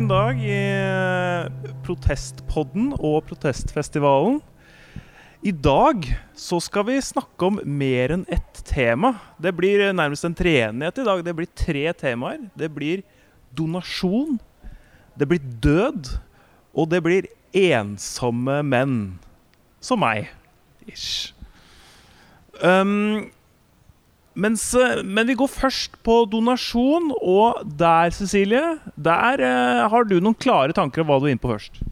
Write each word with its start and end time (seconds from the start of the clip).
En 0.00 0.06
dag 0.08 0.38
i 0.40 0.60
Protestpodden 1.84 2.94
og 3.04 3.26
Protestfestivalen. 3.28 4.38
I 5.44 5.52
dag 5.52 6.06
så 6.32 6.56
skal 6.64 6.86
vi 6.88 6.94
snakke 7.04 7.50
om 7.50 7.58
mer 7.68 8.14
enn 8.14 8.22
ett 8.32 8.62
tema. 8.64 9.10
Det 9.36 9.52
blir 9.58 9.82
nærmest 9.92 10.24
en 10.24 10.36
treenighet 10.38 11.02
i 11.02 11.04
dag. 11.04 11.20
Det 11.26 11.34
blir 11.36 11.50
tre 11.52 11.82
temaer. 12.00 12.46
Det 12.56 12.70
blir 12.72 13.02
donasjon, 13.52 14.38
det 15.20 15.28
blir 15.28 15.44
død, 15.60 16.14
og 16.72 16.88
det 16.94 17.02
blir 17.04 17.28
ensomme 17.52 18.62
menn. 18.64 18.96
Som 19.84 20.00
meg. 20.00 20.32
Ish. 20.88 21.34
Um, 22.64 23.28
mens, 24.40 24.64
men 25.04 25.28
vi 25.28 25.36
går 25.38 25.50
først 25.52 25.98
på 26.06 26.22
donasjon, 26.32 27.12
og 27.20 27.62
der, 27.80 28.12
Cecilie, 28.16 28.76
der 28.96 29.44
eh, 29.44 29.86
har 29.92 30.08
du 30.08 30.18
noen 30.18 30.38
klare 30.38 30.76
tanker 30.76 31.04
om 31.04 31.10
hva 31.10 31.20
du 31.20 31.28
er 31.28 31.34
inne 31.34 31.42
på 31.42 31.52
først. 31.52 31.82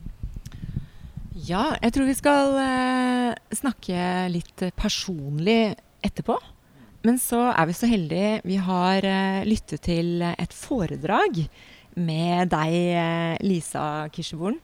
Ja, 1.49 1.77
jeg 1.79 1.95
tror 1.95 2.09
vi 2.09 2.17
skal 2.19 2.57
eh, 2.61 3.35
snakke 3.57 4.05
litt 4.33 4.65
personlig 4.77 5.77
etterpå. 6.05 6.37
Men 7.07 7.21
så 7.23 7.45
er 7.53 7.69
vi 7.69 7.77
så 7.79 7.89
heldige 7.89 8.41
vi 8.49 8.59
har 8.61 9.07
eh, 9.07 9.45
lyttet 9.47 9.85
til 9.87 10.25
et 10.29 10.55
foredrag 10.57 11.45
med 11.99 12.51
deg, 12.53 12.75
eh, 12.75 13.35
Lisa 13.47 14.09
Kirsebom. 14.13 14.59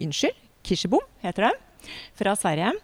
Unnskyld, 0.00 0.36
Kirsebom 0.66 1.06
heter 1.22 1.48
det. 1.48 1.54
Fra 2.18 2.34
Sverige. 2.36 2.74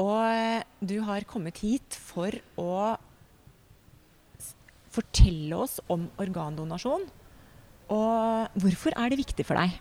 Og 0.00 0.20
eh, 0.26 0.62
du 0.80 0.98
har 1.06 1.26
kommet 1.30 1.60
hit 1.62 1.94
for 1.94 2.34
å 2.58 2.96
fortelle 4.94 5.58
oss 5.58 5.80
om 5.90 6.08
organdonasjon. 6.22 7.06
Og 7.94 8.62
hvorfor 8.62 8.94
er 8.96 9.12
det 9.12 9.20
viktig 9.20 9.46
for 9.46 9.58
deg? 9.58 9.74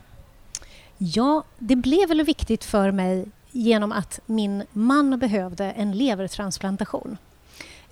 Ja, 1.03 1.43
det 1.59 1.79
ble 1.83 2.03
vel 2.09 2.23
viktig 2.25 2.61
for 2.65 2.93
meg 2.95 3.27
gjennom 3.53 3.93
at 3.93 4.19
min 4.25 4.63
mann 4.73 5.13
behøvde 5.21 5.71
en 5.77 5.93
levertransplantasjon. 5.97 7.17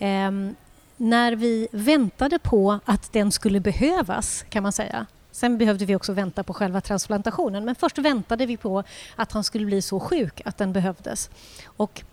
Ehm, 0.01 0.55
når 1.01 1.37
vi 1.41 1.53
ventet 1.73 2.37
på 2.45 2.61
at 2.85 3.09
den 3.13 3.31
skulle 3.33 3.61
behøves, 3.61 4.45
kan 4.49 4.63
man 4.63 4.73
säga. 4.73 5.05
Sen 5.31 5.57
behövde 5.57 5.85
vi 5.85 5.95
också 5.95 6.13
vänta 6.13 6.43
på 6.43 6.53
själva 6.53 6.81
transplantationen, 6.81 7.65
men 7.65 7.75
först 7.75 7.97
väntade 7.97 8.45
vi 8.45 8.57
på 8.57 8.83
att 9.15 9.31
han 9.31 9.43
skulle 9.43 9.65
bli 9.65 9.81
så 9.81 9.99
sjuk 9.99 10.41
att 10.45 10.57
den 10.57 10.73
behövdes. 10.73 11.29
Och 11.65 12.03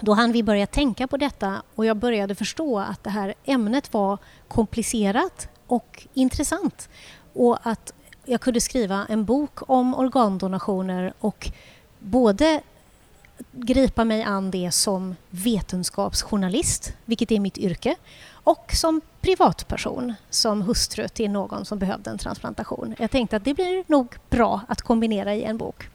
då 0.00 0.12
hann 0.12 0.32
vi 0.32 0.42
börja 0.42 0.66
tänka 0.66 1.06
på 1.06 1.16
detta 1.16 1.62
och 1.74 1.86
jag 1.86 1.96
började 1.96 2.34
förstå 2.34 2.78
att 2.78 3.04
det 3.04 3.10
här 3.10 3.34
ämnet 3.44 3.92
var 3.92 4.18
komplicerat 4.48 5.48
och 5.66 6.06
intressant. 6.14 6.88
Och 7.32 7.58
att 7.62 7.92
jag 8.24 8.40
kunde 8.40 8.60
skriva 8.60 9.06
en 9.08 9.24
bok 9.24 9.70
om 9.70 9.94
organdonationer 9.94 11.12
och 11.20 11.50
både 11.98 12.60
gripa 13.52 14.04
mig 14.04 14.22
an 14.22 14.50
det 14.50 14.70
som 14.70 15.16
vetenskapsjournalist, 15.30 16.92
vilket 17.04 17.32
är 17.32 17.40
mitt 17.40 17.58
yrke, 17.58 17.96
och 18.46 18.72
som 18.72 19.00
privatperson, 19.20 20.14
som 20.30 20.62
hustru 20.62 21.08
till 21.08 21.30
någon 21.30 21.64
som 21.64 21.78
behövde 21.78 22.10
en 22.10 22.18
transplantation. 22.18 22.94
Jag 22.98 23.10
tänkte 23.10 23.36
att 23.36 23.44
det 23.44 23.54
blir 23.54 23.84
nog 23.86 24.14
bra 24.30 24.60
att 24.68 24.82
kombinera 24.82 25.34
i 25.34 25.44
en 25.44 25.58
bok. 25.58 25.88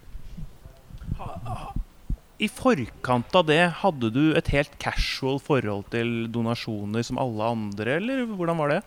I 2.38 2.50
forkant 2.50 3.36
av 3.36 3.46
det, 3.46 3.72
hadde 3.76 4.10
du 4.10 4.36
et 4.38 4.48
helt 4.50 4.78
casual 4.78 5.40
forhold 5.40 5.92
til 5.94 6.32
donasjoner 6.34 7.06
som 7.06 7.20
alle 7.22 7.48
andre, 7.54 7.96
eller 8.02 8.26
hvordan 8.26 8.58
var 8.58 8.74
det? 8.74 8.82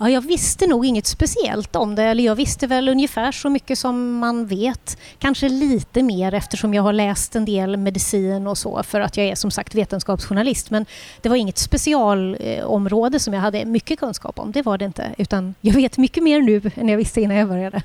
Ja, 0.00 0.10
jag 0.10 0.20
visste 0.20 0.66
nog 0.66 0.86
inget 0.86 1.06
speciellt 1.06 1.76
om 1.76 1.94
det, 1.94 2.02
eller 2.02 2.24
jag 2.24 2.34
visste 2.34 2.66
väl 2.66 2.88
ungefär 2.88 3.32
så 3.32 3.50
mycket 3.50 3.78
som 3.78 4.18
man 4.18 4.46
vet. 4.46 4.98
Kanske 5.18 5.48
lite 5.48 6.02
mer 6.02 6.34
eftersom 6.34 6.74
jag 6.74 6.82
har 6.82 6.92
läst 6.92 7.36
en 7.36 7.44
del 7.44 7.76
medicin 7.76 8.46
och 8.46 8.58
så 8.58 8.82
för 8.82 9.00
att 9.00 9.16
jag 9.16 9.26
är 9.26 9.34
som 9.34 9.50
sagt 9.50 9.74
vetenskapsjournalist. 9.74 10.70
Men 10.70 10.86
det 11.22 11.28
var 11.28 11.36
inget 11.36 11.58
specialområde 11.58 13.20
som 13.20 13.34
jag 13.34 13.40
hade 13.40 13.64
mycket 13.64 13.98
kunskap 13.98 14.38
om, 14.38 14.52
det 14.52 14.62
var 14.62 14.78
det 14.78 14.84
inte. 14.84 15.14
Utan 15.18 15.54
jag 15.60 15.74
vet 15.74 15.98
mycket 15.98 16.22
mer 16.22 16.42
nu 16.42 16.70
än 16.74 16.88
jag 16.88 16.96
visste 16.96 17.20
innan 17.20 17.36
jag 17.36 17.48
började. 17.48 17.82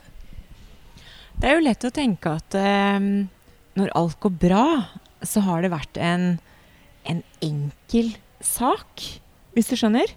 Det 1.34 1.50
er 1.50 1.58
jo 1.58 1.64
lett 1.66 1.84
å 1.84 1.90
tenke 1.90 2.30
at 2.38 2.54
eh, 2.56 3.00
når 3.74 3.90
alt 3.98 4.20
går 4.22 4.36
bra, 4.38 4.66
så 5.26 5.42
har 5.42 5.64
det 5.66 5.74
vært 5.74 5.98
en, 5.98 6.38
en 7.10 7.24
enkel 7.42 8.14
sak, 8.40 9.02
hvis 9.58 9.72
du 9.74 9.76
skjønner. 9.76 10.14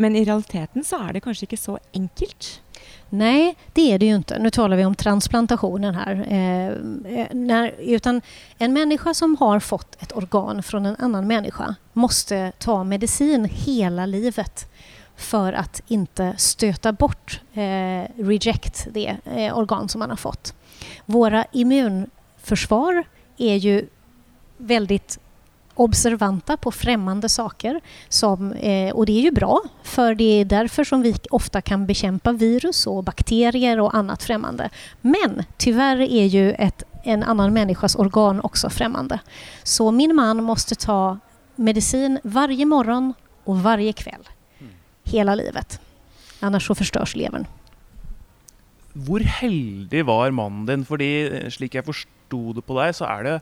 Men 0.00 0.16
i 0.16 0.24
realiteten 0.24 0.84
så 0.84 0.96
er 0.96 1.12
det 1.12 1.20
kanskje 1.20 1.44
ikke 1.44 1.56
så 1.60 1.74
enkelt. 1.92 2.46
Nej, 3.12 3.54
det 3.72 3.92
är 3.92 3.98
det 3.98 4.06
ju 4.06 4.14
inte. 4.14 4.38
Nu 4.38 4.50
talar 4.50 4.76
vi 4.76 4.84
om 4.84 4.94
transplantationen 4.94 5.94
här. 5.94 6.12
Eh, 6.12 7.26
när, 7.32 7.74
utan 7.78 8.22
en 8.58 8.72
människa 8.72 9.14
som 9.14 9.36
har 9.40 9.60
fått 9.60 10.02
ett 10.02 10.16
organ 10.16 10.62
från 10.62 10.86
en 10.86 10.96
annan 10.98 11.26
människa 11.26 11.74
måste 11.92 12.52
ta 12.58 12.84
medicin 12.84 13.44
hela 13.44 14.06
livet 14.06 14.70
för 15.16 15.52
att 15.52 15.82
inte 15.88 16.34
stöta 16.38 16.92
bort, 16.92 17.40
eh, 17.52 18.24
reject, 18.24 18.88
det 18.92 19.16
eh, 19.24 19.58
organ 19.58 19.88
som 19.88 19.98
man 19.98 20.10
har 20.10 20.16
fått. 20.16 20.54
Våra 21.06 21.44
immunförsvar 21.52 23.04
är 23.36 23.56
ju 23.56 23.86
väldigt 24.56 25.18
observanta 25.80 26.56
på 26.60 26.72
fremmede 26.74 27.28
saker. 27.28 27.80
Som, 28.08 28.52
eh, 28.52 28.92
og 28.94 29.06
det 29.06 29.16
er 29.18 29.28
jo 29.30 29.36
bra, 29.36 29.56
for 29.86 30.14
det 30.14 30.30
er 30.40 30.50
derfor 30.50 30.86
som 30.86 31.02
vi 31.02 31.14
ofte 31.30 31.62
kan 31.62 31.86
bekjempe 31.88 32.34
virus 32.38 32.86
og 32.90 33.04
bakterier 33.08 33.80
og 33.80 33.94
annet 33.96 34.22
fremmede. 34.22 34.70
Men 35.02 35.44
dessverre 35.58 36.06
er 36.06 36.28
jo 36.28 36.50
et, 36.58 36.84
en 37.04 37.24
annen 37.24 37.54
människas 37.54 37.96
organ 37.96 38.40
også 38.40 38.70
fremmede. 38.70 39.20
Så 39.64 39.90
min 39.90 40.14
mann 40.16 40.44
måtte 40.44 40.76
ta 40.76 41.18
medicin 41.56 42.18
varje 42.24 42.66
morgon 42.66 43.14
og 43.46 43.62
varje 43.64 43.92
kveld. 43.92 44.28
Hela 45.10 45.34
livet. 45.34 45.80
Annars 46.40 46.66
så 46.66 46.74
förstörs 46.74 47.16
levern. 47.16 47.46
Hvor 48.92 49.20
heldig 49.20 50.02
var 50.06 50.30
mannen 50.30 50.66
din? 50.66 50.84
Fordi 50.84 51.50
slik 51.50 51.74
jeg 51.74 51.86
forsto 51.86 52.40
det 52.56 52.64
på 52.66 52.76
deg, 52.78 52.94
så 52.96 53.06
er 53.06 53.26
det 53.26 53.34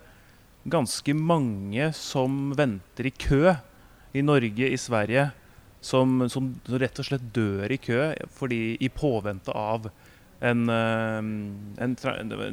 ganske 0.70 1.14
mange 1.14 1.92
som 1.96 2.52
venter 2.56 3.08
i 3.08 3.14
kø 3.14 3.54
i 4.12 4.22
Norge, 4.24 4.68
i 4.68 4.78
Sverige, 4.78 5.30
som, 5.80 6.24
som 6.30 6.52
rett 6.66 6.98
og 6.98 7.06
slett 7.06 7.26
dør 7.34 7.70
i 7.70 7.78
kø 7.78 8.12
fordi, 8.34 8.76
i 8.80 8.88
påvente 8.90 9.54
av 9.54 9.90
en, 10.40 10.64
eh, 10.70 11.18
en, 11.84 11.96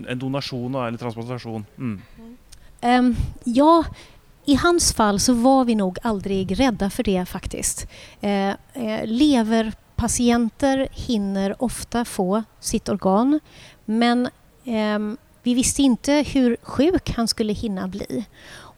en 0.07 0.19
donasjon 0.19 0.75
eller 0.75 0.99
transplantasjon. 1.01 1.65
Mm. 1.77 1.95
Um, 2.85 3.15
ja, 3.45 3.83
i 4.45 4.57
hans 4.61 4.91
fall 4.93 5.19
så 5.19 5.33
var 5.33 5.65
vi 5.65 5.77
nok 5.79 6.01
aldri 6.05 6.43
redde 6.53 6.89
for 6.93 7.07
det 7.07 7.23
faktisk. 7.29 7.87
Eh, 8.21 8.53
eh, 8.73 9.05
leverpatienter 9.09 10.87
hinner 11.07 11.55
ofte 11.63 12.05
få 12.05 12.43
sitt 12.59 12.89
organ 12.89 13.39
men 13.85 14.29
eh, 14.65 14.99
vi 15.45 15.53
visste 15.53 15.81
inte 15.81 16.11
hur 16.13 16.57
sjuk 16.61 17.13
han 17.15 17.27
skulle 17.27 17.53
hinna 17.53 17.87
bli. 17.87 18.25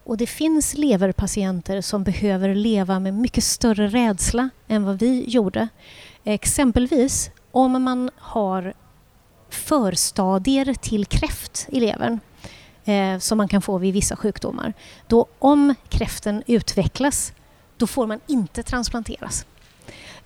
Och 0.04 0.18
det 0.18 0.28
finns 0.28 0.78
leverpatienter 0.78 1.82
som 1.82 2.04
behöver 2.04 2.56
leva 2.56 3.00
med 3.00 3.14
mycket 3.14 3.44
större 3.44 3.88
rädsla 3.88 4.50
än 4.68 4.84
vad 4.84 5.00
vi 5.00 5.24
gjorde. 5.28 5.68
Exempelvis 6.24 7.30
om 7.52 7.84
man 7.84 8.10
har 8.18 8.74
förstadier 9.50 10.74
till 10.74 11.06
kräft 11.06 11.68
i 11.70 11.80
levern 11.80 12.20
eh, 12.86 13.20
som 13.20 13.38
man 13.38 13.48
kan 13.48 13.62
få 13.62 13.78
vid 13.78 13.94
vissa 13.94 14.16
sjukdomar. 14.16 14.74
Då 15.08 15.26
om 15.40 15.76
kräften 15.90 16.44
utvecklas, 16.48 17.34
då 17.78 17.88
får 17.88 18.08
man 18.08 18.20
inte 18.28 18.64
transplanteras. 18.64 19.46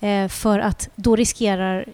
Eh, 0.02 0.28
för 0.28 0.58
att 0.58 0.88
då 0.96 1.16
riskerar 1.16 1.84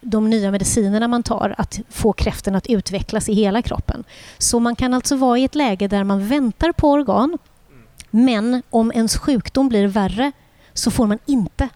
de 0.00 0.30
nya 0.30 0.50
medicinerna 0.50 1.08
man 1.08 1.22
tar 1.22 1.54
att 1.58 1.80
få 1.88 2.12
kräften 2.12 2.54
att 2.54 2.66
utvecklas 2.66 3.28
i 3.28 3.34
hela 3.34 3.62
kroppen. 3.62 4.04
Så 4.38 4.60
man 4.60 4.76
kan 4.76 4.94
alltså 4.94 5.16
vara 5.16 5.38
i 5.38 5.44
ett 5.44 5.54
läge 5.54 5.88
där 5.88 6.04
man 6.04 6.28
väntar 6.28 6.72
på 6.72 6.90
organ 6.90 7.38
men 8.10 8.62
om 8.70 8.92
ens 8.92 9.16
sjukdom 9.16 9.68
blir 9.68 9.86
värre 9.86 10.32
så 10.72 10.90
får 10.90 11.06
man 11.06 11.18
inte 11.26 11.68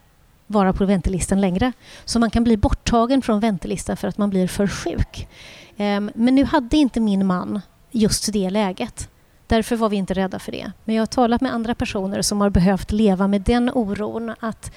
vara 0.46 0.72
på 0.72 0.84
väntelistan 0.84 1.40
längre. 1.40 1.72
Så 2.04 2.18
man 2.18 2.30
kan 2.30 2.44
bli 2.44 2.56
borttagen 2.56 3.22
från 3.22 3.40
väntelistan 3.40 3.96
för 3.96 4.08
att 4.08 4.18
man 4.18 4.30
blir 4.30 4.46
för 4.46 4.66
sjuk. 4.66 5.28
Ehm, 5.76 6.10
men 6.14 6.34
nu 6.34 6.44
hade 6.44 6.76
inte 6.76 7.00
min 7.00 7.26
man 7.26 7.60
just 7.90 8.32
det 8.32 8.50
läget. 8.50 9.08
Därför 9.46 9.76
var 9.76 9.88
vi 9.88 9.96
inte 9.96 10.14
rädda 10.14 10.38
för 10.38 10.52
det. 10.52 10.72
Men 10.84 10.94
jag 10.94 11.02
har 11.02 11.06
talat 11.06 11.40
med 11.40 11.54
andra 11.54 11.74
personer 11.74 12.22
som 12.22 12.40
har 12.40 12.50
behövt 12.50 12.92
leva 12.92 13.28
med 13.28 13.40
den 13.40 13.70
oron 13.70 14.34
att 14.40 14.72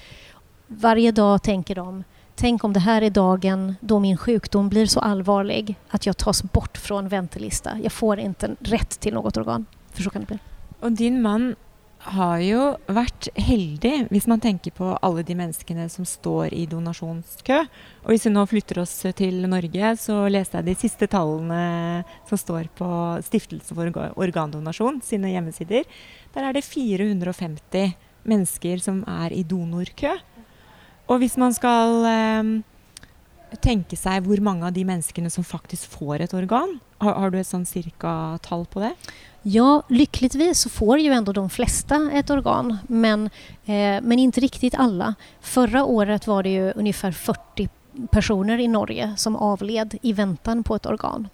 varje 0.80 1.12
dag 1.12 1.44
tänker 1.44 1.76
de 1.76 2.04
Tänk 2.36 2.64
om 2.64 2.74
det 2.74 2.80
här 2.80 3.02
är 3.02 3.10
dagen 3.10 3.76
då 3.80 4.00
min 4.00 4.18
sjukdom 4.18 4.70
blir 4.70 4.86
så 4.86 5.00
allvarlig 5.00 5.76
att 5.90 6.06
jag 6.06 6.18
tas 6.18 6.44
bort 6.44 6.78
från 6.78 7.08
väntelista. 7.08 7.78
Jag 7.84 7.92
får 7.92 8.20
inte 8.20 8.56
rätt 8.60 9.00
till 9.00 9.14
något 9.14 9.38
organ. 9.38 9.66
För 9.92 10.04
så 10.04 10.10
kan 10.10 10.22
det 10.22 10.28
bli. 10.28 10.40
Och 10.80 10.92
din 10.92 11.22
man 11.22 11.56
har 12.02 12.40
jo 12.42 12.62
vært 12.90 13.28
heldig, 13.38 14.08
hvis 14.10 14.26
man 14.28 14.42
tenker 14.42 14.74
på 14.74 14.88
alle 15.06 15.22
de 15.24 15.36
menneskene 15.38 15.86
som 15.90 16.06
står 16.06 16.54
i 16.54 16.66
donasjonskø. 16.66 17.60
Og 18.02 18.10
hvis 18.10 18.26
vi 18.26 18.34
nå 18.34 18.46
flytter 18.50 18.82
oss 18.82 18.96
til 19.18 19.44
Norge, 19.50 19.94
så 20.02 20.24
leste 20.32 20.58
jeg 20.58 20.70
de 20.72 20.78
siste 20.82 21.10
tallene 21.12 22.02
som 22.30 22.42
står 22.42 22.72
på 22.78 22.90
Stiftelse 23.28 23.78
for 23.78 24.02
organdonasjon 24.18 25.02
sine 25.06 25.36
hjemmesider. 25.36 25.86
Der 26.34 26.48
er 26.48 26.58
det 26.58 26.66
450 26.66 27.94
mennesker 28.26 28.82
som 28.82 29.04
er 29.10 29.34
i 29.36 29.46
donorkø. 29.46 30.16
Og 31.12 31.20
hvis 31.20 31.36
man 31.40 31.52
skal 31.52 32.06
eh, 32.08 32.52
tenke 33.60 34.00
seg 34.00 34.24
hvor 34.24 34.40
mange 34.44 34.70
av 34.70 34.76
de 34.76 34.86
menneskene 34.88 35.32
som 35.34 35.44
faktisk 35.44 35.98
får 35.98 36.24
et 36.24 36.36
organ, 36.38 36.78
har, 37.04 37.18
har 37.20 37.34
du 37.34 37.42
et 37.42 37.50
sånn 37.50 37.68
cirka 37.68 38.38
tall 38.46 38.64
på 38.72 38.84
det? 38.86 38.94
Ja, 39.44 39.82
lyckligtvis 39.90 40.60
så 40.60 40.70
får 40.70 41.00
ju 41.02 41.12
ändå 41.12 41.34
de 41.34 41.50
flesta 41.50 41.98
ett 42.14 42.30
organ, 42.30 42.78
men, 42.88 43.30
eh, 43.66 43.98
men 44.02 44.20
inte 44.20 44.42
riktigt 44.42 44.76
alla. 44.78 45.16
Förra 45.42 45.84
året 45.84 46.28
var 46.28 46.44
det 46.44 46.50
ju 46.50 46.72
ungefär 46.72 47.12
40 47.12 47.70
personer 48.12 48.60
i 48.60 48.68
Norge 48.68 49.14
som 49.18 49.36
avled 49.36 49.98
i 50.02 50.14
väntan 50.14 50.64
på 50.64 50.76
ett 50.76 50.86
organ. 50.86 51.28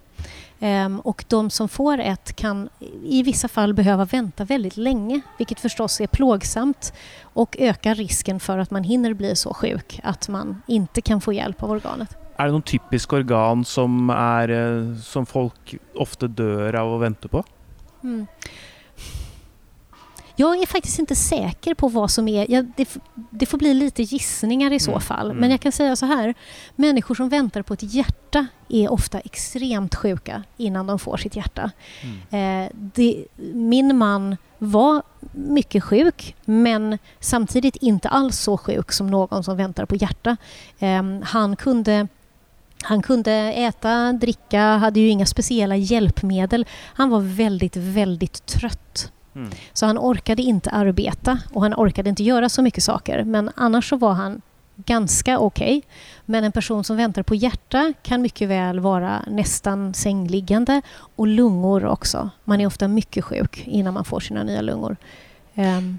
Um, 0.60 1.00
och 1.00 1.24
de 1.28 1.50
som 1.50 1.68
får 1.68 1.98
ett 1.98 2.36
kan 2.36 2.68
i 3.02 3.22
vissa 3.22 3.48
fall 3.48 3.74
behöva 3.74 4.04
vänta 4.04 4.44
väldigt 4.44 4.76
länge, 4.76 5.20
vilket 5.38 5.60
förstås 5.60 6.00
är 6.00 6.06
plågsamt 6.06 6.92
och 7.22 7.56
ökar 7.58 7.94
risken 7.94 8.40
för 8.40 8.58
att 8.58 8.70
man 8.70 8.84
hinner 8.84 9.14
bli 9.14 9.36
så 9.36 9.54
sjuk 9.54 10.00
att 10.02 10.28
man 10.28 10.62
inte 10.66 11.00
kan 11.00 11.20
få 11.20 11.32
hjälp 11.32 11.62
av 11.62 11.70
organet. 11.70 12.16
Er 12.38 12.46
det 12.46 12.54
noen 12.54 12.62
typiske 12.62 13.16
organ 13.16 13.64
som, 13.66 14.10
er, 14.14 14.50
eh, 14.54 14.96
som 15.02 15.26
folk 15.26 15.74
ofte 15.98 16.28
dør 16.30 16.76
av 16.78 16.92
å 16.94 16.98
vente 17.02 17.28
på? 17.28 17.42
Mm. 18.02 18.26
Jag 20.40 20.62
är 20.62 20.66
faktiskt 20.66 20.98
inte 20.98 21.14
säker 21.14 21.74
på 21.74 21.88
vad 21.88 22.10
som 22.10 22.28
är... 22.28 22.50
Ja, 22.50 22.62
det, 22.76 22.88
det, 23.30 23.46
får 23.46 23.58
bli 23.58 23.74
lite 23.74 24.02
gissningar 24.02 24.72
i 24.72 24.80
så 24.80 24.90
mm. 24.90 25.00
fall. 25.00 25.28
Men 25.28 25.38
mm. 25.38 25.50
jag 25.50 25.60
kan 25.60 25.72
säga 25.72 25.96
så 25.96 26.06
här. 26.06 26.34
Människor 26.76 27.14
som 27.14 27.28
väntar 27.28 27.62
på 27.62 27.74
ett 27.74 27.94
hjärta 27.94 28.46
är 28.68 28.92
ofta 28.92 29.20
extremt 29.20 29.94
sjuka 29.94 30.42
innan 30.56 30.86
de 30.86 30.98
får 30.98 31.16
sitt 31.16 31.36
hjärta. 31.36 31.70
Mm. 32.02 32.64
Eh, 32.64 32.70
det, 32.74 33.24
min 33.54 33.96
man 33.96 34.36
var 34.58 35.02
mycket 35.32 35.84
sjuk 35.84 36.36
men 36.44 36.98
samtidigt 37.20 37.76
inte 37.76 38.08
alls 38.08 38.38
så 38.38 38.58
sjuk 38.58 38.92
som 38.92 39.06
någon 39.06 39.44
som 39.44 39.56
väntar 39.56 39.86
på 39.86 39.96
hjärta. 39.96 40.36
Eh, 40.78 41.02
han 41.22 41.56
kunde 41.56 42.08
han 42.82 43.02
kunde 43.02 43.32
äta, 43.32 44.12
dricka, 44.12 44.62
hade 44.62 45.00
ju 45.00 45.08
inga 45.08 45.26
speciella 45.26 45.76
hjälpmedel. 45.76 46.66
Han 46.94 47.10
var 47.10 47.20
väldigt, 47.20 47.76
väldigt 47.76 48.46
trött. 48.46 49.12
Mm. 49.38 49.50
Så 49.72 49.86
han 49.86 49.98
orkade 49.98 50.42
inte 50.42 50.70
arbeta 50.70 51.38
och 51.52 51.62
han 51.62 51.74
orkade 51.74 52.10
inte 52.10 52.22
göra 52.22 52.48
så 52.48 52.62
mycket 52.62 52.84
saker. 52.84 53.24
Men 53.24 53.50
annars 53.56 53.88
så 53.88 53.96
var 53.96 54.12
han 54.12 54.42
ganska 54.76 55.38
okej. 55.38 55.78
Okay. 55.78 55.90
Men 56.24 56.44
en 56.44 56.52
person 56.52 56.84
som 56.84 56.96
väntar 56.96 57.22
på 57.22 57.34
hjärta 57.34 57.92
kan 58.02 58.22
mycket 58.22 58.48
väl 58.48 58.80
vara 58.80 59.22
nästan 59.26 59.94
sängliggande 59.94 60.82
och 61.16 61.26
lungor 61.26 61.84
också. 61.84 62.30
Man 62.44 62.60
är 62.60 62.66
ofta 62.66 62.88
mycket 62.88 63.24
sjuk 63.24 63.62
innan 63.66 63.94
man 63.94 64.04
får 64.04 64.20
sina 64.20 64.42
nya 64.42 64.60
lungor. 64.60 64.96
Um, 65.54 65.98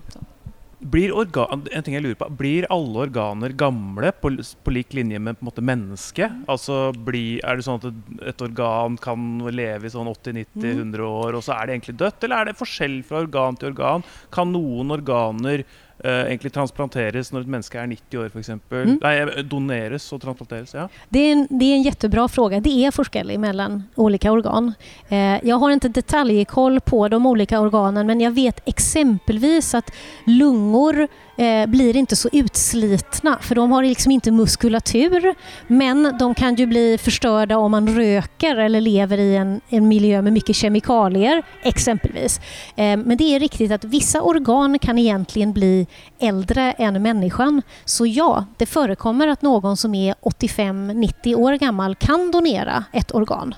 blir, 0.80 1.12
organ, 1.12 1.66
en 1.72 1.84
ting 1.84 1.96
jeg 1.98 2.04
lurer 2.06 2.18
på, 2.20 2.30
blir 2.40 2.68
alle 2.72 3.04
organer 3.06 3.54
gamle 3.58 4.12
på, 4.16 4.32
på 4.64 4.74
lik 4.74 4.96
linje 4.96 5.20
med 5.20 5.40
på 5.42 5.64
mennesket? 5.66 6.46
Altså, 6.52 6.90
bli, 7.08 7.40
er 7.44 7.60
det 7.60 7.68
sånn 7.68 7.82
at 7.82 7.90
et, 7.90 8.00
et, 8.32 8.46
organ 8.46 8.96
kan 9.02 9.28
leve 9.52 9.90
i 9.90 9.94
sånn 9.94 10.10
80-90-100 10.12 10.86
mm. 10.86 11.04
år, 11.10 11.38
og 11.38 11.46
så 11.46 11.58
er 11.58 11.68
det 11.68 11.78
egentlig 11.78 12.00
dødt? 12.00 12.24
Eller 12.24 12.40
er 12.40 12.50
det 12.50 12.60
forskjell 12.60 13.00
fra 13.08 13.24
organ 13.26 13.60
til 13.60 13.74
organ? 13.74 14.08
Kan 14.36 14.54
noen 14.56 14.96
organer 14.96 15.66
uh, 16.06 16.26
egentlig 16.28 16.52
transplanteres 16.54 17.32
når 17.34 17.46
et 17.46 17.52
menneske 17.56 17.80
er 17.80 17.88
90 17.92 18.20
år 18.22 18.32
f.eks.? 18.34 18.50
Mm. 18.50 18.96
Nei, 19.02 19.14
eh, 19.22 19.44
doneres 19.44 20.08
og 20.16 20.22
transplanteres? 20.24 20.74
Ja. 20.74 20.88
Det, 21.10 21.20
är 21.20 21.32
en, 21.32 21.48
det 21.50 21.66
är 21.66 21.76
en 21.76 21.82
jättebra 21.82 22.28
fråga. 22.28 22.60
Det 22.60 22.86
är 22.86 22.92
forskel 22.92 23.38
mellan 23.38 23.84
olika 23.96 24.32
organ. 24.32 24.74
Uh, 25.12 25.46
jag 25.48 25.56
har 25.56 25.72
inte 25.72 25.90
detaljkoll 25.90 26.80
på 26.80 27.08
de 27.08 27.26
olika 27.26 27.60
organen 27.60 28.08
men 28.08 28.22
jag 28.22 28.32
vet 28.32 28.62
exempelvis 28.66 29.76
att 29.76 29.92
lungor 30.26 31.08
eh, 31.40 31.66
blir 31.66 31.96
inte 31.96 32.16
så 32.16 32.30
utslitna 32.32 33.38
för 33.42 33.56
de 33.56 33.72
har 33.72 33.84
liksom 33.84 34.12
inte 34.12 34.32
muskulatur 34.32 35.36
men 35.68 36.18
de 36.20 36.36
kan 36.36 36.56
ju 36.56 36.66
bli 36.66 36.98
förstörda 36.98 37.58
om 37.58 37.72
man 37.72 37.88
röker 37.96 38.56
eller 38.56 38.82
lever 38.82 39.18
i 39.18 39.36
en, 39.36 39.62
en 39.70 39.88
miljö 39.88 40.22
med 40.22 40.34
mycket 40.34 40.56
kemikalier 40.56 41.44
exempelvis. 41.64 42.42
Eh, 42.76 42.98
men 42.98 43.18
det 43.18 43.36
är 43.36 43.40
riktigt 43.40 43.72
att 43.72 43.84
vissa 43.84 44.22
organ 44.22 44.80
kan 44.80 44.98
egentligen 44.98 45.54
bli 45.54 45.88
äldre 46.20 46.72
än 46.72 47.02
människan. 47.02 47.62
Så 47.86 48.06
ja, 48.06 48.46
det 48.58 48.66
förekommer 48.66 49.28
att 49.28 49.42
någon 49.42 49.78
som 49.78 49.96
är 49.96 50.14
85-90 50.22 51.36
år 51.36 51.54
gammal 51.54 51.96
kan 51.96 52.32
donera 52.32 52.84
ett 52.94 53.16
organ. 53.16 53.56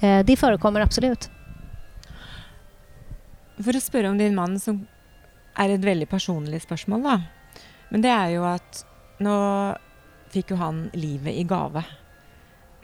Eh, 0.00 0.24
det 0.24 0.36
förekommer 0.36 0.80
absolut. 0.80 1.30
For 3.64 3.76
å 3.76 3.80
spørre 3.80 4.08
om 4.08 4.18
din 4.18 4.34
mann 4.34 4.60
som 4.60 4.86
er 5.58 5.74
et 5.74 5.84
veldig 5.84 6.08
personlig 6.10 6.62
spørsmål, 6.64 7.02
da. 7.04 7.18
Men 7.90 8.04
det 8.04 8.10
er 8.10 8.32
jo 8.34 8.46
at 8.48 8.80
nå 9.22 9.36
fikk 10.34 10.54
jo 10.54 10.58
han 10.58 10.88
livet 10.98 11.36
i 11.36 11.44
gave. 11.46 11.84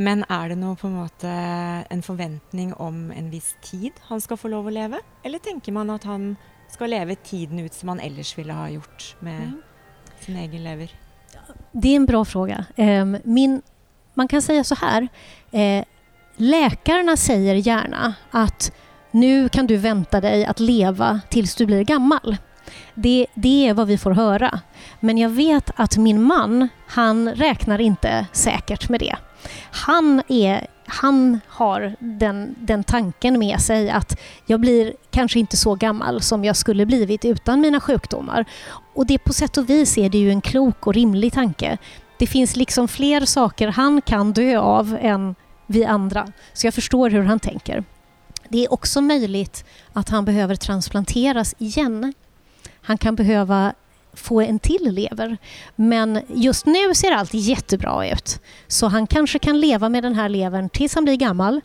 Men 0.01 0.23
er 0.33 0.53
det 0.53 0.57
noe 0.61 0.79
på 0.81 0.89
en 0.89 0.97
måte 0.97 1.31
en 1.31 2.03
forventning 2.05 2.73
om 2.81 3.11
en 3.13 3.29
viss 3.33 3.53
tid 3.65 3.99
han 4.09 4.23
skal 4.23 4.39
få 4.41 4.49
lov 4.53 4.71
å 4.71 4.73
leve? 4.73 5.03
Eller 5.27 5.43
tenker 5.45 5.75
man 5.77 5.91
at 5.93 6.07
han 6.09 6.33
skal 6.71 6.93
leve 6.95 7.19
tiden 7.27 7.61
ut 7.61 7.75
som 7.75 7.93
han 7.93 8.01
ellers 8.01 8.33
ville 8.39 8.55
ha 8.55 8.69
gjort 8.71 9.11
med 9.21 9.43
mm. 9.51 9.59
sin 10.21 10.39
egen 10.41 10.65
lever? 10.65 10.95
Det 11.73 11.89
är 11.89 11.97
en 11.97 12.07
bra 12.07 12.25
fråga. 12.25 12.65
Um, 12.77 13.17
min, 13.25 13.63
man 14.15 14.29
kan 14.29 14.43
säga 14.43 14.65
så 14.65 14.75
här. 14.75 15.09
Eh, 15.51 15.85
läkarna 16.37 17.17
säger 17.17 17.55
gärna 17.55 18.15
att 18.31 18.73
nu 19.11 19.49
kan 19.49 19.67
du 19.67 19.77
vänta 19.77 20.21
dig 20.21 20.45
att 20.45 20.61
leva 20.61 21.21
tills 21.31 21.55
du 21.55 21.67
blir 21.67 21.85
gammal. 21.85 22.37
Det, 22.95 23.27
det 23.35 23.69
är 23.69 23.75
vad 23.75 23.87
vi 23.87 23.99
får 23.99 24.11
höra. 24.11 24.61
Men 25.01 25.19
jag 25.19 25.31
vet 25.31 25.71
att 25.77 25.97
min 25.97 26.23
man, 26.23 26.69
han 26.87 27.35
räknar 27.35 27.81
inte 27.81 28.27
säkert 28.33 28.89
med 28.89 29.01
det. 29.01 29.17
Han, 29.71 30.23
är, 30.29 30.67
han 30.87 31.41
har 31.49 31.97
den, 31.99 32.55
den 32.59 32.85
tanken 32.85 33.39
med 33.39 33.61
sig 33.61 33.91
att 33.91 34.21
jag 34.47 34.61
blir 34.61 34.95
kanske 35.11 35.39
inte 35.39 35.57
så 35.57 35.75
gammal 35.75 36.21
som 36.21 36.45
jag 36.45 36.57
skulle 36.57 36.87
blivit 36.87 37.25
utan 37.25 37.61
mina 37.61 37.81
sjukdomar. 37.81 38.45
Och 38.95 39.07
det 39.07 39.19
på 39.19 39.33
sätt 39.33 39.57
och 39.57 39.71
vis 39.71 39.99
är 39.99 40.09
det 40.09 40.19
ju 40.19 40.31
en 40.31 40.41
klok 40.41 40.87
och 40.87 40.95
rimlig 40.95 41.33
tanke. 41.33 41.79
Det 42.19 42.27
finns 42.27 42.57
liksom 42.57 42.89
fler 42.89 43.21
saker 43.21 43.69
han 43.69 44.03
kan 44.03 44.33
dö 44.33 44.59
av 44.59 44.99
än 45.01 45.35
vi 45.67 45.85
andra. 45.85 46.33
Så 46.53 46.67
jag 46.67 46.75
förstår 46.75 47.11
hur 47.11 47.23
han 47.23 47.41
tänker. 47.41 47.85
Det 48.49 48.65
är 48.65 48.73
också 48.73 49.01
möjligt 49.01 49.65
att 49.93 50.09
han 50.09 50.25
behöver 50.25 50.55
transplanteras 50.55 51.55
igen 51.59 52.15
han 52.91 52.99
kan 52.99 53.15
behöva 53.15 53.75
få 54.13 54.41
en 54.41 54.59
till 54.59 54.95
lever. 54.95 55.37
Men 55.77 56.21
just 56.29 56.67
nu 56.67 56.95
ser 56.95 57.13
allt 57.13 57.35
jättebra 57.35 58.09
ut. 58.13 58.41
Så 58.67 58.87
han 58.87 59.07
kanske 59.07 59.39
kan 59.39 59.61
leva 59.61 59.89
med 59.89 60.03
den 60.03 60.15
här 60.15 60.29
levern 60.29 60.69
tills 60.69 60.95
han 60.95 61.05
blir 61.05 61.17
gammal. 61.17 61.61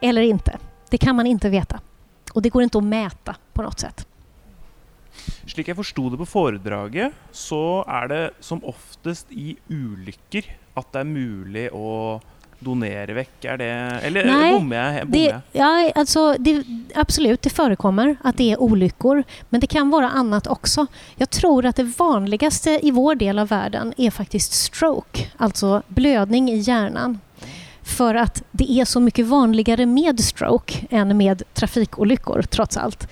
Eller 0.00 0.22
inte. 0.22 0.58
Det 0.90 0.98
kan 0.98 1.16
man 1.16 1.26
inte 1.26 1.48
veta. 1.48 1.80
Och 2.32 2.42
det 2.42 2.48
går 2.48 2.62
inte 2.62 2.78
att 2.78 2.84
mäta 2.84 3.36
på 3.52 3.62
något 3.62 3.80
sätt. 3.80 4.06
Slik 5.46 5.68
jeg 5.68 5.76
forsto 5.78 6.10
det 6.10 6.18
på 6.18 6.26
foredraget, 6.26 7.14
så 7.32 7.84
er 7.88 8.08
det 8.08 8.30
som 8.40 8.64
oftest 8.64 9.30
i 9.30 9.54
ulykker 9.70 10.50
at 10.74 10.90
det 10.92 11.00
er 11.00 11.08
mulig 11.08 11.68
å 11.72 12.18
donere 12.58 13.14
vekk? 13.16 13.44
Er 13.44 13.58
det, 13.60 13.70
eller 14.08 14.26
Nej, 14.28 14.52
bommer 14.52 14.76
jeg? 14.76 15.06
Bommer 15.06 15.18
det, 15.18 15.58
ja, 15.58 15.70
altså, 15.94 16.24
det, 16.38 16.54
absolut, 16.94 17.42
det 17.42 17.52
forekommer 17.52 18.16
at 18.22 18.38
det 18.40 18.52
er 18.52 18.62
ulykker, 18.62 19.24
Men 19.50 19.60
det 19.60 19.70
kan 19.70 19.90
være 19.90 20.08
annet 20.08 20.46
også. 20.46 20.86
Jeg 21.16 21.30
tror 21.30 21.66
at 21.66 21.76
det 21.76 21.88
vanligste 21.98 22.78
i 22.82 22.90
vår 22.90 23.14
del 23.20 23.38
av 23.38 23.50
verden 23.50 23.92
er 23.98 24.10
faktisk 24.10 24.52
stroke, 24.52 25.28
altså 25.38 25.82
blødning 25.88 26.50
i 26.50 26.58
hjernen. 26.60 27.20
For 27.86 28.18
at 28.18 28.42
det 28.50 28.66
er 28.66 28.84
så 28.84 29.00
mye 29.00 29.24
vanligere 29.24 29.86
med 29.86 30.20
stroke 30.20 30.86
enn 30.90 31.14
med 31.16 31.44
trafikkulykker, 31.54 32.48
trots 32.50 32.76
alt. 32.76 33.06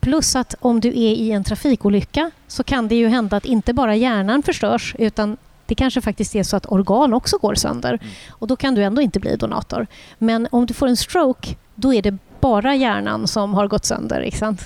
Plus 0.00 0.36
at 0.36 0.54
om 0.60 0.80
du 0.80 0.88
er 0.88 1.14
i 1.18 1.30
en 1.34 1.44
trafikkulykke, 1.44 2.30
så 2.48 2.62
kan 2.62 2.88
det 2.88 3.02
jo 3.02 3.10
hende 3.12 3.36
at 3.36 3.48
ikke 3.48 3.74
bare 3.76 3.98
hjernen 3.98 4.42
förstörs 4.42 4.94
utan 4.98 5.36
det 5.70 5.74
kanske 5.74 6.00
faktiskt 6.00 6.34
är 6.36 6.42
så 6.42 6.56
att 6.56 6.66
organ 6.66 7.12
också 7.12 7.38
går 7.38 7.54
sönder 7.54 7.94
mm. 7.94 8.14
och 8.30 8.46
då 8.46 8.56
kan 8.56 8.74
du 8.74 8.84
ändå 8.84 9.02
inte 9.02 9.20
bli 9.20 9.36
donator. 9.36 9.86
Men 10.18 10.48
om 10.50 10.66
du 10.66 10.74
får 10.74 10.86
en 10.86 10.96
stroke, 10.96 11.56
då 11.74 11.94
är 11.94 12.02
det 12.02 12.18
bara 12.40 12.74
hjärnan 12.74 13.28
som 13.28 13.54
har 13.54 13.68
gått 13.68 13.84
sönder. 13.84 14.20
Ikke 14.20 14.56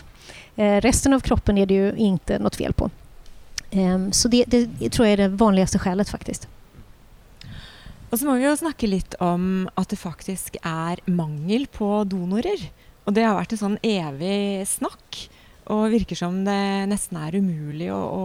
eh, 0.57 0.81
resten 0.81 1.13
av 1.13 1.21
kroppen 1.21 1.59
är 1.59 1.67
det 1.67 1.75
ju 1.75 1.93
inte 1.97 2.39
något 2.39 2.57
fel 2.57 2.73
på. 2.73 2.91
Eh, 3.71 4.11
så 4.11 4.29
det, 4.29 4.45
det, 4.45 4.91
tror 4.91 5.07
jag 5.07 5.13
är 5.13 5.17
det 5.17 5.29
vanligaste 5.29 5.79
skälet 5.79 6.09
faktiskt. 6.09 6.49
Og 8.11 8.19
så 8.19 8.27
må 8.27 8.37
vi 8.39 8.47
jo 8.47 8.57
snakke 8.57 8.87
litt 8.87 9.17
om 9.19 9.69
at 9.75 9.91
det 9.91 9.99
faktisk 9.99 10.57
er 10.63 11.01
mangel 11.11 11.67
på 11.67 12.05
donorer. 12.07 12.61
Og 13.05 13.17
det 13.17 13.25
har 13.27 13.35
vært 13.35 13.53
et 13.57 13.61
sånn 13.61 13.77
evig 13.83 14.63
snakk. 14.71 15.25
Og 15.75 15.91
virker 15.91 16.17
som 16.17 16.45
det 16.47 16.87
nesten 16.89 17.19
er 17.19 17.35
umulig 17.35 17.91
å, 17.91 17.99
å 17.99 18.25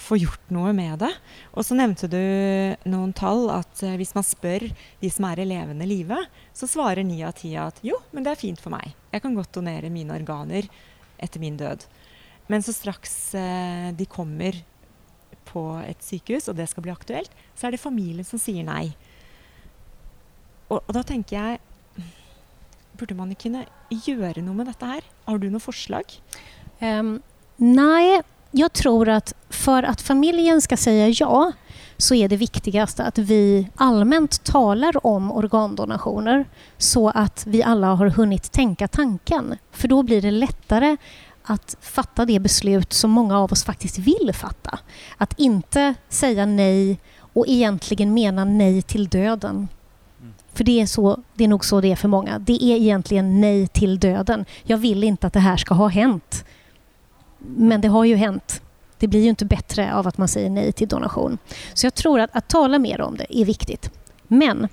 få 0.00 0.16
gjort 0.20 0.52
noe 0.52 0.72
med 0.76 1.00
det. 1.02 1.10
Og 1.52 1.66
så 1.66 1.76
nevnte 1.76 2.08
du 2.10 2.18
noen 2.88 3.12
tall 3.16 3.48
at 3.52 3.82
eh, 3.84 3.96
hvis 4.00 4.14
man 4.16 4.26
spør 4.26 4.64
de 5.02 5.10
som 5.12 5.26
er 5.28 5.42
i 5.42 5.48
levende 5.48 5.88
live, 5.88 6.18
så 6.56 6.68
svarer 6.70 7.04
ni 7.06 7.20
av 7.26 7.36
ti 7.38 7.52
at 7.60 7.80
jo, 7.84 7.98
men 8.12 8.24
det 8.24 8.32
er 8.32 8.40
fint 8.40 8.60
for 8.62 8.74
meg. 8.74 8.94
Jeg 9.12 9.24
kan 9.24 9.36
godt 9.36 9.52
donere 9.56 9.92
mine 9.92 10.14
organer 10.16 10.68
etter 11.22 11.42
min 11.42 11.58
død. 11.60 11.84
Men 12.50 12.64
så 12.64 12.74
straks 12.74 13.16
eh, 13.38 13.90
de 13.96 14.08
kommer 14.10 14.58
på 15.48 15.64
et 15.84 16.00
sykehus, 16.04 16.48
og 16.48 16.56
det 16.58 16.68
skal 16.70 16.84
bli 16.86 16.94
aktuelt, 16.94 17.32
så 17.58 17.68
er 17.68 17.74
det 17.74 17.82
familien 17.82 18.26
som 18.26 18.40
sier 18.40 18.64
nei. 18.66 18.94
Og, 20.70 20.80
og 20.80 20.96
da 20.96 21.04
tenker 21.06 21.36
jeg 21.38 21.62
Burde 22.92 23.16
man 23.16 23.30
ikke 23.32 23.48
kunne 23.48 23.62
gjøre 24.04 24.42
noe 24.44 24.54
med 24.58 24.68
dette 24.68 24.84
her? 24.86 25.06
Har 25.24 25.38
du 25.40 25.46
noen 25.48 25.62
forslag? 25.64 26.12
Um, 26.84 27.14
nej, 27.56 28.20
jag 28.52 28.72
tror 28.72 29.08
att 29.08 29.34
för 29.50 29.82
att 29.82 30.00
familjen 30.00 30.60
ska 30.60 30.76
säga 30.76 31.08
ja 31.08 31.52
så 31.96 32.14
är 32.14 32.28
det 32.28 32.36
viktigaste 32.36 33.04
att 33.04 33.18
vi 33.18 33.68
allmänt 33.74 34.44
talar 34.44 35.06
om 35.06 35.32
organdonationer 35.32 36.44
så 36.78 37.08
att 37.08 37.44
vi 37.46 37.62
alla 37.62 37.94
har 37.94 38.06
hunnit 38.06 38.52
tänka 38.52 38.88
tanken. 38.88 39.58
För 39.70 39.88
då 39.88 40.02
blir 40.02 40.22
det 40.22 40.30
lättare 40.30 40.96
att 41.42 41.76
fatta 41.80 42.24
det 42.24 42.40
beslut 42.40 42.92
som 42.92 43.10
många 43.10 43.38
av 43.38 43.52
oss 43.52 43.64
faktiskt 43.64 43.98
vill 43.98 44.30
fatta. 44.34 44.78
Att 45.16 45.38
inte 45.38 45.94
säga 46.08 46.46
nej 46.46 47.00
och 47.18 47.44
egentligen 47.48 48.14
mena 48.14 48.44
nej 48.44 48.82
till 48.82 49.08
döden. 49.08 49.68
För 50.54 50.64
det 50.64 50.80
är, 50.80 50.86
så, 50.86 51.22
det 51.34 51.44
är 51.44 51.48
nog 51.48 51.64
så 51.64 51.80
det 51.80 51.92
är 51.92 51.96
för 51.96 52.08
många. 52.08 52.38
Det 52.38 52.64
är 52.64 52.76
egentligen 52.76 53.40
nej 53.40 53.68
till 53.68 53.98
döden. 53.98 54.44
Jag 54.62 54.78
vill 54.78 55.04
inte 55.04 55.26
att 55.26 55.32
det 55.32 55.40
här 55.40 55.56
ska 55.56 55.74
ha 55.74 55.88
hänt. 55.88 56.44
Men 57.46 57.80
det 57.80 57.88
har 57.88 58.04
ju 58.04 58.16
hänt. 58.16 58.62
Det 58.98 59.08
blir 59.08 59.22
ju 59.22 59.28
inte 59.28 59.44
bättre 59.44 59.94
av 59.94 60.08
att 60.08 60.18
man 60.18 60.28
säger 60.28 60.50
nej 60.50 60.72
till 60.72 60.88
donation. 60.88 61.38
Så 61.74 61.86
jag 61.86 61.94
tror 61.94 62.20
att, 62.20 62.30
att 62.32 62.48
tala 62.48 62.78
mer 62.78 63.00
om 63.00 63.16
det 63.16 63.40
är 63.40 63.44
viktigt. 63.44 63.90
Men 64.22 64.68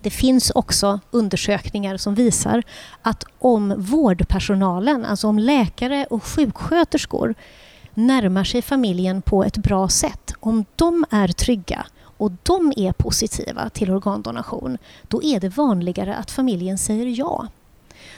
det 0.00 0.10
finns 0.10 0.50
också 0.50 1.00
undersökningar 1.10 1.96
som 1.96 2.14
visar 2.14 2.62
att 3.02 3.24
om 3.38 3.74
vårdpersonalen, 3.78 5.04
alltså 5.04 5.28
om 5.28 5.38
läkare 5.38 6.06
och 6.10 6.24
sjuksköterskor 6.24 7.34
närmar 7.94 8.44
sig 8.44 8.62
familjen 8.62 9.22
på 9.22 9.44
ett 9.44 9.56
bra 9.56 9.88
sätt, 9.88 10.34
om 10.40 10.64
de 10.76 11.04
är 11.10 11.28
trygga 11.28 11.86
och 12.16 12.32
de 12.42 12.72
är 12.76 12.92
positiva 12.92 13.68
till 13.68 13.90
organdonation, 13.90 14.78
då 15.08 15.22
är 15.22 15.40
det 15.40 15.48
vanligare 15.48 16.14
att 16.14 16.30
familjen 16.30 16.78
säger 16.78 17.06
ja. 17.06 17.46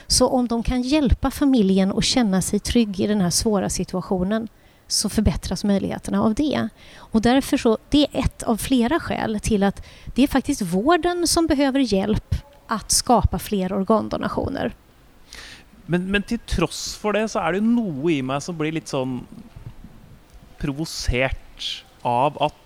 Så 0.07 0.27
om 0.27 0.47
de 0.47 0.63
kan 0.63 0.81
hjälpa 0.81 1.31
familjen 1.31 1.91
att 1.91 2.03
känna 2.03 2.41
sig 2.41 2.59
trygg 2.59 2.99
i 2.99 3.07
den 3.07 3.21
här 3.21 3.29
svåra 3.29 3.69
situationen 3.69 4.47
så 4.87 5.09
förbättras 5.09 5.63
möjligheterna 5.63 6.21
av 6.21 6.33
det. 6.33 6.69
Och 6.95 7.21
därför 7.21 7.57
så, 7.57 7.77
det 7.89 8.07
är 8.11 8.19
ett 8.19 8.43
av 8.43 8.57
flera 8.57 8.99
skäl 8.99 9.39
till 9.39 9.63
att 9.63 9.85
det 10.15 10.23
är 10.23 10.27
faktiskt 10.27 10.61
vården 10.61 11.27
som 11.27 11.47
behöver 11.47 11.79
hjälp 11.79 12.35
att 12.67 12.91
skapa 12.91 13.39
fler 13.39 13.73
organdonationer. 13.73 14.73
Men, 15.85 16.11
men 16.11 16.23
til 16.25 16.39
tross 16.49 16.95
for 16.97 17.13
det, 17.13 17.27
så 17.29 17.43
er 17.45 17.57
det 17.57 17.65
noe 17.65 18.09
i 18.15 18.21
meg 18.25 18.41
som 18.41 18.57
blir 18.57 18.73
litt 18.73 18.89
sånn 18.89 19.19
provosert 20.61 21.85
av 22.05 22.37
at 22.41 22.61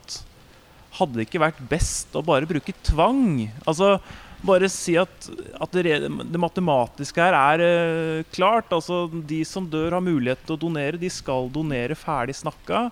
Hadde 1.00 1.19
det 1.19 1.27
ikke 1.27 1.39
vært 1.39 1.60
best 1.69 2.15
å 2.17 2.24
bare 2.25 2.48
bruke 2.50 2.74
tvang? 2.84 3.51
Altså 3.69 4.00
bare 4.46 4.69
si 4.72 4.96
at, 5.00 5.29
at 5.60 5.74
det, 5.75 5.96
det, 6.08 6.39
matematiske 6.39 7.22
her 7.22 7.36
er 7.38 7.63
uh, 7.63 8.27
klart. 8.34 8.72
Altså, 8.75 9.08
de 9.10 9.41
som 9.48 9.67
dør, 9.69 9.98
har 9.98 10.03
mulighet 10.05 10.41
til 10.46 10.55
å 10.55 10.62
donere. 10.62 11.00
De 11.01 11.10
skal 11.12 11.50
donere 11.53 11.98
ferdig 12.00 12.38
snakka. 12.39 12.88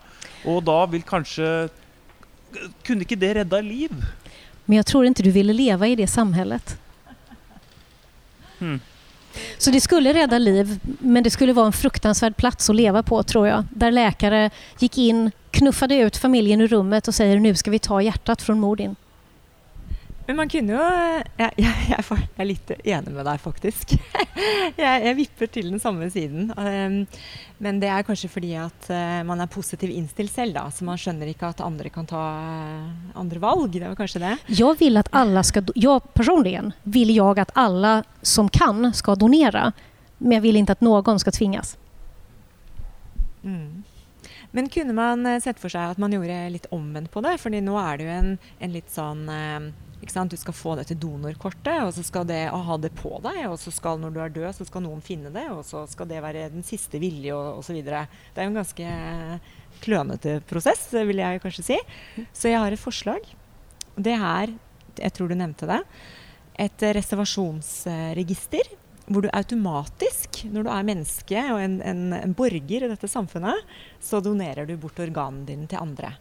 Og 0.48 0.64
da 0.68 0.80
vil 0.92 1.06
kanskje 1.08 1.70
Kunne 2.88 3.04
ikke 3.04 3.18
det 3.20 3.34
redda 3.36 3.60
liv? 3.60 3.92
Men 4.66 4.78
jeg 4.78 4.88
tror 4.88 5.06
ikke 5.06 5.26
du 5.26 5.34
ville 5.36 5.56
leve 5.56 5.90
i 5.92 5.98
det 6.00 6.08
samfunnet. 6.08 6.78
Hmm. 8.58 8.80
Så 9.60 9.72
det 9.72 9.82
skulle 9.84 10.14
redde 10.16 10.40
liv, 10.40 10.72
men 11.00 11.24
det 11.24 11.34
skulle 11.36 11.54
være 11.54 11.70
en 11.70 11.76
fruktansvärd 11.76 12.38
plass 12.40 12.72
å 12.72 12.76
leve 12.76 13.04
på 13.06 13.20
tror 13.28 13.50
jeg. 13.50 13.68
Der 13.84 13.94
läkare 13.94 14.42
gikk 14.82 14.98
inn, 15.04 15.28
knuffade 15.60 16.00
ut 16.08 16.18
familjen 16.18 16.64
ur 16.64 16.72
rummet 16.72 17.12
og 17.12 17.16
sier, 17.16 17.36
nu 17.44 17.52
skal 17.56 17.76
vi 17.76 17.84
ta 17.84 18.00
hjertet 18.02 18.48
fra 18.48 18.56
mor 18.56 18.78
Modin. 18.78 18.96
Men 20.28 20.36
man 20.42 20.50
kunne 20.52 20.76
jo 20.76 20.86
Jeg, 21.40 21.54
jeg, 21.62 21.76
jeg 21.88 22.26
er 22.38 22.48
litt 22.48 22.72
enig 22.78 23.14
med 23.16 23.26
deg, 23.28 23.40
faktisk. 23.42 23.96
Jeg, 24.78 25.02
jeg 25.02 25.16
vipper 25.18 25.50
til 25.50 25.72
den 25.72 25.80
samme 25.82 26.06
siden. 26.14 26.52
Um, 26.54 26.98
men 27.64 27.80
det 27.82 27.88
er 27.90 28.04
kanskje 28.06 28.30
fordi 28.30 28.52
at 28.60 28.90
uh, 28.92 29.24
man 29.26 29.42
er 29.42 29.50
positiv 29.50 29.90
innstilt 29.90 30.30
selv, 30.30 30.54
da. 30.54 30.68
Så 30.70 30.86
man 30.86 31.00
skjønner 31.02 31.32
ikke 31.32 31.50
at 31.50 31.64
andre 31.66 31.90
kan 31.94 32.06
ta 32.06 32.22
uh, 32.38 33.16
andre 33.18 33.42
valg. 33.42 33.72
Det 33.74 33.88
var 33.88 33.98
kanskje 33.98 34.22
det. 34.22 34.36
Jeg 34.60 34.78
vil 34.78 35.02
at 35.02 35.10
alle 35.18 35.42
skal 35.48 35.74
jag 35.74 36.06
personlig 36.14 36.54
vil 36.86 37.16
jeg 37.16 37.42
at 37.42 37.56
alle 37.58 37.96
som 38.22 38.52
kan 38.54 38.92
skal 38.94 39.18
donere. 39.18 39.72
Men 40.20 40.38
jeg 40.38 40.46
vil 40.46 40.62
ikke 40.62 40.78
at 40.78 40.86
noen 40.86 41.24
skal 41.24 41.34
tvinges. 41.34 41.74
Mm. 43.42 43.84
Men 44.52 44.70
kunne 44.70 44.94
man 44.94 45.26
eh, 45.26 45.42
sett 45.44 45.60
for 45.62 45.74
seg 45.74 45.96
at 45.96 46.00
man 46.02 46.14
gjorde 46.14 46.38
litt 46.54 46.70
omvendt 46.74 47.12
på 47.14 47.26
det? 47.26 47.36
Fordi 47.42 47.62
nå 47.66 47.76
er 47.82 47.98
det 47.98 48.08
jo 48.08 48.16
en, 48.16 48.32
en 48.62 48.74
litt 48.74 48.94
sånn 48.94 49.26
Du 49.98 50.38
skal 50.38 50.54
få 50.54 50.76
dette 50.78 50.96
donorkortet, 50.96 51.82
og 51.84 51.90
så 51.94 52.04
skal 52.06 52.28
det 52.30 52.48
ha 52.50 52.78
det 52.78 52.92
på 52.96 53.18
deg. 53.24 53.48
Og 53.50 53.58
så 53.60 53.74
skal 53.74 54.00
når 54.00 54.14
du 54.14 54.20
er 54.22 54.34
død, 54.34 54.50
så 54.56 54.68
skal 54.68 54.84
noen 54.86 55.02
finne 55.02 55.32
det, 55.34 55.48
og 55.50 55.64
så 55.66 55.86
skal 55.90 56.08
det 56.10 56.22
være 56.24 56.50
den 56.54 56.66
siste 56.66 57.02
vilje, 57.02 57.34
og 57.34 57.60
osv. 57.64 57.80
Det 57.82 57.96
er 57.98 58.46
jo 58.46 58.52
en 58.52 58.60
ganske 58.62 58.92
klønete 59.84 60.40
prosess, 60.50 60.90
vil 60.94 61.22
jeg 61.22 61.42
kanskje 61.44 61.66
si. 61.66 61.80
Så 62.32 62.52
jeg 62.52 62.62
har 62.62 62.74
et 62.74 62.82
forslag. 62.82 63.26
Det 63.98 64.14
er, 64.14 64.54
jeg 65.02 65.16
tror 65.18 65.32
du 65.32 65.38
nevnte 65.38 65.70
det, 65.70 65.82
et 66.68 66.86
reservasjonsregister. 66.98 68.70
Hvor 69.08 69.24
du 69.24 69.30
automatisk, 69.32 70.42
når 70.52 70.66
du 70.66 70.70
er 70.74 70.88
menneske 70.88 71.42
og 71.54 71.62
en, 71.64 71.78
en, 71.80 72.02
en 72.18 72.34
borger 72.36 72.84
i 72.84 72.90
dette 72.92 73.08
samfunnet, 73.08 73.62
så 74.04 74.20
donerer 74.20 74.68
du 74.68 74.74
bort 74.76 75.00
organene 75.00 75.48
dine 75.48 75.68
til 75.72 75.80
andre. 75.80 76.12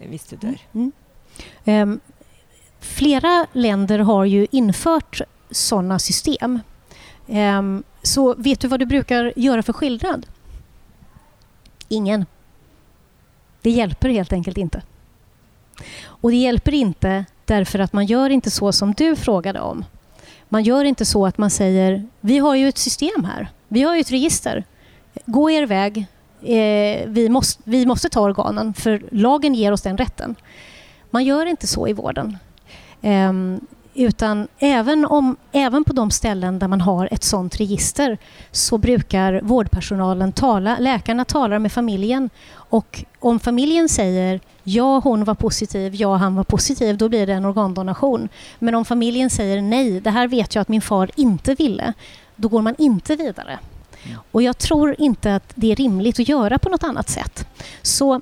Hvis 0.00 0.24
du 0.30 0.38
dør. 0.40 0.62
Mm. 0.72 0.92
Um, 1.66 1.98
flera 2.84 3.46
länder 3.52 3.98
har 3.98 4.24
ju 4.24 4.46
infört 4.50 5.20
sådana 5.50 5.98
system. 5.98 6.60
Um, 7.26 7.82
så 8.02 8.34
vet 8.34 8.60
du 8.60 8.68
vad 8.68 8.80
du 8.80 8.86
brukar 8.86 9.32
göra 9.36 9.62
för 9.62 9.72
skillnad? 9.72 10.26
Ingen. 11.88 12.26
Det 13.62 13.70
hjälper 13.70 14.08
helt 14.08 14.32
enkelt 14.32 14.58
inte. 14.58 14.82
Och 16.04 16.30
det 16.30 16.36
hjälper 16.36 16.74
inte 16.74 17.24
därför 17.44 17.78
att 17.78 17.92
man 17.92 18.06
gör 18.06 18.30
inte 18.30 18.50
så 18.50 18.72
som 18.72 18.92
du 18.92 19.16
frågade 19.16 19.60
om. 19.60 19.84
Man 20.48 20.62
gör 20.62 20.84
inte 20.84 21.04
så 21.04 21.26
att 21.26 21.38
man 21.38 21.50
säger 21.50 22.06
vi 22.20 22.38
har 22.38 22.54
ju 22.54 22.68
ett 22.68 22.78
system 22.78 23.24
här. 23.24 23.48
Vi 23.68 23.82
har 23.82 23.94
ju 23.94 24.00
ett 24.00 24.10
register. 24.10 24.64
Gå 25.26 25.50
er 25.50 25.66
väg. 25.66 26.06
Eh, 26.42 27.08
vi, 27.08 27.28
måste, 27.28 27.62
vi 27.64 27.86
måste 27.86 28.08
ta 28.08 28.20
organen 28.20 28.74
för 28.74 29.02
lagen 29.10 29.54
ger 29.54 29.72
oss 29.72 29.82
den 29.82 29.98
rätten. 29.98 30.34
Man 31.10 31.24
gör 31.24 31.46
inte 31.46 31.66
så 31.66 31.88
i 31.88 31.92
vården. 31.92 32.38
Um, 33.04 33.60
utan 33.94 34.48
även, 34.58 35.06
om, 35.06 35.36
även 35.52 35.84
på 35.84 35.92
de 35.92 36.10
ställen 36.10 36.58
där 36.58 36.68
man 36.68 36.80
har 36.80 37.08
ett 37.10 37.24
sådant 37.24 37.60
register 37.60 38.18
så 38.50 38.78
brukar 38.78 39.40
vårdpersonalen 39.42 40.32
tala, 40.32 40.78
läkarna 40.78 41.24
talar 41.24 41.58
med 41.58 41.72
familjen 41.72 42.30
och 42.54 43.04
om 43.20 43.40
familjen 43.40 43.88
säger 43.88 44.40
ja, 44.62 44.98
hon 44.98 45.24
var 45.24 45.34
positiv, 45.34 45.94
ja, 45.94 46.16
han 46.16 46.34
var 46.34 46.44
positiv, 46.44 46.96
då 46.96 47.08
blir 47.08 47.26
det 47.26 47.32
en 47.32 47.44
organdonation. 47.46 48.28
Men 48.58 48.74
om 48.74 48.84
familjen 48.84 49.30
säger 49.30 49.62
nej, 49.62 50.00
det 50.00 50.10
här 50.10 50.28
vet 50.28 50.54
jag 50.54 50.62
att 50.62 50.68
min 50.68 50.82
far 50.82 51.10
inte 51.14 51.54
ville, 51.54 51.92
då 52.36 52.48
går 52.48 52.62
man 52.62 52.74
inte 52.78 53.16
vidare. 53.16 53.58
Och 54.32 54.42
jag 54.42 54.58
tror 54.58 54.94
inte 54.98 55.34
att 55.34 55.52
det 55.54 55.72
är 55.72 55.76
rimligt 55.76 56.20
att 56.20 56.28
göra 56.28 56.58
på 56.58 56.68
något 56.68 56.84
annat 56.84 57.08
sätt. 57.08 57.46
Så 57.82 58.20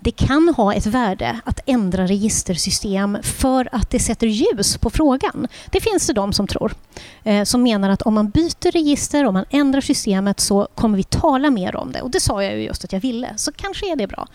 det 0.00 0.10
kan 0.10 0.54
ha 0.56 0.74
ett 0.74 0.86
värde 0.86 1.40
att 1.44 1.60
ändra 1.66 2.06
registersystem 2.06 3.18
för 3.22 3.68
att 3.72 3.90
det 3.90 3.98
sätter 3.98 4.26
ljus 4.26 4.76
på 4.76 4.90
frågan. 4.90 5.48
Det 5.70 5.80
finns 5.80 6.06
det 6.06 6.12
de 6.12 6.32
som 6.32 6.46
tror, 6.46 6.74
eh, 7.24 7.44
som 7.44 7.62
menar 7.62 7.90
att 7.90 8.02
om 8.02 8.14
man 8.14 8.30
byter 8.30 8.72
register, 8.72 9.24
om 9.24 9.34
man 9.34 9.44
ändrar 9.50 9.80
systemet 9.80 10.40
så 10.40 10.68
kommer 10.74 10.96
vi 10.96 11.04
tala 11.04 11.50
mer 11.50 11.76
om 11.76 11.92
det. 11.92 12.00
Och 12.02 12.10
det 12.10 12.20
sa 12.20 12.44
jag 12.44 12.56
ju 12.56 12.62
just 12.62 12.84
att 12.84 12.92
jag 12.92 13.00
ville, 13.00 13.28
så 13.36 13.52
kanske 13.52 13.92
är 13.92 13.96
det 13.96 14.06
bra. 14.06 14.28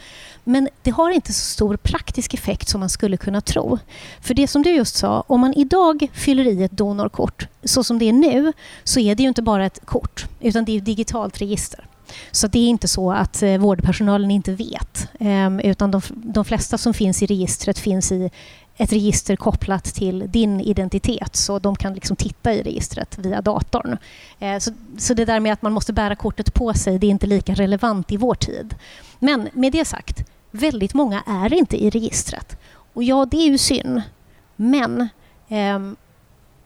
Men 0.43 0.69
det 0.81 0.91
har 0.91 1.11
inte 1.11 1.33
så 1.33 1.45
stor 1.45 1.77
praktisk 1.77 2.33
effekt 2.33 2.69
som 2.69 2.79
man 2.79 2.89
skulle 2.89 3.17
kunna 3.17 3.41
tro. 3.41 3.79
För 4.21 4.33
det 4.33 4.47
som 4.47 4.63
du 4.63 4.69
just 4.69 4.95
sa, 4.95 5.23
om 5.27 5.41
man 5.41 5.53
idag 5.53 6.07
fyller 6.13 6.47
i 6.47 6.63
ett 6.63 6.71
donorkort 6.71 7.47
så 7.63 7.83
som 7.83 7.99
det 7.99 8.09
är 8.09 8.13
nu 8.13 8.53
så 8.83 8.99
är 8.99 9.15
det 9.15 9.23
ju 9.23 9.29
inte 9.29 9.41
bara 9.41 9.65
ett 9.65 9.85
kort 9.85 10.25
utan 10.39 10.65
det 10.65 10.71
är 10.71 10.77
ett 10.77 10.85
digitalt 10.85 11.41
register. 11.41 11.85
Så 12.31 12.47
det 12.47 12.59
är 12.59 12.67
inte 12.67 12.87
så 12.87 13.11
att 13.11 13.43
eh, 13.43 13.57
vårdpersonalen 13.57 14.31
inte 14.31 14.51
vet. 14.51 15.07
Eh, 15.19 15.57
utan 15.63 15.91
de, 15.91 16.01
de, 16.09 16.45
flesta 16.45 16.77
som 16.77 16.93
finns 16.93 17.23
i 17.23 17.25
registret 17.25 17.79
finns 17.79 18.11
i 18.11 18.31
ett 18.77 18.93
register 18.93 19.35
kopplat 19.35 19.83
till 19.83 20.23
din 20.27 20.61
identitet 20.61 21.35
så 21.35 21.59
de 21.59 21.75
kan 21.75 21.93
liksom 21.93 22.15
titta 22.15 22.53
i 22.53 22.63
registret 22.63 23.17
via 23.17 23.41
datorn. 23.41 23.97
Eh, 24.39 24.59
så, 24.59 24.71
så 24.97 25.13
det 25.13 25.25
där 25.25 25.39
med 25.39 25.53
att 25.53 25.61
man 25.61 25.73
måste 25.73 25.93
bära 25.93 26.15
kortet 26.15 26.53
på 26.53 26.73
sig 26.73 26.99
det 26.99 27.07
är 27.07 27.11
inte 27.11 27.27
lika 27.27 27.53
relevant 27.53 28.11
i 28.11 28.17
vår 28.17 28.35
tid. 28.35 28.75
Men 29.19 29.49
med 29.53 29.71
det 29.71 29.85
sagt, 29.85 30.25
väldigt 30.51 30.93
många 30.93 31.23
är 31.27 31.53
inte 31.53 31.83
i 31.83 31.89
registret. 31.89 32.57
Och 32.93 33.03
ja, 33.03 33.25
det 33.25 33.37
är 33.37 33.49
ju 33.49 33.57
synd. 33.57 34.01
Men 34.55 35.01
eh, 35.47 35.79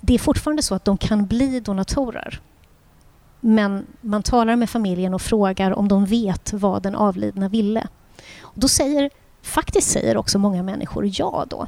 det 0.01 0.13
är 0.13 0.19
fortfarande 0.19 0.61
så 0.61 0.75
att 0.75 0.85
de 0.85 0.97
kan 0.97 1.25
bli 1.25 1.59
donatorer. 1.59 2.41
Men 3.39 3.85
man 4.01 4.23
talar 4.23 4.55
med 4.55 4.69
familjen 4.69 5.13
och 5.13 5.21
frågar 5.21 5.71
om 5.71 5.87
de 5.87 6.05
vet 6.05 6.53
vad 6.53 6.83
den 6.83 6.95
avlidna 6.95 7.49
ville. 7.49 7.87
Och 8.39 8.59
då 8.59 8.67
säger, 8.67 9.09
faktiskt 9.41 9.91
säger 9.91 10.17
också 10.17 10.39
många 10.39 10.63
människor 10.63 11.09
ja 11.13 11.45
då. 11.49 11.67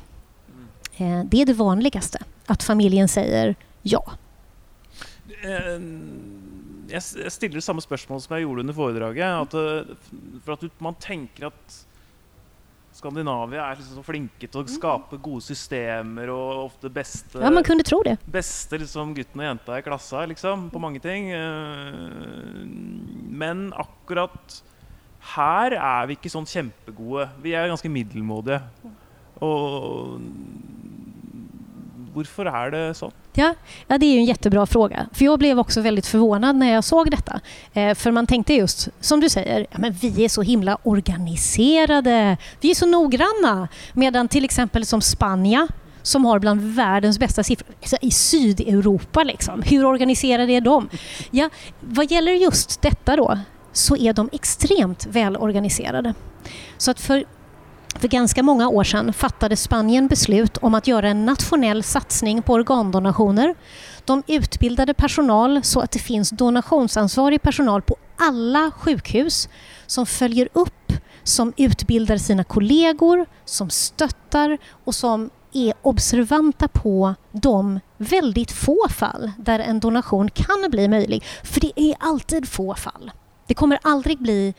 Eh, 0.97 1.23
det 1.25 1.41
är 1.41 1.45
det 1.45 1.53
vanligaste, 1.53 2.19
att 2.45 2.63
familjen 2.63 3.07
säger 3.07 3.55
ja. 3.81 4.11
Eh, 5.43 5.81
jeg 6.89 7.31
stiller 7.31 7.59
samme 7.61 7.81
spørsmål 7.81 8.21
som 8.21 8.33
jeg 8.35 8.43
gjorde 8.43 8.61
under 8.61 8.73
foredraget. 8.73 9.25
At, 9.25 9.53
eh, 9.53 9.95
for 10.45 10.53
at 10.53 10.81
man 10.81 10.95
tenker 10.95 11.47
at 11.47 11.85
Skandinavia 12.99 13.63
er 13.65 13.79
liksom 13.79 13.99
så 13.99 14.05
flinke 14.05 14.45
til 14.45 14.61
å 14.61 14.65
mm. 14.65 14.71
skape 14.75 15.19
gode 15.23 15.45
systemer 15.45 16.31
og 16.33 16.65
ofte 16.67 16.91
beste 16.93 17.41
Ja, 17.41 17.51
man 17.53 17.65
kunne 17.67 17.85
tro 17.87 18.01
det. 18.05 18.17
Beste 18.29 18.79
liksom, 18.81 19.13
gutten 19.17 19.43
og 19.43 19.47
jenta 19.47 19.79
i 19.79 19.85
klassa 19.85 20.25
liksom, 20.29 20.67
på 20.73 20.81
mange 20.83 21.01
ting. 21.03 21.31
Men 23.39 23.69
akkurat 23.79 24.59
her 25.35 25.75
er 25.75 26.07
vi 26.09 26.15
ikke 26.15 26.31
sånn 26.31 26.47
kjempegode. 26.47 27.27
Vi 27.43 27.55
er 27.55 27.69
ganske 27.71 27.91
middelmådige. 27.91 28.61
Og 29.45 30.19
Varför 32.19 32.45
är 32.45 32.71
det 32.71 32.93
så? 32.93 33.11
Ja, 33.33 33.55
ja, 33.87 33.97
det 33.97 34.05
är 34.05 34.17
en 34.17 34.25
jättebra 34.25 34.65
fråga. 34.65 35.07
För 35.13 35.25
jag 35.25 35.39
blev 35.39 35.59
också 35.59 35.81
väldigt 35.81 36.05
förvånad 36.05 36.55
när 36.55 36.73
jag 36.73 36.83
såg 36.83 37.11
detta. 37.11 37.39
Eh, 37.73 37.95
för 37.95 38.11
man 38.11 38.27
tänkte 38.27 38.53
just, 38.53 38.87
som 38.99 39.19
du 39.19 39.29
säger, 39.29 39.67
ja, 39.71 39.77
men 39.79 39.93
vi 39.93 40.25
är 40.25 40.29
så 40.29 40.41
himla 40.41 40.77
organiserade. 40.83 42.37
Vi 42.61 42.71
är 42.71 42.75
så 42.75 42.85
noggranna. 42.85 43.67
Medan 43.93 44.27
till 44.27 44.45
exempel 44.45 44.85
som 44.85 45.01
Spanien 45.01 45.67
som 46.01 46.25
har 46.25 46.39
bland 46.39 46.61
världens 46.61 47.19
bästa 47.19 47.43
siffror 47.43 47.75
alltså 47.81 47.97
i 48.01 48.11
Sydeuropa. 48.11 49.23
Liksom. 49.23 49.61
Hur 49.61 49.85
organiserade 49.85 50.53
är 50.53 50.61
de? 50.61 50.89
Ja, 51.31 51.49
vad 51.79 52.11
gäller 52.11 52.31
just 52.31 52.81
detta 52.81 53.15
då 53.15 53.39
så 53.73 53.97
är 53.97 54.13
de 54.13 54.29
extremt 54.31 55.05
välorganiserade. 55.05 56.13
Så 56.77 56.91
att 56.91 56.99
för 56.99 57.25
för 57.95 58.07
ganska 58.07 58.43
många 58.43 58.69
år 58.69 58.83
sedan 58.83 59.13
fattade 59.13 59.55
Spanien 59.55 60.07
beslut 60.07 60.57
om 60.57 60.75
att 60.75 60.87
göra 60.87 61.09
en 61.09 61.25
nationell 61.25 61.83
satsning 61.83 62.41
på 62.41 62.53
organdonationer. 62.53 63.55
De 64.05 64.23
utbildade 64.27 64.93
personal 64.93 65.63
så 65.63 65.79
att 65.79 65.91
det 65.91 65.99
finns 65.99 66.29
donationsansvarig 66.29 67.41
personal 67.41 67.81
på 67.81 67.95
alla 68.17 68.71
sjukhus 68.71 69.49
som 69.87 70.05
följer 70.05 70.49
upp, 70.53 70.93
som 71.23 71.53
utbildar 71.57 72.17
sina 72.17 72.43
kollegor, 72.43 73.25
som 73.45 73.69
stöttar 73.69 74.57
och 74.83 74.95
som 74.95 75.29
är 75.53 75.73
observanta 75.81 76.67
på 76.67 77.15
de 77.31 77.79
väldigt 77.97 78.51
få 78.51 78.87
fall 78.89 79.31
där 79.37 79.59
en 79.59 79.79
donation 79.79 80.29
kan 80.29 80.69
bli 80.69 80.87
möjlig. 80.87 81.23
För 81.43 81.61
det 81.61 81.71
är 81.75 81.95
alltid 81.99 82.47
få 82.47 82.75
fall. 82.75 83.11
Det 83.47 83.53
kommer 83.53 83.79
aldrig 83.81 84.19
bli 84.19 84.53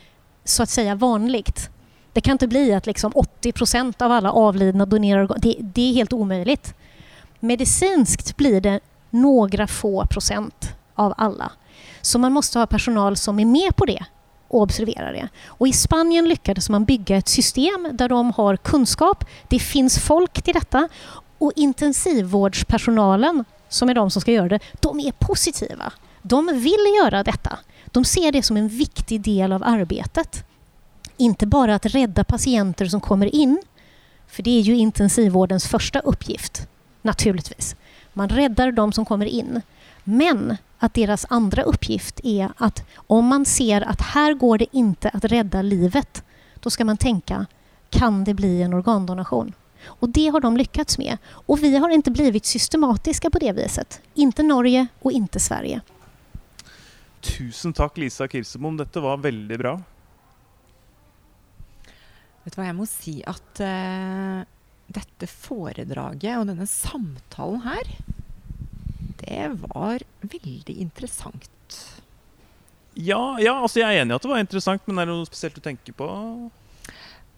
så 0.45 0.63
att 0.63 0.71
säga 0.71 0.95
vanligt 0.95 1.71
det 2.12 2.21
kan 2.21 2.33
inte 2.33 2.49
bli 2.49 2.75
att 2.75 2.87
liksom 2.87 3.12
80 3.14 3.52
procent 3.52 4.02
av 4.02 4.12
alla 4.12 4.33
avlidna 4.33 4.87
donerar 4.87 5.23
organ. 5.23 5.38
Det, 5.43 5.57
det, 5.61 5.90
är 5.90 5.95
helt 5.95 6.12
omöjligt. 6.12 6.75
Medicinskt 7.40 8.37
blir 8.37 8.61
det 8.61 8.80
några 9.11 9.67
få 9.67 10.06
procent 10.06 10.69
av 10.95 11.15
alla. 11.17 11.52
Så 12.00 12.19
man 12.19 12.32
måste 12.32 12.58
ha 12.58 12.67
personal 12.67 13.17
som 13.17 13.39
är 13.39 13.45
med 13.45 13.76
på 13.76 13.85
det 13.85 14.04
och 14.49 14.63
observerar 14.63 15.13
det. 15.13 15.28
Och 15.47 15.69
I 15.69 15.73
Spanien 15.73 16.28
lyckades 16.28 16.71
man 16.71 16.85
bygga 16.85 17.17
ett 17.17 17.28
system 17.28 17.89
där 17.93 18.08
de 18.08 18.32
har 18.32 18.56
kunskap, 18.56 19.25
det 19.49 19.58
finns 19.58 19.99
folk 19.99 20.43
till 20.43 20.54
detta 20.54 20.89
och 21.39 21.52
intensivvårdspersonalen, 21.56 23.45
som 23.69 23.89
är 23.89 23.95
de 23.95 24.11
som 24.11 24.23
ska 24.23 24.32
göra 24.32 24.49
det, 24.49 24.61
de 24.80 25.00
är 25.00 25.13
positiva. 25.13 25.93
De 26.23 26.47
vill 26.47 26.95
göra 27.02 27.25
detta. 27.25 27.58
De 27.87 28.04
ser 28.04 28.32
det 28.32 28.43
som 28.43 28.56
en 28.56 28.69
viktig 28.69 29.21
del 29.21 29.52
av 29.52 29.63
arbetet 29.63 30.45
inte 31.21 31.47
bara 31.47 31.75
att 31.75 31.87
rädda 31.87 32.25
patienter 32.25 32.87
som 32.87 33.00
kommer 33.00 33.35
in, 33.35 33.63
för 34.26 34.43
det 34.43 34.50
är 34.59 34.61
ju 34.61 34.76
intensivvårdens 34.76 35.69
första 35.69 36.00
uppgift, 36.00 36.69
naturligtvis. 37.02 37.76
Man 38.13 38.28
räddar 38.28 38.73
de 38.73 38.93
som 38.93 39.04
kommer 39.04 39.26
in. 39.26 39.63
Men 40.04 40.56
att 40.78 40.95
deras 40.95 41.26
andra 41.28 41.63
uppgift 41.63 42.21
är 42.25 42.52
att 42.56 42.85
om 42.95 43.26
man 43.26 43.45
ser 43.45 43.80
att 43.80 44.00
här 44.00 44.35
går 44.35 44.59
det 44.59 44.67
inte 44.73 45.09
att 45.09 45.25
rädda 45.25 45.63
livet, 45.63 46.25
då 46.61 46.71
ska 46.71 46.85
man 46.85 46.97
tänka, 46.97 47.47
kan 47.91 48.25
det 48.25 48.35
bli 48.35 48.63
en 48.63 48.75
organdonation? 48.75 49.52
Och 49.85 50.09
det 50.09 50.28
har 50.28 50.41
de 50.41 50.56
lyckats 50.56 50.99
med. 50.99 51.19
Och 51.28 51.63
vi 51.63 51.76
har 51.76 51.91
inte 51.91 52.11
blivit 52.11 52.47
systematiska 52.47 53.30
på 53.30 53.39
det 53.39 53.52
viset. 53.52 54.00
Inte 54.15 54.43
Norge 54.43 54.87
och 55.00 55.13
inte 55.13 55.41
Sverige. 55.41 55.80
Tusen 57.21 57.73
tack 57.73 57.97
Lisa 57.97 58.28
Kirsebom, 58.28 58.76
dette 58.76 59.00
var 59.00 59.17
väldigt 59.17 59.59
bra. 59.59 59.80
Vet 62.45 62.55
du 62.55 62.61
hva, 62.61 62.71
jeg 62.71 62.79
må 62.79 62.87
si 62.89 63.19
at 63.29 63.61
uh, 63.61 64.41
dette 64.91 65.29
foredraget 65.29 66.39
og 66.39 66.49
denne 66.49 66.67
samtalen 66.69 67.61
her, 67.67 67.91
det 69.21 69.50
var 69.67 70.05
veldig 70.25 70.76
interessant. 70.81 71.50
Ja, 72.97 73.37
ja, 73.39 73.55
altså 73.61 73.83
jeg 73.83 73.93
er 73.93 74.03
enig 74.03 74.15
i 74.15 74.17
at 74.17 74.25
det 74.25 74.33
var 74.33 74.43
interessant, 74.43 74.89
men 74.89 74.99
er 74.99 75.09
det 75.09 75.19
noe 75.19 75.29
spesielt 75.29 75.59
du 75.59 75.63
tenker 75.65 75.95
på? 75.97 76.09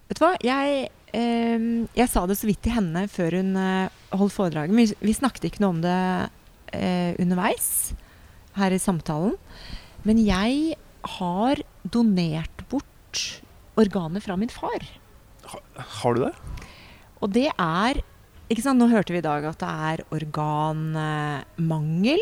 Vet 0.07 0.19
du 0.19 0.23
hva, 0.23 0.31
jeg, 0.43 0.87
uh, 1.11 1.67
jeg 1.99 2.11
sa 2.13 2.23
det 2.29 2.39
så 2.39 2.49
vidt 2.49 2.63
til 2.63 2.77
henne 2.77 3.05
før 3.11 3.39
hun 3.41 3.53
uh, 3.59 3.91
holdt 4.15 4.37
foredraget. 4.37 4.73
men 4.73 4.95
vi, 5.03 5.19
snakket 5.19 5.51
ikke 5.51 5.65
noe 5.65 5.77
om 5.77 5.83
det 5.83 5.99
underveis 7.21 7.93
her 8.57 8.73
i 8.73 8.79
samtalen. 8.81 9.35
Men 10.07 10.17
jeg 10.25 10.73
har 11.19 11.59
donert 11.85 12.63
bort 12.71 13.42
organer 13.79 14.23
fra 14.23 14.37
min 14.39 14.51
far. 14.53 14.85
Ha, 15.49 15.59
har 15.99 16.15
du 16.15 16.25
det? 16.25 16.33
Og 17.23 17.31
det 17.33 17.49
er 17.51 18.01
ikke 18.51 18.63
sant, 18.65 18.79
Nå 18.79 18.89
hørte 18.91 19.13
vi 19.15 19.21
i 19.21 19.25
dag 19.25 19.45
at 19.47 19.61
det 19.61 19.69
er 19.89 20.03
organmangel. 20.13 22.21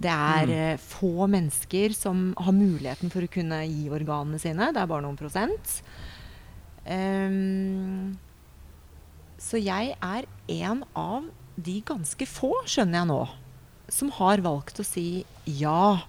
Det 0.00 0.10
er 0.10 0.46
mm. 0.48 0.54
Eh, 0.56 0.80
få 0.80 1.26
mennesker 1.30 1.94
som 1.96 2.34
har 2.40 2.54
muligheten 2.56 3.12
for 3.12 3.24
å 3.24 3.32
kunne 3.32 3.62
gi 3.68 3.90
organene 3.92 4.40
sine. 4.42 4.72
Det 4.74 4.82
er 4.82 4.90
bare 4.90 5.04
noen 5.04 5.20
prosent. 5.20 5.80
Um, 6.84 8.18
så 9.40 9.60
jeg 9.60 9.94
er 10.00 10.26
en 10.64 10.84
av 10.96 11.28
de 11.60 11.80
ganske 11.84 12.26
få, 12.28 12.52
skjønner 12.68 13.02
jeg 13.02 13.10
nå, 13.10 13.20
som 13.92 14.12
har 14.16 14.40
valgt 14.44 14.80
å 14.80 14.86
si 14.86 15.24
ja 15.44 16.00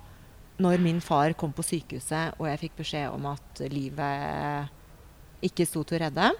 når 0.62 0.84
min 0.84 1.02
far 1.04 1.34
kom 1.40 1.54
på 1.56 1.66
sykehuset 1.66 2.38
og 2.38 2.48
jeg 2.48 2.62
fikk 2.66 2.76
beskjed 2.84 3.16
om 3.16 3.26
at 3.32 3.62
livet 3.72 4.81
ikke 5.46 5.68
sto 5.68 5.84
til 5.88 6.00
å 6.00 6.02
redde. 6.06 6.32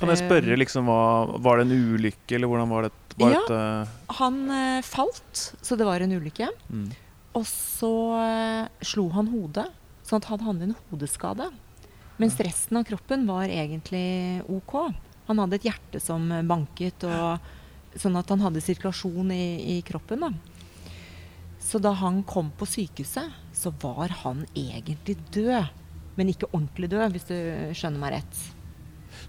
Kan 0.00 0.12
jeg 0.12 0.22
spørre, 0.22 0.54
eh, 0.54 0.60
liksom, 0.60 0.88
hva, 0.88 1.38
Var 1.42 1.60
det 1.60 1.66
en 1.66 1.94
ulykke, 1.94 2.36
eller 2.36 2.50
hvordan 2.50 2.72
var 2.72 2.88
det? 2.88 2.92
Var 3.20 3.34
ja, 3.34 3.40
et, 3.42 3.52
uh... 3.52 4.14
han 4.20 4.38
uh, 4.48 4.80
falt, 4.86 5.42
så 5.60 5.76
det 5.76 5.88
var 5.88 6.00
en 6.00 6.14
ulykke. 6.16 6.48
Mm. 6.70 6.88
Og 7.36 7.44
så 7.48 7.92
uh, 8.16 8.84
slo 8.84 9.08
han 9.12 9.28
hodet, 9.32 9.66
sånn 10.06 10.22
at 10.22 10.30
han 10.30 10.44
hadde 10.46 10.70
en 10.70 10.76
hodeskade. 10.88 11.50
Mens 12.20 12.38
resten 12.40 12.80
av 12.80 12.86
kroppen 12.88 13.26
var 13.28 13.48
egentlig 13.48 14.40
OK. 14.52 14.76
Han 15.28 15.40
hadde 15.40 15.60
et 15.60 15.68
hjerte 15.70 16.00
som 16.02 16.26
banket, 16.48 17.04
og, 17.08 17.52
sånn 17.96 18.18
at 18.20 18.30
han 18.32 18.42
hadde 18.44 18.62
sirkulasjon 18.64 19.32
i, 19.34 19.76
i 19.76 19.82
kroppen. 19.86 20.24
da. 20.26 20.32
Så 21.60 21.78
da 21.82 21.92
han 22.00 22.22
kom 22.28 22.50
på 22.56 22.66
sykehuset, 22.68 23.36
så 23.54 23.72
var 23.82 24.12
han 24.24 24.46
egentlig 24.56 25.18
død 25.34 25.68
men 26.20 26.34
ikke 26.34 26.50
ordentlig 26.52 26.90
død, 26.92 27.06
hvis 27.14 27.28
du 27.30 27.36
skjønner 27.76 28.02
meg 28.02 28.18
rett. 28.18 28.42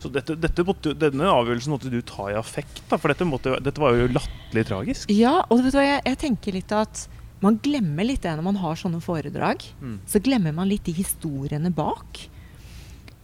Så 0.02 0.10
dette, 0.10 0.36
dette 0.40 0.66
måtte, 0.66 0.94
Denne 0.98 1.30
avgjørelsen 1.30 1.74
måtte 1.74 1.92
du 1.94 2.00
ta 2.06 2.32
i 2.32 2.38
affekt, 2.38 2.84
da, 2.90 2.98
for 2.98 3.14
dette, 3.14 3.28
måtte, 3.28 3.56
dette 3.64 3.82
var 3.82 3.98
jo 3.98 4.10
latterlig 4.12 4.68
tragisk. 4.70 5.14
Ja, 5.14 5.40
og 5.48 5.64
vet 5.66 5.78
du 5.78 5.82
jeg, 5.82 6.04
jeg, 6.08 6.20
tenker 6.22 6.58
litt 6.58 6.74
at 6.76 7.06
man 7.42 7.58
glemmer 7.64 8.06
litt 8.06 8.24
det 8.26 8.36
når 8.38 8.48
man 8.52 8.60
har 8.62 8.78
sånne 8.78 9.02
foredrag. 9.04 9.64
Mm. 9.82 10.00
Så 10.10 10.22
glemmer 10.24 10.56
man 10.58 10.70
litt 10.70 10.86
de 10.90 10.96
historiene 10.98 11.74
bak. 11.74 12.26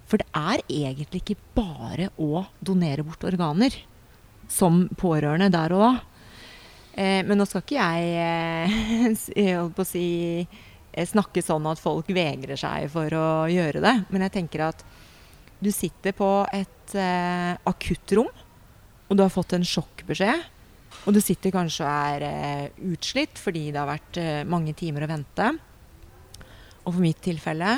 For 0.08 0.22
det 0.22 0.30
er 0.38 0.64
egentlig 0.72 1.24
ikke 1.24 1.40
bare 1.58 2.12
å 2.16 2.46
donere 2.64 3.06
bort 3.06 3.26
organer 3.28 3.74
som 4.50 4.86
pårørende 4.98 5.52
der 5.54 5.76
og 5.76 5.84
da. 5.84 5.92
Eh, 6.98 7.22
men 7.28 7.38
nå 7.38 7.46
skal 7.46 7.62
ikke 7.62 7.78
jeg 7.78 8.14
eh, 9.36 9.50
holdt 9.60 9.76
på 9.78 9.84
å 9.84 9.90
si 9.90 10.08
snakke 11.06 11.44
sånn 11.46 11.68
at 11.70 11.82
folk 11.82 12.10
vegrer 12.10 12.58
seg 12.58 12.90
for 12.90 13.14
å 13.14 13.28
gjøre 13.52 13.84
det. 13.84 13.94
Men 14.10 14.26
jeg 14.26 14.34
tenker 14.40 14.66
at 14.72 14.82
du 15.62 15.70
sitter 15.74 16.14
på 16.18 16.32
et 16.54 16.98
eh, 16.98 17.54
akuttrom 17.70 18.30
og 19.08 19.16
du 19.16 19.24
har 19.24 19.32
fått 19.32 19.56
en 19.56 19.66
sjokkbeskjed, 19.66 20.48
og 21.08 21.16
du 21.16 21.20
sitter 21.24 21.54
kanskje 21.56 21.86
og 21.86 21.92
er 21.92 22.26
eh, 22.28 22.80
utslitt 22.92 23.40
fordi 23.40 23.70
det 23.72 23.80
har 23.80 23.90
vært 23.90 24.20
eh, 24.20 24.42
mange 24.48 24.74
timer 24.76 25.06
å 25.06 25.12
vente. 25.12 25.52
Og 26.84 26.90
for 26.90 27.04
mitt 27.04 27.22
tilfelle 27.24 27.78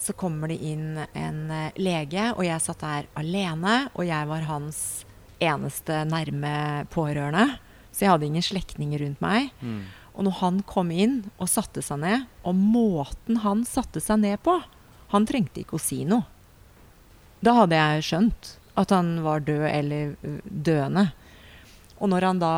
så 0.00 0.14
kommer 0.16 0.50
det 0.52 0.60
inn 0.64 0.96
en 1.00 1.42
eh, 1.52 1.76
lege, 1.80 2.30
og 2.32 2.44
jeg 2.46 2.64
satt 2.64 2.84
der 2.84 3.10
alene, 3.20 3.76
og 3.92 4.08
jeg 4.08 4.30
var 4.30 4.48
hans 4.48 4.80
eneste 5.42 6.04
nærme 6.08 6.54
pårørende. 6.94 7.58
Så 7.92 8.06
jeg 8.06 8.14
hadde 8.14 8.28
ingen 8.30 8.44
slektninger 8.44 9.04
rundt 9.04 9.20
meg. 9.22 9.52
Mm. 9.60 9.84
Og 10.14 10.26
når 10.26 10.38
han 10.40 10.60
kom 10.68 10.92
inn 10.94 11.22
og 11.36 11.50
satte 11.50 11.82
seg 11.82 12.00
ned, 12.04 12.26
og 12.46 12.54
måten 12.58 13.40
han 13.42 13.64
satte 13.66 14.02
seg 14.02 14.22
ned 14.22 14.40
på 14.46 14.60
Han 15.14 15.26
trengte 15.28 15.60
ikke 15.62 15.76
å 15.76 15.82
si 15.82 16.00
noe. 16.08 16.24
Da 17.44 17.52
hadde 17.60 17.78
jeg 17.78 18.06
skjønt 18.06 18.48
at 18.80 18.90
han 18.90 19.20
var 19.22 19.44
død 19.46 19.66
eller 19.68 20.14
døende. 20.42 21.04
Og 22.00 22.10
når 22.10 22.26
han 22.26 22.40
da 22.42 22.54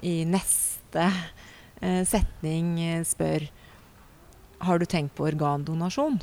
i 0.00 0.22
neste 0.24 1.08
eh, 1.82 2.00
setning 2.08 2.78
eh, 2.80 3.04
spør 3.04 3.44
Har 4.64 4.80
du 4.80 4.86
tenkt 4.86 5.16
på 5.18 5.26
organdonasjon? 5.28 6.22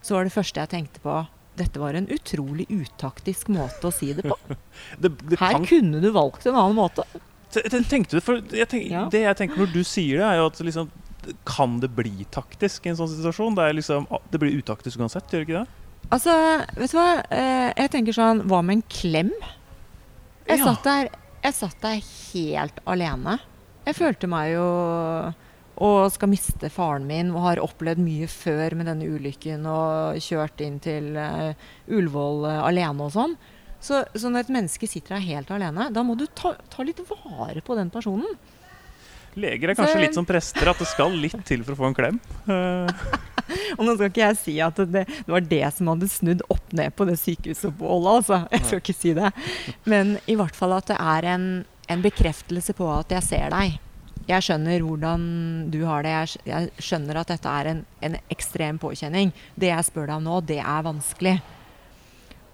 Så 0.00 0.16
var 0.16 0.24
det 0.24 0.34
første 0.34 0.62
jeg 0.62 0.72
tenkte 0.72 1.02
på 1.04 1.20
dette 1.58 1.80
var 1.80 1.94
en 1.94 2.08
utrolig 2.08 2.64
utaktisk 2.72 3.50
måte 3.52 3.90
å 3.90 3.92
si 3.92 4.12
det 4.16 4.24
på. 4.24 4.36
Det, 5.02 5.10
det 5.28 5.36
Her 5.40 5.58
kunne 5.68 6.00
du 6.00 6.08
valgt 6.14 6.46
en 6.48 6.56
annen 6.56 6.78
måte. 6.78 7.04
Te- 7.52 7.62
te- 7.68 7.82
Tenkte 7.90 8.16
du, 8.18 8.20
for 8.24 8.40
jeg 8.50 8.68
tenk, 8.72 8.90
Ja. 8.90 9.04
Det 9.12 9.20
jeg 9.26 9.36
tenker 9.36 9.56
når 9.62 9.72
du 9.74 9.82
sier 9.84 10.18
det, 10.22 10.26
er 10.26 10.36
jo 10.40 10.46
at 10.48 10.58
liksom, 10.64 10.90
kan 11.46 11.78
det 11.82 11.90
bli 11.94 12.24
taktisk 12.34 12.86
i 12.86 12.90
en 12.90 12.96
sånn 12.98 13.10
situasjon? 13.12 13.54
Det, 13.58 13.68
liksom, 13.78 14.06
det 14.32 14.40
blir 14.42 14.56
utaktisk 14.58 14.98
uansett, 14.98 15.28
gjør 15.30 15.44
det 15.44 15.48
ikke 15.48 15.60
det? 15.60 15.78
Altså, 16.12 16.32
vet 16.76 16.90
du 16.90 16.96
hva? 16.98 17.10
Eh, 17.30 17.68
jeg 17.78 17.90
tenker 17.94 18.12
sånn 18.16 18.40
Hva 18.50 18.58
med 18.64 18.80
en 18.80 18.82
klem? 18.90 19.30
Jeg, 20.48 20.58
Ja. 20.58 20.64
satt 20.72 20.82
der, 20.84 21.08
jeg 21.44 21.54
satt 21.54 21.80
der 21.80 22.00
helt 22.32 22.80
alene. 22.86 23.38
Jeg 23.86 23.94
følte 23.94 24.28
meg 24.28 24.52
jo 24.56 24.66
og 25.82 26.12
skal 26.12 26.28
miste 26.28 26.68
faren 26.70 27.06
min 27.08 27.30
og 27.32 27.42
har 27.46 27.56
opplevd 27.62 27.98
mye 27.98 28.26
før 28.28 28.74
med 28.76 28.86
denne 28.86 29.06
ulykken 29.08 29.64
og 29.66 30.18
kjørt 30.22 30.60
inn 30.60 30.76
til 30.84 31.16
uh, 31.16 31.54
Ullevål 31.88 32.44
uh, 32.44 32.58
alene 32.68 33.06
og 33.06 33.10
sånn. 33.14 33.32
Så, 33.82 34.04
så 34.14 34.30
når 34.30 34.44
et 34.46 34.52
menneske 34.54 34.86
sitter 34.88 35.16
der 35.16 35.24
helt 35.26 35.50
alene, 35.50 35.88
da 35.90 36.04
må 36.06 36.14
du 36.18 36.28
ta, 36.30 36.54
ta 36.70 36.84
litt 36.86 37.00
vare 37.08 37.62
på 37.66 37.74
den 37.78 37.90
personen. 37.90 38.36
Leger 39.34 39.72
er 39.72 39.74
kanskje 39.78 39.96
Så- 39.96 40.02
litt 40.04 40.14
som 40.18 40.26
prester, 40.28 40.68
at 40.70 40.78
det 40.78 40.86
skal 40.90 41.14
litt 41.16 41.38
til 41.48 41.62
for 41.64 41.74
å 41.74 41.80
få 41.80 41.88
en 41.90 41.96
klem. 41.96 42.18
Og 43.76 43.82
nå 43.84 43.94
skal 43.96 44.08
ikke 44.10 44.22
jeg 44.22 44.36
si 44.38 44.54
at 44.64 44.76
det, 44.92 45.02
det 45.08 45.32
var 45.32 45.44
det 45.44 45.64
som 45.74 45.88
hadde 45.90 46.08
snudd 46.08 46.44
opp 46.52 46.72
ned 46.76 46.94
på 46.96 47.06
det 47.08 47.16
sykehusoppholdet, 47.20 48.12
altså. 48.20 48.38
Jeg 48.54 48.66
skal 48.68 48.82
ikke 48.82 48.94
si 48.96 49.14
det. 49.18 49.30
Men 49.88 50.14
i 50.30 50.36
hvert 50.38 50.56
fall 50.56 50.76
at 50.76 50.92
det 50.92 50.98
er 51.00 51.26
en, 51.34 51.46
en 51.90 52.04
bekreftelse 52.04 52.76
på 52.78 52.86
at 52.92 53.10
jeg 53.16 53.26
ser 53.26 53.50
deg. 53.52 53.80
Jeg 54.28 54.44
skjønner 54.46 54.84
hvordan 54.86 55.24
du 55.72 55.80
har 55.88 56.04
det. 56.06 56.12
Jeg 56.46 56.70
skjønner 56.78 57.18
at 57.24 57.32
dette 57.34 57.50
er 57.50 57.72
en, 57.72 57.80
en 58.06 58.16
ekstrem 58.30 58.78
påkjenning. 58.80 59.32
Det 59.58 59.72
jeg 59.72 59.88
spør 59.88 60.06
deg 60.12 60.20
om 60.20 60.28
nå, 60.28 60.38
det 60.46 60.60
er 60.62 60.86
vanskelig. 60.86 61.34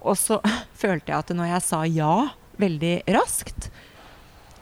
Og 0.01 0.15
så 0.17 0.39
følte 0.81 1.11
jeg 1.11 1.17
at 1.19 1.33
når 1.35 1.51
jeg 1.53 1.65
sa 1.65 1.83
ja 1.89 2.13
veldig 2.59 2.93
raskt 3.15 3.69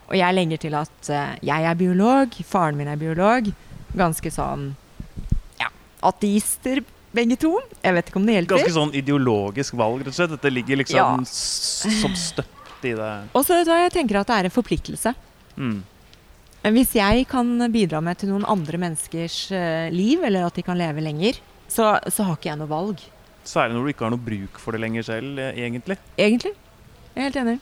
Og 0.09 0.15
jeg 0.17 0.35
legger 0.37 0.61
til 0.61 0.75
at 0.77 1.09
eh, 1.09 1.31
jeg 1.49 1.65
er 1.69 1.75
biolog, 1.79 2.35
faren 2.47 2.77
min 2.79 2.87
er 2.87 2.99
biolog. 3.01 3.49
Ganske 3.97 4.31
sånn 4.31 4.69
ja, 5.59 5.67
ateister 6.05 6.83
begge 7.17 7.37
to. 7.41 7.55
Jeg 7.81 7.95
vet 7.97 8.09
ikke 8.11 8.19
om 8.21 8.27
det 8.27 8.35
hjelper. 8.37 8.59
ganske 8.59 8.75
sånn 8.75 8.93
ideologisk 8.95 9.75
valg, 9.79 10.03
rett 10.03 10.13
og 10.13 10.17
slett. 10.19 10.33
Dette 10.35 10.51
ligger 10.53 10.79
liksom 10.83 10.99
Ja. 10.99 11.09
som 11.25 12.15
støtt 12.15 12.85
i 12.85 12.93
det. 12.93 13.11
Og 13.33 13.45
så 13.47 13.57
jeg 13.65 13.91
tenker 13.95 14.19
at 14.21 14.29
det 14.29 14.37
er 14.37 14.49
en 14.49 14.53
forpliktelse. 14.53 15.15
Mm. 15.57 15.79
Hvis 16.77 16.93
jeg 16.97 17.25
kan 17.31 17.49
bidra 17.71 18.01
med 18.03 18.19
til 18.19 18.29
noen 18.29 18.45
andre 18.45 18.77
menneskers 18.81 19.51
eh, 19.55 19.89
liv, 19.93 20.23
eller 20.23 20.45
at 20.47 20.55
de 20.59 20.63
kan 20.67 20.77
leve 20.77 21.01
lenger, 21.01 21.39
så, 21.67 21.95
så 22.11 22.27
har 22.27 22.37
ikke 22.37 22.51
jeg 22.51 22.59
noe 22.61 22.69
valg. 22.71 23.01
Særlig 23.47 23.77
når 23.77 23.85
du 23.85 23.93
ikke 23.93 24.07
har 24.07 24.13
noe 24.13 24.27
bruk 24.27 24.59
for 24.59 24.75
det 24.75 24.83
lenger 24.83 25.07
selv, 25.07 25.39
eh, 25.39 25.59
egentlig. 25.63 25.97
Egentlig. 26.19 26.53
Jeg 27.13 27.21
er 27.21 27.29
helt 27.29 27.41
enig. 27.43 27.59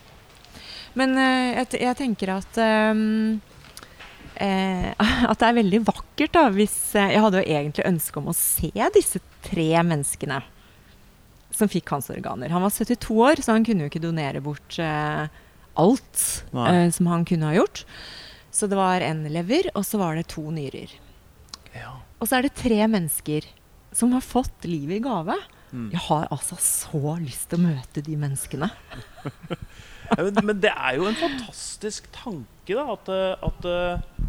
Men 0.98 1.18
eh, 1.20 1.52
jeg, 1.60 1.82
jeg 1.86 2.00
tenker 2.00 2.34
at 2.40 2.64
um 2.64 3.04
eh, 4.42 4.92
At 5.30 5.40
det 5.40 5.48
er 5.48 5.60
veldig 5.60 5.82
vakkert, 5.88 6.34
da, 6.36 6.50
hvis 6.56 6.76
eh, 6.98 7.14
Jeg 7.16 7.24
hadde 7.24 7.42
jo 7.42 7.56
egentlig 7.60 7.88
ønske 7.88 8.22
om 8.22 8.32
å 8.32 8.38
se 8.38 8.72
disse 8.96 9.22
tre 9.46 9.70
menneskene 9.86 10.42
som 11.56 11.70
fikk 11.72 11.94
hans 11.94 12.10
organer. 12.12 12.52
Han 12.52 12.66
var 12.66 12.74
72 12.74 13.16
år, 13.16 13.40
så 13.40 13.54
han 13.56 13.64
kunne 13.64 13.86
jo 13.86 13.88
ikke 13.88 14.04
donere 14.04 14.42
bort 14.44 14.76
eh, 14.82 15.30
alt 15.80 16.24
eh, 16.52 16.88
som 16.92 17.08
han 17.08 17.24
kunne 17.28 17.48
ha 17.48 17.56
gjort. 17.56 17.86
Så 18.52 18.68
det 18.68 18.76
var 18.76 19.04
en 19.06 19.24
lever, 19.32 19.70
og 19.72 19.86
så 19.88 20.02
var 20.02 20.20
det 20.20 20.26
to 20.34 20.44
nyrer. 20.52 20.92
Ja. 21.72 21.94
Og 22.20 22.28
så 22.28 22.38
er 22.38 22.44
det 22.44 22.58
tre 22.60 22.82
mennesker 22.92 23.48
som 23.96 24.12
har 24.16 24.26
fått 24.26 24.68
livet 24.68 25.00
i 25.00 25.06
gave. 25.06 25.38
Mm. 25.72 25.90
Jeg 25.92 26.02
har 26.08 26.28
altså 26.32 26.58
så 26.62 27.18
lyst 27.22 27.50
til 27.52 27.60
å 27.60 27.68
møte 27.68 28.06
de 28.06 28.20
menneskene. 28.20 28.72
Ja, 30.06 30.22
men, 30.22 30.36
men 30.46 30.60
det 30.62 30.70
er 30.70 31.00
jo 31.00 31.08
en 31.10 31.18
fantastisk 31.18 32.06
tanke, 32.14 32.76
da. 32.76 32.84
At, 32.94 33.08
eh, 33.10 33.46
at 33.48 33.66
uh, 33.66 34.26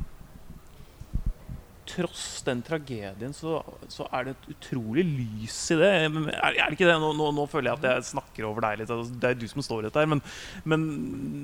tross 1.87 2.42
den 2.46 2.62
tragedien, 2.66 3.35
så, 3.37 3.59
så 3.92 4.07
er 4.14 4.27
det 4.27 4.35
et 4.35 4.49
utrolig 4.55 5.05
lys 5.07 5.59
i 5.75 5.79
det. 5.81 5.90
Er, 6.07 6.49
er 6.49 6.62
det 6.64 6.79
ikke 6.79 6.88
det? 6.88 6.96
Nå, 7.03 7.12
nå, 7.18 7.29
nå 7.37 7.46
føler 7.51 7.70
jeg 7.70 7.81
at 7.81 7.88
jeg 7.90 8.09
snakker 8.14 8.49
over 8.49 8.66
deg 8.66 8.83
litt. 8.83 8.94
Altså, 8.96 9.20
det 9.20 9.31
er 9.31 9.38
du 9.38 9.46
som 9.53 9.64
står 9.64 9.85
i 9.85 9.88
dette 9.88 10.03
her. 10.03 10.11
Men, 10.11 10.25
men, 10.64 10.88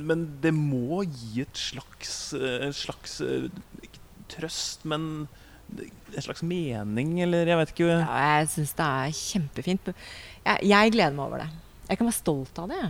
men 0.08 0.26
det 0.44 0.54
må 0.56 1.02
gi 1.04 1.44
et 1.44 1.64
slags, 1.68 2.16
eh, 2.38 2.58
en 2.68 2.76
slags 2.76 3.20
trøst, 4.32 4.86
men 4.88 5.26
en 5.80 6.24
slags 6.26 6.42
mening, 6.44 7.14
eller 7.24 7.48
jeg 7.52 7.60
vet 7.62 7.74
ikke. 7.74 7.90
Ja, 7.92 8.22
jeg 8.38 8.50
syns 8.52 8.74
det 8.78 8.88
er 8.88 9.14
kjempefint. 9.16 9.92
Jeg, 10.44 10.66
jeg 10.72 10.96
gleder 10.96 11.16
meg 11.16 11.24
over 11.28 11.44
det. 11.44 11.52
Jeg 11.88 12.00
kan 12.00 12.08
være 12.08 12.20
stolt 12.20 12.60
av 12.62 12.68
det. 12.72 12.82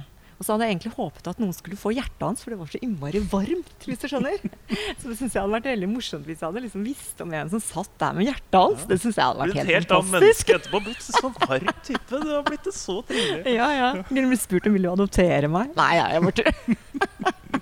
Og 0.42 0.47
så 0.47 0.57
hadde 0.57 0.66
jeg 0.66 0.75
egentlig 0.75 0.90
håpet 0.97 1.29
at 1.31 1.38
noen 1.38 1.55
skulle 1.55 1.77
få 1.79 1.92
hjertet 1.95 2.23
hans, 2.27 2.40
for 2.42 2.51
det 2.51 2.57
var 2.59 2.71
så 2.73 2.81
innmari 2.83 3.21
varmt. 3.31 3.85
hvis 3.87 4.01
du 4.03 4.09
skjønner. 4.11 4.40
Så 4.99 5.07
det 5.12 5.14
syns 5.21 5.37
jeg 5.37 5.38
hadde 5.38 5.55
vært 5.55 5.68
veldig 5.71 5.88
morsomt 5.92 6.27
hvis 6.27 6.40
jeg 6.42 6.49
hadde 6.49 6.62
liksom 6.64 6.83
visst 6.83 7.23
om 7.23 7.31
en 7.38 7.53
som 7.53 7.62
satt 7.62 7.92
der 8.03 8.16
med 8.16 8.27
hjertet 8.27 8.59
hans. 8.59 8.83
Det 8.90 8.99
syns 9.05 9.21
jeg 9.21 9.29
hadde 9.29 9.38
vært 9.38 9.55
vært 9.55 9.62
er 9.62 9.68
et 9.68 9.71
helt 9.77 9.77
helt 9.77 9.95
av 9.95 10.03
fantastisk. 10.03 10.51
menneske 10.51 10.57
etterpå. 10.59 10.81
Blitt 10.88 11.07
så 11.07 11.31
varm 11.37 11.71
type. 11.87 12.23
Du 12.27 12.33
har 12.33 12.42
blitt 12.49 12.68
så 12.75 12.97
trivelig. 13.07 13.55
Ja, 13.55 13.68
ja. 13.79 13.92
Kunne 14.11 14.33
blitt 14.33 14.42
spurt 14.42 14.66
om 14.66 14.75
du 14.75 14.83
du 14.83 14.90
adoptere 14.97 15.53
meg. 15.53 15.71
Nei, 15.79 15.90
ja, 16.01 16.09
jeg 16.16 16.27
bare 16.27 17.62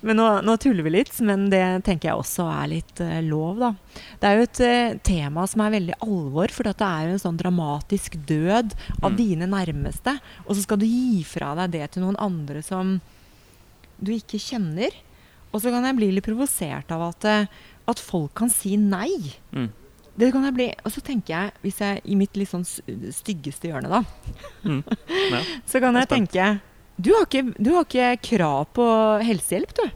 Men 0.00 0.16
nå, 0.20 0.26
nå 0.46 0.54
tuller 0.62 0.84
vi 0.86 0.92
litt, 0.94 1.10
men 1.26 1.48
det 1.50 1.62
tenker 1.86 2.12
jeg 2.12 2.20
også 2.20 2.44
er 2.52 2.68
litt 2.70 3.00
uh, 3.02 3.16
lov, 3.26 3.56
da. 3.58 3.70
Det 4.22 4.28
er 4.28 4.36
jo 4.38 4.44
et 4.46 4.60
uh, 4.62 4.98
tema 5.08 5.42
som 5.50 5.64
er 5.64 5.72
veldig 5.74 5.96
alvor, 6.06 6.52
for 6.54 6.68
det 6.68 6.76
er 6.86 7.08
jo 7.08 7.16
en 7.16 7.22
sånn 7.24 7.40
dramatisk 7.40 8.14
død 8.28 8.76
av 9.02 9.10
Mm. 9.10 9.16
dine 9.18 9.48
nærmeste. 9.50 10.14
Og 10.46 10.54
så 10.54 10.62
skal 10.62 10.78
du 10.78 10.86
gi 10.86 11.24
fra 11.26 11.50
deg 11.58 11.74
det 11.74 11.90
til 11.96 12.04
noen 12.06 12.18
andre 12.22 12.62
som 12.62 13.00
du 13.98 14.12
ikke 14.14 14.38
kjenner. 14.38 14.94
Og 15.50 15.62
så 15.64 15.72
kan 15.74 15.82
jeg 15.88 15.96
bli 15.98 16.12
litt 16.14 16.26
provosert 16.28 16.90
av 16.94 17.02
at, 17.08 17.24
eh, 17.24 17.46
at 17.88 17.98
folk 17.98 18.34
kan 18.38 18.50
si 18.52 18.76
nei. 18.76 19.32
Mm. 19.50 19.70
Det 20.18 20.32
kan 20.34 20.44
jeg 20.44 20.54
bli, 20.54 20.66
Og 20.84 20.92
så 20.92 21.00
tenker 21.02 21.30
jeg, 21.34 21.52
hvis 21.62 21.78
jeg 21.80 22.00
i 22.04 22.14
mitt 22.18 22.36
litt 22.36 22.50
sånn 22.50 22.66
styggeste 22.66 23.70
hjørne, 23.70 23.88
da, 23.88 24.02
Mm. 24.64 24.82
Ja. 25.32 25.42
så 25.70 25.80
kan 25.80 25.94
Jeg 25.94 26.06
jeg 26.06 26.08
tenke 26.14 26.60
du 26.98 27.12
har, 27.14 27.26
ikke, 27.28 27.54
du 27.62 27.70
har 27.76 27.86
ikke 27.86 28.08
krav 28.34 28.66
på 28.76 28.84
helsehjelp, 29.24 29.74
du. 29.78 29.86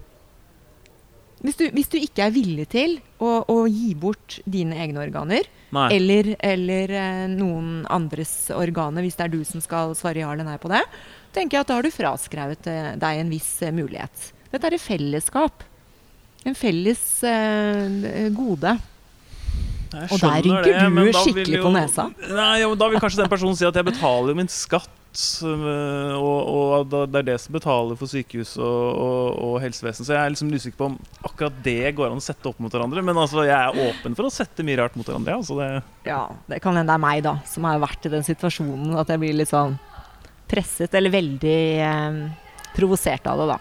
Hvis 1.42 1.56
du, 1.58 1.64
hvis 1.74 1.88
du 1.90 1.96
ikke 1.98 2.28
er 2.28 2.34
villig 2.36 2.68
til 2.70 2.92
å, 3.18 3.40
å 3.50 3.56
gi 3.66 3.96
bort 3.98 4.36
dine 4.46 4.76
egne 4.78 5.00
organer, 5.02 5.48
eller, 5.90 6.28
eller 6.38 6.92
eh, 6.94 7.24
noen 7.32 7.80
andres 7.90 8.30
organer, 8.54 9.02
hvis 9.02 9.16
det 9.18 9.24
er 9.26 9.32
du 9.32 9.40
som 9.48 9.62
skal 9.64 9.96
svare 9.98 10.22
ja 10.22 10.30
eller 10.30 10.46
nei 10.46 10.54
på 10.62 10.70
det, 10.70 10.84
tenker 11.34 11.56
jeg 11.58 11.64
at 11.64 11.72
da 11.72 11.80
har 11.80 11.88
du 11.88 11.90
fraskrevet 11.90 12.68
eh, 12.70 12.88
deg 13.02 13.22
en 13.24 13.32
viss 13.32 13.50
eh, 13.66 13.74
mulighet. 13.74 14.28
Dette 14.52 14.68
er 14.70 14.76
et 14.78 14.84
fellesskap. 14.84 15.64
En 16.46 16.54
felles 16.58 17.02
eh, 17.26 18.28
gode. 18.36 18.76
Og 20.12 20.14
der 20.22 20.46
rynker 20.46 20.94
du 20.94 21.10
skikkelig 21.24 21.58
jo- 21.58 21.66
på 21.66 21.74
nesa. 21.74 22.06
Nei, 22.30 22.52
jo, 22.62 22.74
Da 22.78 22.86
vil 22.92 23.02
kanskje 23.02 23.24
den 23.24 23.32
personen 23.32 23.58
si 23.58 23.66
at 23.66 23.74
jeg 23.76 23.88
betaler 23.90 24.30
jo 24.30 24.38
min 24.44 24.52
skatt. 24.52 24.92
Øh, 25.44 26.14
Og, 26.16 26.48
og 26.48 26.92
det 27.12 27.20
er 27.20 27.26
det 27.32 27.36
som 27.42 27.52
betaler 27.56 27.98
for 28.00 28.08
sykehus 28.10 28.54
og, 28.56 29.00
og, 29.04 29.26
og 29.44 29.56
helsevesen. 29.62 30.06
Så 30.08 30.14
jeg 30.14 30.20
er 30.22 30.32
liksom 30.32 30.52
usikker 30.52 30.78
på 30.78 30.88
om 30.90 30.98
akkurat 31.28 31.58
det 31.64 31.92
går 31.98 32.10
an 32.10 32.20
å 32.20 32.24
sette 32.24 32.48
opp 32.48 32.60
mot 32.62 32.72
hverandre. 32.72 33.04
Men 33.04 33.20
altså, 33.20 33.44
jeg 33.48 33.56
er 33.56 33.80
åpen 33.90 34.16
for 34.18 34.28
å 34.28 34.32
sette 34.32 34.64
mye 34.66 34.78
rart 34.80 34.96
mot 34.96 35.08
hverandre. 35.08 35.38
Altså 35.42 35.58
det, 35.60 35.70
Ja, 36.08 36.22
det 36.48 36.62
kan 36.64 36.76
hende 36.78 36.92
det 36.92 36.96
er 36.96 37.04
meg, 37.04 37.24
da, 37.26 37.36
som 37.48 37.68
har 37.68 37.82
vært 37.82 38.08
i 38.08 38.14
den 38.14 38.24
situasjonen 38.26 38.96
at 39.00 39.12
jeg 39.12 39.22
blir 39.22 39.36
litt 39.36 39.52
sånn 39.52 39.76
presset, 40.52 40.92
eller 40.98 41.12
veldig 41.12 41.58
eh, 41.80 42.16
provosert 42.76 43.28
av 43.30 43.40
det, 43.40 43.52
da. 43.54 43.60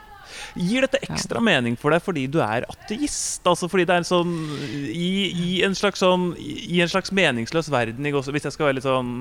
Gir 0.55 0.85
dette 0.85 0.99
ekstra 1.07 1.41
mening 1.43 1.77
for 1.79 1.93
deg 1.95 2.01
fordi 2.05 2.25
du 2.31 2.39
er 2.43 2.65
ateist? 2.69 3.41
Altså 3.47 3.69
fordi 3.71 3.85
det 3.89 3.95
er 3.95 4.03
en 4.03 4.07
sånn 4.07 4.33
I, 4.91 5.09
i 5.31 5.49
en 5.67 5.75
slags 5.77 6.01
sånn 6.03 6.31
I 6.39 6.81
en 6.83 6.91
slags 6.91 7.13
meningsløs 7.15 7.69
verden, 7.71 8.05
jeg 8.07 8.17
også, 8.17 8.33
hvis 8.35 8.47
jeg 8.49 8.55
skal 8.55 8.69
være 8.69 8.79
litt 8.79 8.87
sånn 8.87 9.11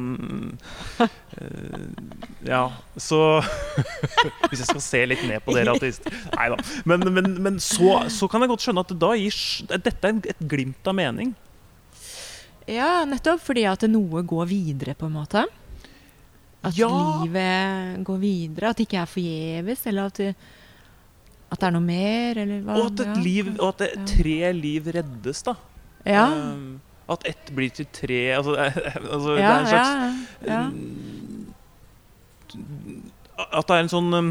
øh, 1.01 1.85
Ja, 2.49 2.63
så 3.01 3.21
Hvis 4.51 4.63
jeg 4.63 4.69
skal 4.71 4.83
se 4.85 5.05
litt 5.13 5.23
ned 5.29 5.45
på 5.45 5.55
dere 5.57 5.75
ateister 5.77 6.15
Nei 6.35 6.49
da. 6.55 6.59
Men, 6.89 7.07
men, 7.15 7.31
men 7.45 7.61
så, 7.63 8.01
så 8.13 8.29
kan 8.31 8.43
jeg 8.45 8.53
godt 8.53 8.65
skjønne 8.67 8.85
at 8.87 8.95
da 9.01 9.13
gir 9.19 9.37
dette 9.71 10.11
er 10.11 10.21
et 10.33 10.45
glimt 10.51 10.87
av 10.91 10.97
mening. 10.97 11.33
Ja, 12.71 13.03
nettopp 13.09 13.43
fordi 13.43 13.65
at 13.69 13.83
noe 13.91 14.23
går 14.27 14.47
videre, 14.51 14.95
på 14.99 15.09
en 15.09 15.15
måte. 15.17 15.45
At 16.63 16.77
Ja. 16.79 16.89
livet 17.23 18.03
går 18.07 18.19
videre. 18.23 18.71
At 18.71 18.81
det 18.81 18.87
ikke 18.89 19.01
er 19.03 19.11
forgjeves, 19.11 19.87
eller 19.91 20.11
at 20.11 20.21
det, 20.21 20.35
at 21.51 21.59
det 21.59 21.67
er 21.67 21.75
noe 21.75 21.83
mer, 21.85 22.39
eller 22.45 22.63
hva. 22.63 22.77
Og 22.79 22.93
at, 22.93 23.01
et 23.05 23.19
liv, 23.25 23.51
og 23.59 23.73
at 23.73 23.83
det, 23.83 23.91
tre 24.13 24.53
liv 24.57 24.87
reddes, 24.99 25.43
da. 25.47 25.57
Ja, 26.07 26.29
Um, 26.31 26.81
at 27.11 27.27
ett 27.27 27.51
blir 27.53 27.73
til 27.75 27.89
tre 27.93 28.21
Altså, 28.37 28.55
altså 29.13 29.35
det 29.35 29.43
er 29.43 29.59
en 29.59 29.67
slags 29.67 29.91
ja, 30.47 30.55
ja. 30.55 30.61
At 33.51 33.67
det 33.67 33.77
er 33.77 33.83
en 33.85 33.91
sånn 33.93 34.15
um, 34.15 34.31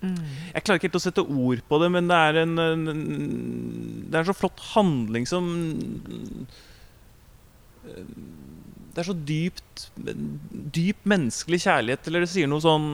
Mm. 0.00 0.16
Jeg 0.54 0.62
klarer 0.64 0.78
ikke 0.78 0.88
helt 0.88 0.96
å 0.96 1.02
sette 1.04 1.22
ord 1.28 1.60
på 1.68 1.78
det, 1.82 1.90
men 1.92 2.06
det 2.08 2.16
er 2.16 2.36
en, 2.40 2.54
en 2.56 2.84
Det 2.88 4.14
er 4.14 4.22
en 4.22 4.28
så 4.30 4.32
flott 4.32 4.62
handling 4.70 5.26
som 5.28 5.44
Det 7.84 9.02
er 9.02 9.08
så 9.10 9.16
dypt 9.28 9.90
Dyp 10.72 11.04
menneskelig 11.04 11.60
kjærlighet, 11.66 12.08
eller 12.08 12.24
det 12.24 12.30
sier 12.32 12.48
noe 12.48 12.64
sånn 12.64 12.88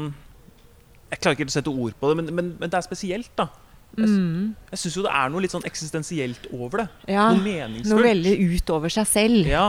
Jeg 1.11 1.21
klarer 1.23 1.37
ikke 1.39 1.47
å 1.47 1.55
sette 1.55 1.71
ord 1.73 1.95
på 2.01 2.11
det, 2.11 2.17
men, 2.19 2.35
men, 2.35 2.53
men 2.61 2.71
det 2.73 2.79
er 2.81 2.87
spesielt, 2.87 3.31
da. 3.39 3.49
Mm. 3.97 4.55
Jeg 4.73 4.79
syns 4.83 4.97
jo 4.99 5.05
det 5.07 5.13
er 5.15 5.31
noe 5.33 5.41
litt 5.45 5.55
sånn 5.55 5.65
eksistensielt 5.65 6.49
over 6.53 6.83
det. 6.83 6.89
ja. 7.15 7.31
Noe 7.33 7.69
Noe 7.87 8.03
veldig 8.05 8.35
utover 8.57 8.93
seg 8.93 9.07
selv. 9.09 9.47
Ja, 9.49 9.69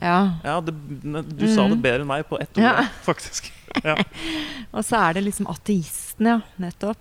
Ja. 0.00 0.16
ja 0.44 0.60
det, 0.62 0.72
du 1.02 1.46
sa 1.50 1.66
det 1.68 1.76
Mm. 1.78 1.82
bedre 1.82 2.00
enn 2.02 2.06
meg 2.10 2.26
på 2.28 2.40
ett 2.40 2.50
ord, 2.56 2.64
Ja. 2.64 2.86
faktisk. 3.08 3.52
Og 4.72 4.82
så 4.84 4.96
er 5.08 5.14
det 5.18 5.24
liksom 5.28 5.46
ateisten, 5.50 6.26
ja. 6.26 6.40
Nettopp. 6.58 6.98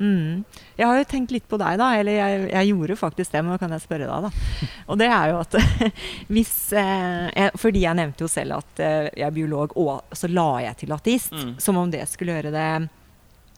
Mm. 0.00 0.44
Jeg 0.78 0.86
har 0.88 0.96
jo 0.96 1.04
tenkt 1.04 1.30
litt 1.34 1.46
på 1.48 1.58
deg, 1.60 1.76
da. 1.78 1.90
Eller 1.98 2.12
jeg, 2.16 2.50
jeg 2.52 2.68
gjorde 2.72 2.96
faktisk 2.96 3.32
det, 3.32 3.42
men 3.44 3.52
nå 3.52 3.58
kan 3.60 3.70
jeg 3.74 3.82
spørre 3.84 4.06
deg, 4.08 4.28
da. 4.28 4.68
Og 4.88 4.98
det 5.00 5.08
er 5.12 5.32
jo 5.32 5.40
at 5.42 5.56
hvis 6.32 6.72
eh, 6.72 7.26
jeg, 7.36 7.50
Fordi 7.60 7.82
jeg 7.84 7.98
nevnte 7.98 8.24
jo 8.24 8.30
selv 8.32 8.56
at 8.62 8.80
eh, 8.80 9.10
jeg 9.16 9.26
er 9.28 9.34
biolog, 9.36 9.74
og 9.76 10.02
så 10.16 10.30
la 10.32 10.48
jeg 10.68 10.76
til 10.84 10.92
ateist. 10.96 11.32
Mm. 11.36 11.52
Som 11.60 11.76
om 11.82 11.90
det 11.92 12.06
skulle 12.08 12.38
gjøre 12.38 12.54
det 12.54 12.70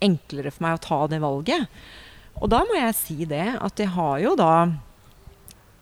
enklere 0.03 0.51
for 0.53 0.67
meg 0.67 0.79
å 0.79 0.83
ta 0.85 1.01
det 1.13 1.21
valget. 1.23 1.69
Og 2.41 2.49
da 2.53 2.63
må 2.69 2.79
jeg 2.79 2.97
si 2.99 3.19
det 3.29 3.45
at 3.61 3.79
jeg 3.83 3.93
har 3.95 4.19
jo 4.25 4.35
da 4.39 4.53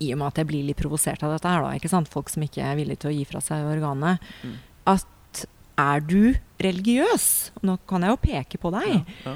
i 0.01 0.13
og 0.15 0.19
med 0.23 0.31
at 0.31 0.39
jeg 0.41 0.49
blir 0.49 0.65
litt 0.65 0.79
provosert 0.81 1.23
av 1.27 1.35
dette 1.35 1.49
her, 1.53 1.61
da, 1.67 1.75
ikke 1.77 1.91
sant? 1.93 2.09
folk 2.09 2.31
som 2.33 2.43
ikke 2.47 2.63
er 2.65 2.79
villige 2.79 3.03
til 3.03 3.11
å 3.11 3.17
gi 3.19 3.25
fra 3.29 3.41
seg 3.45 3.67
organet, 3.69 4.23
Mm. 4.43 4.55
at 4.89 5.45
er 5.81 6.01
du 6.01 6.35
religiøs, 6.61 7.27
nå 7.63 7.79
kan 7.89 8.03
jeg 8.07 8.11
jo 8.15 8.21
peke 8.25 8.59
på 8.61 8.73
deg, 8.73 9.05
Ja, 9.25 9.31
ja. 9.31 9.35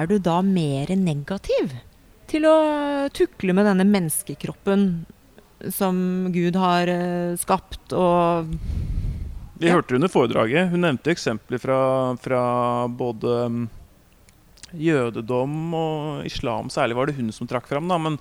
er 0.00 0.06
du 0.08 0.18
da 0.18 0.40
mer 0.42 0.86
negativ 0.96 1.74
til 2.28 2.42
å 2.48 3.10
tukle 3.12 3.52
med 3.52 3.66
denne 3.68 3.84
menneskekroppen 3.84 5.04
som 5.68 6.32
Gud 6.32 6.56
har 6.56 6.88
uh, 6.88 7.36
skapt, 7.36 7.92
og 7.92 8.46
Vi 9.60 9.68
Ja. 9.68 9.74
hørte 9.76 9.94
under 9.94 10.08
foredraget. 10.08 10.70
Hun 10.72 10.80
nevnte 10.80 11.12
eksempler 11.12 11.60
fra, 11.60 12.16
fra 12.16 12.88
både 12.88 13.34
um, 13.44 13.68
jødedom 14.76 15.74
og 15.74 16.28
islam. 16.28 16.70
Særlig 16.72 16.96
var 16.98 17.08
det 17.08 17.16
hun 17.18 17.32
som 17.34 17.48
trakk 17.50 17.68
fram, 17.70 17.88
da, 17.90 17.98
men 17.98 18.18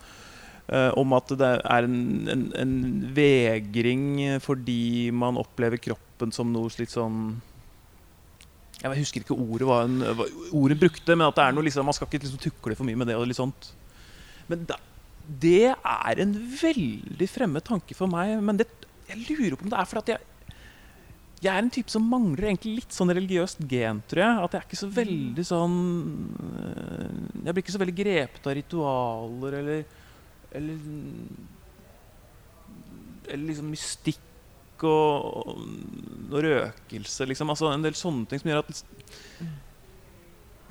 uh, 0.71 0.91
om 0.99 1.13
at 1.17 1.33
det 1.39 1.51
er 1.59 1.87
en, 1.87 1.99
en, 2.31 2.47
en 2.63 2.73
vegring 3.15 4.05
fordi 4.43 5.09
man 5.15 5.39
opplever 5.41 5.81
kroppen 5.81 6.33
som 6.35 6.51
noe 6.53 6.71
litt 6.79 6.91
sånn 6.93 7.39
Jeg 8.81 9.01
husker 9.01 9.23
ikke 9.23 9.37
ordet 9.37 9.67
hva 9.69 9.83
en, 9.85 10.01
hva 10.17 10.27
ordet 10.55 10.79
brukte, 10.79 11.15
men 11.15 11.27
at 11.27 11.37
det 11.37 11.47
er 11.47 11.57
noe 11.57 11.67
liksom, 11.67 11.87
man 11.89 11.97
skal 11.97 12.09
ikke 12.09 12.23
liksom 12.25 12.43
tukle 12.43 12.77
for 12.79 12.87
mye 12.87 12.99
med 12.99 13.11
det. 13.11 13.17
og 13.19 13.27
litt 13.27 13.39
sånt. 13.39 13.73
Men 14.49 14.63
da, 14.69 14.79
det 15.29 15.73
er 15.75 16.21
en 16.23 16.33
veldig 16.61 17.27
fremmed 17.29 17.65
tanke 17.67 17.97
for 17.97 18.09
meg. 18.11 18.37
Men 18.41 18.61
det, 18.61 18.69
jeg 19.09 19.25
lurer 19.27 19.57
på 19.57 19.67
om 19.67 19.73
det 19.73 19.79
er 19.79 19.89
fordi 19.89 20.15
jeg 20.15 20.28
jeg 21.39 21.51
er 21.53 21.63
en 21.63 21.71
type 21.71 21.91
som 21.91 22.03
mangler 22.03 22.49
egentlig 22.49 22.81
litt 22.81 22.95
sånn 22.95 23.13
religiøst 23.15 23.61
gen, 23.71 24.01
tror 24.11 24.23
jeg. 24.25 24.39
At 24.43 24.55
jeg 24.55 24.59
er 24.59 24.65
ikke 24.67 24.79
så 24.81 24.89
veldig 24.91 25.45
sånn 25.47 25.77
øh, 26.59 27.13
Jeg 27.45 27.53
blir 27.53 27.63
ikke 27.63 27.75
så 27.75 27.81
veldig 27.83 27.95
grepet 27.95 28.49
av 28.49 28.57
ritualer 28.57 29.59
eller 29.61 29.85
Eller, 30.59 30.81
eller 33.29 33.45
liksom 33.45 33.69
mystikk 33.71 34.83
og, 34.89 35.53
og 36.31 36.37
røkelse, 36.43 37.27
liksom. 37.29 37.51
Altså 37.53 37.69
en 37.71 37.83
del 37.83 37.95
sånne 37.99 38.25
ting 38.31 38.41
som 38.41 38.49
gjør 38.49 38.63
at 38.63 38.83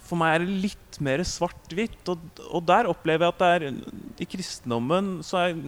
For 0.09 0.17
meg 0.17 0.35
er 0.35 0.45
det 0.45 0.59
litt 0.65 0.99
mer 1.05 1.21
svart-hvitt. 1.27 2.01
Og, 2.09 2.43
og 2.49 2.65
der 2.69 2.89
opplever 2.89 3.27
jeg 3.27 3.35
at 3.35 3.43
det 3.43 3.51
er 3.69 4.25
I 4.25 4.29
kristendommen 4.33 5.19
så 5.27 5.43
er, 5.43 5.59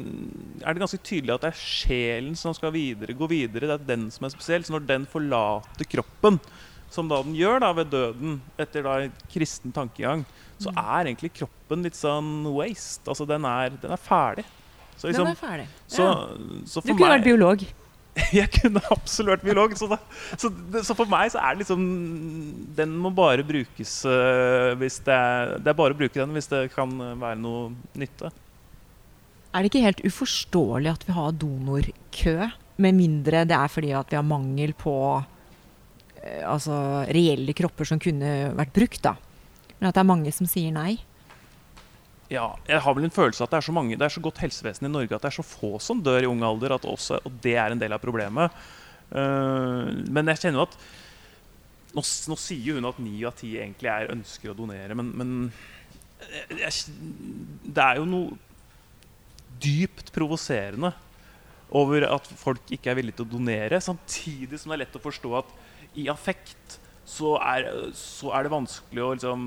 er 0.64 0.76
det 0.76 0.82
ganske 0.82 1.00
tydelig 1.04 1.34
at 1.36 1.44
det 1.44 1.50
er 1.52 1.60
sjelen 1.60 2.38
som 2.40 2.56
skal 2.56 2.72
videre, 2.74 3.16
gå 3.16 3.28
videre. 3.30 3.68
Det 3.68 3.76
er 3.76 3.88
den 3.92 4.08
som 4.14 4.26
er 4.26 4.32
spesiell. 4.32 4.64
Så 4.64 4.74
når 4.76 4.86
den 4.88 5.04
forlater 5.10 5.88
kroppen, 5.92 6.40
som 6.90 7.10
da 7.10 7.20
den 7.22 7.36
gjør 7.38 7.60
da 7.62 7.74
ved 7.76 7.92
døden, 7.92 8.40
etter 8.58 8.86
da 8.86 8.96
kristen 9.30 9.76
tankegang, 9.76 10.24
så 10.60 10.72
er 10.74 11.06
egentlig 11.06 11.30
kroppen 11.36 11.84
litt 11.86 11.96
sånn 11.96 12.48
waste. 12.52 13.06
Altså 13.08 13.28
den 13.28 13.46
er, 13.48 13.76
den 13.80 13.94
er 13.94 14.00
ferdig. 14.00 14.44
Så, 14.96 15.06
Den 15.08 15.14
liksom, 15.14 15.28
er 15.30 15.38
ferdig. 15.40 15.68
ja. 15.96 16.08
så 16.68 16.80
Du 16.82 16.90
for 16.90 16.96
kunne 16.98 17.12
vært 17.14 17.24
biolog. 17.24 17.62
Jeg 18.40 18.50
kunne 18.54 18.82
absolutt 18.92 19.32
vært 19.34 19.46
biolog. 19.46 19.74
Så, 19.78 19.88
da, 19.90 19.98
så, 20.38 20.50
så 20.86 20.96
for 20.98 21.10
meg 21.10 21.32
så 21.32 21.40
er 21.42 21.56
det 21.56 21.64
liksom 21.64 21.82
Den 22.78 22.94
må 23.02 23.12
bare 23.14 23.46
brukes 23.46 24.00
øh, 24.08 24.76
hvis 24.80 25.00
det 25.06 25.16
er 25.16 25.56
Det 25.58 25.72
er 25.72 25.78
bare 25.78 25.96
å 25.96 25.98
bruke 25.98 26.18
den 26.18 26.36
hvis 26.36 26.50
det 26.52 26.68
kan 26.74 26.92
være 27.20 27.38
noe 27.40 27.70
nytte. 27.98 28.30
Er 29.50 29.62
det 29.62 29.72
ikke 29.72 29.82
helt 29.82 30.04
uforståelig 30.06 30.92
at 30.92 31.04
vi 31.08 31.16
har 31.16 31.34
donorkø? 31.34 32.36
Med 32.80 32.96
mindre 32.96 33.42
det 33.48 33.56
er 33.56 33.72
fordi 33.72 33.90
at 33.98 34.12
vi 34.12 34.18
har 34.18 34.26
mangel 34.26 34.72
på 34.78 34.94
eh, 36.22 36.44
altså, 36.46 37.02
reelle 37.10 37.54
kropper 37.56 37.88
som 37.88 38.00
kunne 38.02 38.52
vært 38.56 38.74
brukt, 38.76 39.02
da. 39.04 39.16
Men 39.80 39.90
at 39.90 39.96
det 39.96 40.04
er 40.04 40.12
mange 40.12 40.32
som 40.36 40.48
sier 40.48 40.70
nei. 40.74 41.00
Ja, 42.30 42.52
jeg 42.68 42.78
har 42.84 42.94
vel 42.94 43.08
en 43.08 43.14
følelse 43.14 43.42
at 43.42 43.50
det 43.50 43.58
er 43.58 43.66
så 43.66 43.72
mange 43.74 43.96
Det 43.98 44.06
er 44.06 44.12
så 44.14 44.22
godt 44.22 44.38
helsevesen 44.38 44.86
i 44.86 44.92
Norge 44.92 45.16
at 45.16 45.24
det 45.24 45.32
er 45.32 45.38
så 45.40 45.46
få 45.46 45.74
som 45.82 46.02
dør 46.02 46.22
i 46.22 46.30
ung 46.30 46.44
alder, 46.46 46.76
også, 46.78 47.18
og 47.26 47.40
det 47.42 47.56
er 47.58 47.74
en 47.74 47.80
del 47.80 47.96
av 47.96 48.02
problemet. 48.02 48.54
Uh, 49.10 49.90
men 50.06 50.30
jeg 50.30 50.44
kjenner 50.44 50.60
jo 50.60 50.66
at 50.68 50.76
nå, 51.96 52.04
nå 52.30 52.38
sier 52.38 52.78
hun 52.78 52.86
at 52.86 53.00
ni 53.02 53.24
av 53.26 53.34
ti 53.38 53.56
egentlig 53.58 53.90
er 53.90 54.12
ønsker 54.14 54.52
å 54.52 54.56
donere, 54.56 54.94
men, 54.94 55.10
men 55.18 55.32
jeg, 56.22 56.60
jeg, 56.60 56.94
det 57.66 57.86
er 57.86 57.98
jo 57.98 58.06
noe 58.06 58.38
dypt 59.60 60.12
provoserende 60.14 60.92
over 61.76 62.06
at 62.06 62.30
folk 62.38 62.70
ikke 62.72 62.92
er 62.92 62.98
villige 62.98 63.18
til 63.18 63.26
å 63.26 63.32
donere, 63.34 63.82
samtidig 63.82 64.58
som 64.58 64.70
det 64.70 64.78
er 64.78 64.84
lett 64.84 64.96
å 64.98 65.02
forstå 65.02 65.34
at 65.38 65.50
i 65.98 66.06
affekt 66.10 66.78
så 67.10 67.34
er, 67.42 67.66
så 67.96 68.30
er 68.36 68.46
det 68.46 68.52
vanskelig 68.52 69.02
å 69.02 69.12
liksom 69.14 69.46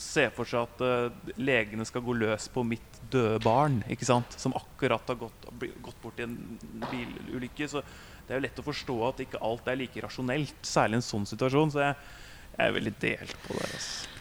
se 0.00 0.26
for 0.36 0.48
seg 0.48 0.66
at 0.66 0.82
uh, 0.84 1.32
legene 1.40 1.86
skal 1.88 2.04
gå 2.04 2.16
løs 2.18 2.50
på 2.52 2.64
mitt 2.68 3.00
døde 3.12 3.38
barn, 3.44 3.80
ikke 3.92 4.08
sant? 4.08 4.36
som 4.36 4.54
akkurat 4.58 5.08
har 5.08 5.18
gått, 5.20 5.46
gått 5.56 6.02
bort 6.02 6.20
i 6.20 6.26
en 6.26 6.36
bilulykke. 6.90 7.68
Så 7.70 7.82
det 8.26 8.34
er 8.34 8.40
jo 8.40 8.46
lett 8.48 8.60
å 8.60 8.66
forstå 8.66 8.96
at 9.08 9.22
ikke 9.24 9.40
alt 9.46 9.70
er 9.70 9.80
like 9.80 10.04
rasjonelt, 10.04 10.58
særlig 10.66 10.98
i 10.98 11.00
en 11.00 11.08
sånn 11.08 11.26
situasjon. 11.30 11.72
Så 11.72 11.82
jeg, 11.84 11.96
jeg 12.56 12.68
er 12.68 12.76
veldig 12.76 12.94
delt 13.06 13.40
på 13.46 13.56
det. 13.56 13.70
Altså. 13.70 14.12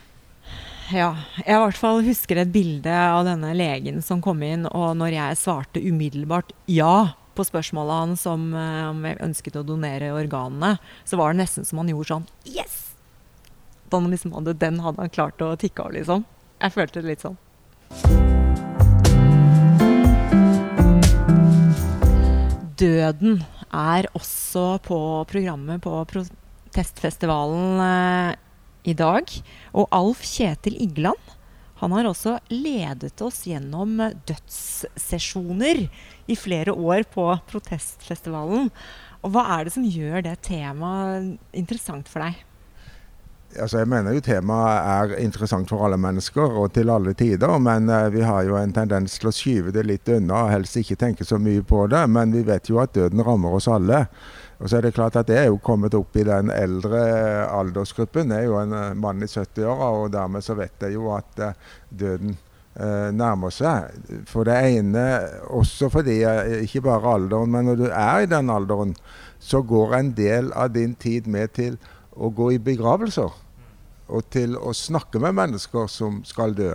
Ja, 0.93 1.11
jeg 1.41 1.49
i 1.49 1.61
hvert 1.63 1.81
fall 1.81 2.03
husker 2.05 2.37
et 2.37 2.51
bilde 2.53 2.93
av 2.93 3.23
denne 3.25 3.51
legen 3.57 4.03
som 4.05 4.21
kom 4.23 4.43
inn, 4.45 4.67
og 4.69 4.93
når 4.99 5.15
jeg 5.17 5.39
svarte 5.41 5.81
umiddelbart 5.81 6.53
ja 6.69 7.15
på 7.35 7.45
spørsmålet 7.45 8.01
hans 8.01 8.25
om, 8.29 8.53
eh, 8.53 8.83
om 8.89 9.03
jeg 9.05 9.21
ønsket 9.23 9.59
å 9.59 9.65
donere 9.67 10.13
organene, 10.15 10.77
så 11.03 11.19
var 11.19 11.33
det 11.33 11.43
nesten 11.43 11.67
som 11.67 11.81
han 11.81 11.91
gjorde 11.91 12.11
sånn 12.13 12.27
Yes! 12.45 12.81
Han 13.91 14.09
liksom 14.11 14.33
den 14.59 14.79
hadde 14.83 14.99
han 14.99 15.09
klart 15.13 15.39
å 15.39 15.53
tikke 15.55 15.85
av, 15.85 15.93
liksom. 15.95 16.25
Jeg 16.59 16.73
følte 16.73 17.01
det 17.01 17.13
litt 17.13 17.23
sånn. 17.23 17.37
Døden 22.75 23.45
er 23.71 24.09
også 24.17 24.65
på 24.83 24.99
programmet 25.31 25.79
på 25.85 25.93
protestfestivalen 26.11 27.79
eh, 27.85 28.35
i 28.91 28.97
dag. 28.97 29.31
Og 29.79 29.87
Alf 29.95 30.25
Kjetil 30.27 30.75
Igland 30.83 31.35
han 31.81 31.91
har 31.91 32.07
også 32.07 32.37
ledet 32.53 33.19
oss 33.21 33.41
gjennom 33.47 33.97
dødssesjoner 34.27 35.85
i 36.27 36.37
flere 36.39 36.73
år 36.73 37.05
på 37.11 37.27
protestfestivalen. 37.51 38.71
Og 39.25 39.33
hva 39.33 39.45
er 39.55 39.65
det 39.65 39.75
som 39.75 39.85
gjør 39.85 40.25
det 40.25 40.35
temaet 40.45 41.35
interessant 41.57 42.11
for 42.11 42.25
deg? 42.25 42.43
altså 43.61 43.81
jeg 43.81 43.89
mener 43.89 44.15
jo 44.15 44.23
temaet 44.23 44.87
er 45.15 45.23
interessant 45.23 45.69
for 45.71 45.85
alle 45.85 45.97
mennesker 46.01 46.57
og 46.61 46.71
til 46.75 46.91
alle 46.91 47.15
tider. 47.17 47.57
Men 47.61 47.89
eh, 47.89 48.09
vi 48.13 48.23
har 48.25 48.43
jo 48.47 48.57
en 48.59 48.73
tendens 48.75 49.17
til 49.19 49.29
å 49.29 49.35
skyve 49.35 49.73
det 49.75 49.85
litt 49.87 50.09
unna 50.11 50.45
og 50.45 50.53
helst 50.53 50.79
ikke 50.81 50.99
tenke 50.99 51.27
så 51.27 51.39
mye 51.41 51.63
på 51.65 51.85
det. 51.91 52.03
Men 52.11 52.33
vi 52.35 52.43
vet 52.47 52.69
jo 52.71 52.81
at 52.83 52.95
døden 52.95 53.23
rammer 53.25 53.57
oss 53.57 53.69
alle. 53.71 54.05
Og 54.59 54.69
så 54.69 54.79
er 54.79 54.87
det 54.87 54.95
klart 54.95 55.17
at 55.19 55.27
det 55.27 55.37
er 55.39 55.49
jo 55.49 55.59
kommet 55.63 55.95
opp 55.97 56.15
i 56.15 56.23
den 56.27 56.51
eldre 56.53 57.01
aldersgruppen. 57.49 58.31
Jeg 58.31 58.45
er 58.45 58.49
jo 58.49 58.59
en 58.61 58.75
uh, 58.75 58.93
mann 58.95 59.23
i 59.23 59.27
70-åra, 59.27 59.89
og 59.99 60.13
dermed 60.13 60.45
så 60.45 60.55
vet 60.55 60.85
jeg 60.87 60.95
jo 60.95 61.09
at 61.15 61.41
eh, 61.43 61.57
døden 61.91 62.37
nærmer 62.75 63.53
seg. 63.55 63.93
For 64.27 64.43
det 64.43 64.57
ene, 64.75 65.03
også 65.55 65.87
fordi 65.93 66.17
ikke 66.65 66.81
bare 66.83 67.13
alderen, 67.15 67.53
men 67.53 67.69
når 67.69 67.77
du 67.79 67.85
er 67.87 68.25
i 68.25 68.27
den 68.27 68.49
alderen, 68.51 68.91
så 69.39 69.61
går 69.63 69.95
en 69.95 70.11
del 70.17 70.51
av 70.51 70.73
din 70.75 70.95
tid 70.99 71.29
med 71.31 71.53
til 71.55 71.77
å 72.11 72.31
gå 72.35 72.51
i 72.55 72.59
begravelser 72.59 73.31
og 74.05 74.27
til 74.33 74.57
å 74.57 74.73
snakke 74.75 75.19
med 75.21 75.35
mennesker 75.37 75.87
som 75.91 76.21
skal 76.27 76.55
dø. 76.57 76.73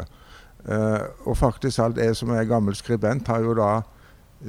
Uh, 0.61 1.09
og 1.25 1.39
faktisk 1.41 1.81
alt 1.81 2.01
jeg 2.01 2.17
som 2.19 2.33
er 2.35 2.49
gammel 2.49 2.77
skribent, 2.77 3.31
har 3.31 3.45
jo 3.45 3.55
da 3.57 3.81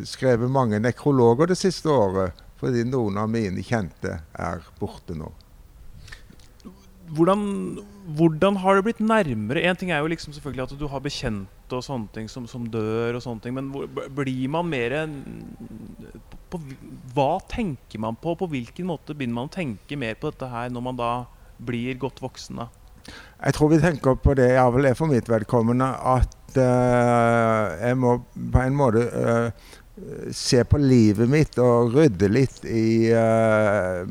skrevet 0.07 0.51
mange 0.51 0.79
nekrologer 0.81 1.51
det 1.51 1.59
siste 1.59 1.91
året 1.91 2.37
fordi 2.61 2.83
noen 2.85 3.17
av 3.17 3.29
mine 3.31 3.63
kjente 3.65 4.19
er 4.37 4.59
borte 4.77 5.15
nå. 5.17 5.31
Hvordan, 7.11 7.41
hvordan 8.15 8.59
har 8.63 8.77
det 8.77 8.85
blitt 8.85 9.01
nærmere? 9.03 9.63
Én 9.67 9.77
ting 9.79 9.91
er 9.91 9.99
jo 9.99 10.11
liksom 10.11 10.33
selvfølgelig 10.33 10.63
at 10.63 10.75
du 10.79 10.87
har 10.87 11.03
bekjente 11.03 11.75
og 11.75 11.83
sånne 11.83 12.11
ting 12.15 12.29
som, 12.31 12.47
som 12.47 12.67
dør, 12.71 13.17
og 13.17 13.23
sånne 13.23 13.43
ting, 13.43 13.55
men 13.57 13.71
hvor, 13.73 13.87
blir 14.15 14.51
man 14.51 14.69
mer 14.71 14.95
på, 16.51 16.59
Hva 17.15 17.31
tenker 17.51 17.99
man 18.03 18.15
på? 18.19 18.35
På 18.39 18.47
hvilken 18.51 18.87
måte 18.87 19.15
begynner 19.15 19.41
man 19.41 19.51
å 19.51 19.55
tenke 19.55 19.99
mer 19.99 20.15
på 20.19 20.31
dette 20.31 20.51
her 20.51 20.71
når 20.71 20.87
man 20.87 20.99
da 20.99 21.11
blir 21.61 21.99
godt 21.99 22.23
voksen? 22.23 22.63
Jeg 23.41 23.57
tror 23.57 23.71
vi 23.71 23.81
tenker 23.81 24.17
på 24.21 24.35
det, 24.37 24.51
iallfall 24.55 24.87
er 24.87 24.97
for 24.97 25.11
mitt 25.11 25.29
vedkommende, 25.29 25.87
at 26.15 26.57
uh, 26.59 27.79
jeg 27.81 27.97
må 27.97 28.17
på 28.35 28.61
en 28.61 28.77
måte 28.77 29.05
uh, 29.09 29.71
se 30.33 30.63
på 30.63 30.79
livet 30.81 31.29
mitt 31.29 31.57
og 31.61 31.93
rydde 31.95 32.29
litt 32.31 32.63
i 32.65 33.11
uh, 33.13 34.03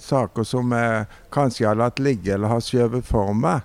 saker 0.00 0.46
som 0.46 0.72
jeg 0.74 1.04
kanskje 1.34 1.68
har 1.68 1.78
latt 1.80 2.02
ligge 2.02 2.34
eller 2.34 2.52
har 2.52 2.64
skjøvet 2.64 3.06
for 3.06 3.34
meg. 3.36 3.64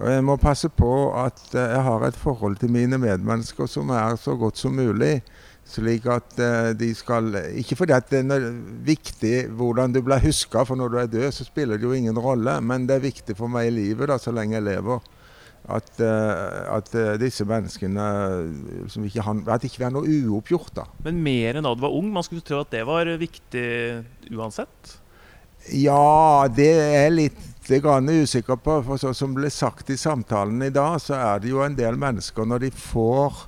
Og 0.00 0.08
jeg 0.10 0.24
må 0.26 0.34
passe 0.42 0.68
på 0.74 0.90
at 1.20 1.42
jeg 1.54 1.82
har 1.86 2.02
et 2.02 2.18
forhold 2.18 2.58
til 2.58 2.72
mine 2.74 2.98
medmennesker 2.98 3.68
som 3.70 3.92
er 3.94 4.16
så 4.18 4.34
godt 4.38 4.58
som 4.58 4.74
mulig. 4.74 5.20
Slik 5.64 6.04
at 6.12 6.34
uh, 6.42 6.72
de 6.76 6.90
skal 6.96 7.30
Ikke 7.56 7.78
fordi 7.78 7.96
det 8.10 8.24
er 8.34 8.50
viktig 8.84 9.36
hvordan 9.56 9.94
du 9.94 10.02
blir 10.04 10.20
huska, 10.20 10.66
for 10.66 10.76
når 10.76 10.92
du 10.92 10.98
er 11.00 11.12
død, 11.12 11.30
så 11.32 11.46
spiller 11.46 11.78
det 11.78 11.86
jo 11.86 11.94
ingen 11.96 12.18
rolle. 12.18 12.58
Men 12.60 12.88
det 12.88 12.98
er 12.98 13.06
viktig 13.06 13.38
for 13.38 13.48
meg 13.48 13.70
i 13.70 13.76
livet, 13.78 14.10
da, 14.10 14.18
så 14.18 14.34
lenge 14.34 14.58
jeg 14.58 14.66
lever, 14.66 15.00
at, 15.64 15.88
uh, 16.00 16.76
at 16.76 16.90
uh, 16.92 17.14
disse 17.20 17.46
menneskene 17.48 18.02
ikke 19.08 19.24
han, 19.24 19.40
At 19.48 19.64
ikke 19.64 19.86
var 19.86 19.94
noe 19.94 20.04
uoppgjort. 20.04 20.74
da. 20.76 20.84
Men 21.06 21.22
mer 21.24 21.56
enn 21.56 21.64
da 21.64 21.72
du 21.72 21.80
var 21.86 21.94
ung? 21.96 22.10
Man 22.12 22.26
skulle 22.26 22.44
tro 22.44 22.60
at 22.60 22.74
det 22.74 22.84
var 22.88 23.08
viktig 23.20 23.64
uansett? 24.34 24.98
Ja, 25.72 26.44
det 26.52 26.68
er 26.68 26.94
jeg 27.06 27.16
litt 27.16 27.70
grann 27.80 28.08
usikker 28.12 28.60
på. 28.60 28.78
For 28.84 29.00
så 29.00 29.14
som 29.16 29.32
ble 29.36 29.48
sagt 29.52 29.90
i 29.90 29.96
samtalen 29.96 30.62
i 30.62 30.72
dag, 30.74 30.98
så 31.00 31.16
er 31.16 31.40
det 31.40 31.52
jo 31.54 31.64
en 31.64 31.76
del 31.78 31.96
mennesker 31.96 32.44
når 32.44 32.66
de 32.66 32.70
får 32.76 33.46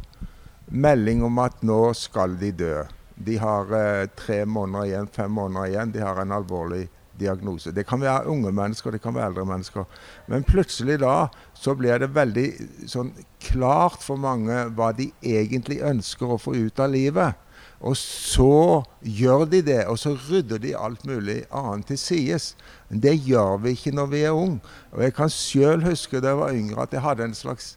melding 0.73 1.23
om 1.27 1.39
at 1.45 1.61
nå 1.67 1.93
skal 1.95 2.39
de 2.41 2.53
dø. 2.57 2.77
De 3.17 3.37
har 3.41 3.71
eh, 3.77 4.09
tre 4.17 4.45
måneder 4.45 4.89
igjen, 4.89 5.13
fem 5.13 5.33
måneder 5.33 5.71
igjen. 5.71 5.93
De 5.93 6.03
har 6.05 6.21
en 6.21 6.35
alvorlig 6.37 6.87
diagnose. 7.19 7.73
Det 7.73 7.87
kan 7.89 8.01
være 8.01 8.29
unge 8.33 8.53
mennesker, 8.53 8.91
det 8.95 9.03
kan 9.03 9.15
være 9.15 9.33
eldre 9.33 9.47
mennesker. 9.49 9.87
Men 10.29 10.47
plutselig 10.47 11.01
da 11.03 11.29
så 11.57 11.75
blir 11.79 11.99
det 12.03 12.13
veldig 12.15 12.47
sånn 12.91 13.15
klart 13.43 14.03
for 14.05 14.21
mange 14.21 14.67
hva 14.77 14.93
de 14.97 15.11
egentlig 15.23 15.83
ønsker 15.85 16.35
å 16.35 16.41
få 16.41 16.57
ut 16.57 16.81
av 16.83 16.93
livet. 16.95 17.43
Og 17.81 17.97
så 18.01 18.83
gjør 19.05 19.45
de 19.53 19.61
det, 19.63 19.83
og 19.87 19.99
så 20.01 20.15
rydder 20.17 20.61
de 20.63 20.77
alt 20.77 21.05
mulig 21.05 21.43
annet 21.53 21.91
til 21.91 21.99
sides. 22.01 22.55
Det 22.89 23.13
gjør 23.27 23.59
vi 23.65 23.75
ikke 23.77 23.93
når 23.97 24.13
vi 24.13 24.23
er 24.25 24.37
unge. 24.37 24.63
Og 24.93 25.03
jeg 25.05 25.17
kan 25.17 25.33
sjøl 25.33 25.85
huske 25.85 26.23
da 26.23 26.33
jeg 26.33 26.41
var 26.41 26.57
yngre 26.57 26.87
at 26.87 26.97
jeg 26.97 27.05
hadde 27.05 27.29
en 27.29 27.37
slags 27.37 27.75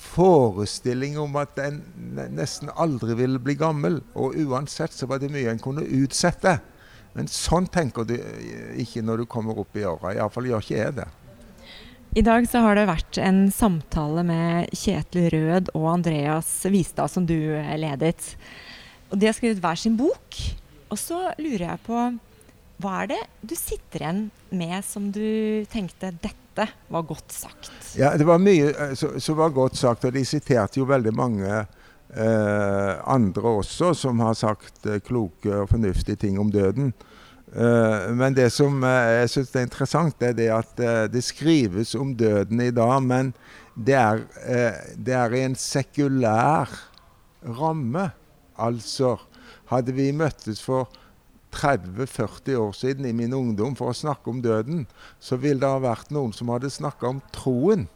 forestilling 0.00 1.18
om 1.20 1.36
at 1.38 1.58
en 1.62 1.80
nesten 2.34 2.70
aldri 2.74 3.14
ville 3.18 3.40
bli 3.42 3.54
gammel. 3.58 4.00
Og 4.14 4.36
uansett 4.48 4.94
så 4.94 5.06
var 5.10 5.22
det 5.22 5.30
mye 5.32 5.50
en 5.52 5.62
kunne 5.62 5.86
utsette. 5.86 6.58
Men 7.16 7.30
sånn 7.30 7.66
tenker 7.70 8.06
du 8.06 8.14
ikke 8.78 9.02
når 9.02 9.22
du 9.22 9.30
kommer 9.30 9.58
opp 9.58 9.76
i 9.76 9.86
åra. 9.88 10.14
Iallfall 10.14 10.46
gjør 10.50 10.64
ikke 10.64 10.78
jeg 10.78 10.96
det. 11.00 11.08
I 12.18 12.24
dag 12.26 12.46
så 12.50 12.62
har 12.64 12.74
det 12.74 12.88
vært 12.88 13.20
en 13.22 13.44
samtale 13.54 14.24
med 14.26 14.72
Kjetil 14.74 15.28
Rød 15.30 15.70
og 15.78 15.84
Andreas 15.92 16.48
Vistad, 16.70 17.10
som 17.10 17.26
du 17.26 17.36
ledet. 17.78 18.34
Og 19.10 19.18
De 19.18 19.28
har 19.28 19.36
skrevet 19.36 19.62
hver 19.62 19.78
sin 19.78 19.98
bok. 19.98 20.40
Og 20.90 20.98
så 20.98 21.28
lurer 21.38 21.68
jeg 21.68 21.82
på 21.86 22.00
hva 22.80 23.02
er 23.02 23.10
det 23.12 23.20
du 23.44 23.54
sitter 23.58 24.02
igjen 24.02 24.20
med 24.56 24.84
som 24.86 25.10
du 25.12 25.66
tenkte 25.70 26.14
dette 26.22 26.66
var 26.88 27.04
godt 27.06 27.34
sagt? 27.34 27.70
Ja, 27.98 28.14
Det 28.16 28.26
var 28.26 28.40
mye 28.40 28.72
eh, 28.72 28.94
som 28.96 29.36
var 29.38 29.52
godt 29.54 29.76
sagt, 29.76 30.06
og 30.08 30.16
de 30.16 30.24
siterte 30.24 30.80
jo 30.80 30.88
veldig 30.88 31.12
mange 31.14 31.46
eh, 31.46 31.68
andre 32.10 33.52
også 33.60 33.92
som 33.94 34.20
har 34.24 34.34
sagt 34.34 34.86
eh, 34.86 34.98
kloke 34.98 35.52
og 35.62 35.68
fornuftige 35.70 36.18
ting 36.18 36.40
om 36.42 36.50
døden. 36.50 36.92
Eh, 37.50 38.10
men 38.14 38.34
det 38.36 38.50
som 38.54 38.78
eh, 38.86 39.20
jeg 39.20 39.32
syns 39.32 39.56
er 39.56 39.66
interessant, 39.66 40.22
er 40.22 40.36
det 40.38 40.50
at 40.54 40.82
eh, 40.82 41.06
det 41.10 41.22
skrives 41.26 41.96
om 41.98 42.12
døden 42.14 42.62
i 42.62 42.70
dag, 42.70 43.00
men 43.02 43.32
det 43.74 43.96
er, 43.96 44.22
det 44.98 45.14
er 45.16 45.34
i 45.34 45.44
en 45.46 45.56
sekulær 45.56 46.70
ramme. 47.56 48.10
Altså, 48.60 49.14
hadde 49.70 49.94
vi 49.96 50.10
møttes 50.12 50.60
for 50.60 50.90
30-40 51.56 52.58
år 52.60 52.74
siden 52.76 53.08
i 53.08 53.14
min 53.16 53.32
ungdom 53.34 53.74
for 53.78 53.90
å 53.90 53.96
snakke 53.96 54.30
om 54.30 54.42
døden, 54.44 54.84
så 55.18 55.38
ville 55.40 55.62
det 55.62 55.70
ha 55.70 55.80
vært 55.82 56.12
noen 56.12 56.34
som 56.36 56.52
hadde 56.52 56.70
snakka 56.70 57.08
om 57.08 57.22
troen. 57.34 57.88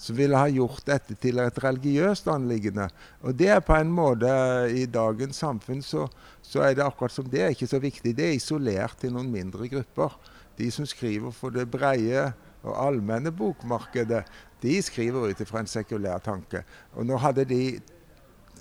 Som 0.00 0.16
ville 0.18 0.38
ha 0.38 0.48
gjort 0.50 0.84
dette 0.88 1.14
til 1.20 1.38
et 1.42 1.58
religiøst 1.62 2.28
anliggende. 2.32 2.88
Og 3.22 3.36
det 3.38 3.50
er 3.54 3.60
på 3.64 3.76
en 3.76 3.92
måte 3.92 4.30
I 4.74 4.86
dagens 4.90 5.42
samfunn 5.44 5.82
så, 5.84 6.08
så 6.42 6.64
er 6.66 6.74
det 6.76 6.86
akkurat 6.86 7.14
som 7.14 7.28
det 7.30 7.42
er 7.42 7.54
ikke 7.54 7.70
så 7.70 7.80
viktig. 7.82 8.16
Det 8.18 8.28
er 8.28 8.38
isolert 8.38 8.98
til 9.00 9.14
noen 9.14 9.30
mindre 9.32 9.68
grupper. 9.70 10.16
De 10.58 10.70
som 10.74 10.88
skriver 10.88 11.34
for 11.34 11.54
det 11.54 11.68
breie 11.70 12.30
og 12.62 12.74
allmenne 12.78 13.32
bokmarkedet, 13.34 14.22
de 14.62 14.74
skriver 14.82 15.32
ut 15.32 15.40
ifra 15.42 15.62
en 15.62 15.70
sekulær 15.70 16.22
tanke. 16.22 16.62
Og 16.94 17.06
nå 17.06 17.18
hadde 17.18 17.46
de 17.50 17.62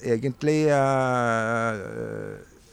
egentlig 0.01 0.65
eh, 0.73 1.81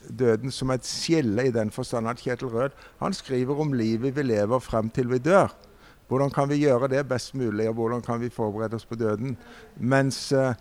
døden 0.08 0.52
som 0.54 0.72
et 0.72 0.86
skille 0.86 1.48
i 1.48 1.54
den 1.54 1.70
forstand 1.74 2.08
at 2.08 2.20
Kjetil 2.22 2.52
Rød 2.52 2.76
han 3.02 3.16
skriver 3.16 3.60
om 3.60 3.74
livet 3.76 4.16
vi 4.16 4.24
lever 4.24 4.62
frem 4.64 4.90
til 4.90 5.10
vi 5.12 5.18
dør. 5.18 5.52
Hvordan 6.08 6.32
kan 6.32 6.48
vi 6.48 6.62
gjøre 6.62 6.88
det 6.88 7.04
best 7.08 7.34
mulig, 7.34 7.68
og 7.68 7.74
hvordan 7.74 8.02
kan 8.02 8.20
vi 8.20 8.32
forberede 8.32 8.76
oss 8.76 8.88
på 8.88 8.96
døden? 8.96 9.36
Mens 9.76 10.32
eh, 10.32 10.54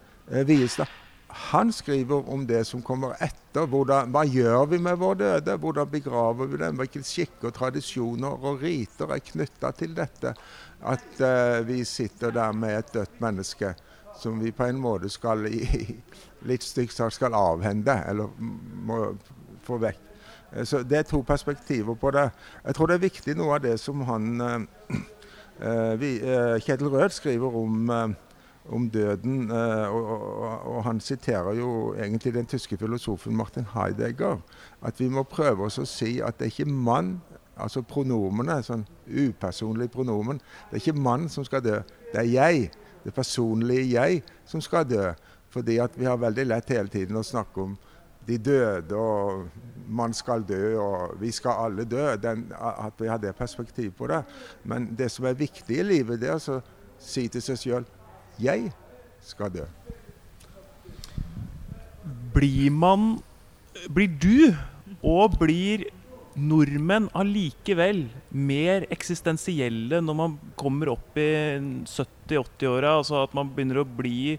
Viestad 0.47 0.87
han 1.29 1.71
skriver 1.73 2.29
om 2.29 2.47
det 2.47 2.63
som 2.67 2.81
kommer 2.81 3.17
etter. 3.21 3.67
Hvordan, 3.67 4.11
hva 4.13 4.23
gjør 4.25 4.65
vi 4.71 4.79
med 4.81 4.97
vår 4.99 5.19
døde? 5.19 5.57
Hvordan 5.59 5.89
begraver 5.91 6.47
vi 6.47 6.59
dem? 6.61 6.79
Hvilke 6.79 7.03
skikker, 7.03 7.51
tradisjoner 7.51 8.47
og 8.47 8.63
riter 8.63 9.11
er 9.11 9.23
knytta 9.23 9.71
til 9.75 9.95
dette? 9.97 10.33
At 10.81 11.21
eh, 11.21 11.59
vi 11.67 11.83
sitter 11.85 12.31
der 12.31 12.55
med 12.55 12.77
et 12.77 12.93
dødt 12.93 13.21
menneske 13.21 13.75
som 14.17 14.39
vi 14.41 14.51
på 14.51 14.65
en 14.65 14.79
måte 14.81 15.09
skal 15.13 15.45
i, 15.45 15.61
litt 16.49 16.65
stygt 16.65 16.95
sagt 16.95 17.17
skal 17.19 17.35
avhende, 17.37 17.99
eller 18.09 18.31
må 18.87 19.11
få 19.67 19.77
vekk. 19.83 20.01
Eh, 20.53 20.63
så 20.63 20.81
Det 20.83 20.97
er 20.97 21.09
to 21.11 21.21
perspektiver 21.21 21.95
på 21.95 22.11
det. 22.11 22.29
Jeg 22.65 22.75
tror 22.75 22.87
det 22.87 22.97
er 22.97 23.07
viktig 23.09 23.37
noe 23.37 23.59
av 23.59 23.65
det 23.67 23.77
som 23.83 24.01
han 24.07 24.41
uh, 24.41 24.97
vi, 25.99 26.17
uh, 26.21 26.55
Kjetil 26.61 26.91
Rød 26.93 27.09
skriver 27.15 27.55
om, 27.57 27.89
uh, 27.89 28.73
om 28.75 28.89
døden. 28.89 29.51
Og, 29.51 30.09
og, 30.11 30.67
og, 30.75 30.83
han 30.83 30.99
siterer 30.99 31.55
jo 31.57 31.95
egentlig 31.95 32.33
den 32.33 32.45
tyske 32.45 32.77
filosofen 32.77 33.35
Martin 33.35 33.65
Heidegger. 33.73 34.37
At 34.81 34.99
vi 34.99 35.07
må 35.09 35.23
prøve 35.23 35.65
oss 35.65 35.79
å 35.81 35.87
si 35.87 36.19
at 36.21 36.37
det 36.39 36.49
er 36.49 36.55
ikke 36.55 36.71
mann 36.71 37.17
Altså 37.57 37.81
pronomene, 37.81 38.59
sånn 38.61 38.83
upersonlig 39.09 39.89
pronomen. 39.89 40.37
Det 40.69 40.77
er 40.77 40.83
ikke 40.83 41.01
mann 41.07 41.25
som 41.33 41.45
skal 41.45 41.63
dø, 41.65 41.79
det 42.11 42.19
er 42.21 42.29
jeg. 42.29 42.67
Det 43.01 43.13
personlige 43.15 43.87
jeg 43.95 44.21
som 44.45 44.61
skal 44.61 44.85
dø. 44.85 45.09
Fordi 45.53 45.77
at 45.81 45.95
vi 45.97 46.05
har 46.05 46.19
veldig 46.21 46.45
lett 46.51 46.73
hele 46.75 46.91
tiden 46.91 47.17
å 47.17 47.25
snakke 47.25 47.63
om 47.63 47.77
de 48.27 48.37
døde, 48.37 48.95
og 48.95 49.47
man 49.87 50.13
skal 50.13 50.43
dø, 50.47 50.75
og 50.79 51.15
vi 51.21 51.31
skal 51.31 51.63
alle 51.67 51.85
dø. 51.87 52.15
Den, 52.21 52.47
at 52.59 52.99
vi 52.99 53.07
har 53.07 53.21
det 53.23 53.35
perspektivet 53.35 53.95
på 53.95 54.07
det. 54.11 54.23
Men 54.63 54.89
det 54.97 55.11
som 55.11 55.25
er 55.25 55.37
viktig 55.39 55.79
i 55.79 55.85
livet, 55.85 56.19
det 56.21 56.31
er 56.33 56.41
å 56.41 56.61
si 56.99 57.27
til 57.31 57.43
seg 57.43 57.61
sjøl 57.61 57.87
jeg 58.41 58.71
skal 59.23 59.53
dø. 59.53 59.65
Blir 62.33 62.73
man 62.73 63.17
Blir 63.93 64.09
du 64.09 64.55
og 65.05 65.37
blir 65.37 65.83
nordmenn 66.37 67.07
allikevel 67.17 68.07
mer 68.33 68.85
eksistensielle 68.93 69.99
når 70.01 70.17
man 70.17 70.37
kommer 70.57 70.91
opp 70.95 71.17
i 71.21 71.29
70-80-åra? 71.85 72.95
Altså 72.97 73.21
at 73.21 73.35
man 73.37 73.51
begynner 73.53 73.83
å 73.83 73.87
bli 73.99 74.37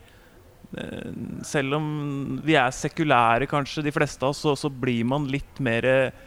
Selv 1.48 1.78
om 1.78 1.86
vi 2.44 2.56
er 2.60 2.74
sekulære, 2.74 3.48
kanskje, 3.48 3.86
de 3.86 3.92
fleste 3.94 4.24
av 4.24 4.34
oss, 4.34 4.42
så, 4.44 4.52
så 4.58 4.68
blir 4.68 5.06
man 5.08 5.28
litt 5.32 5.62
mer 5.64 5.86
eh, 5.88 6.26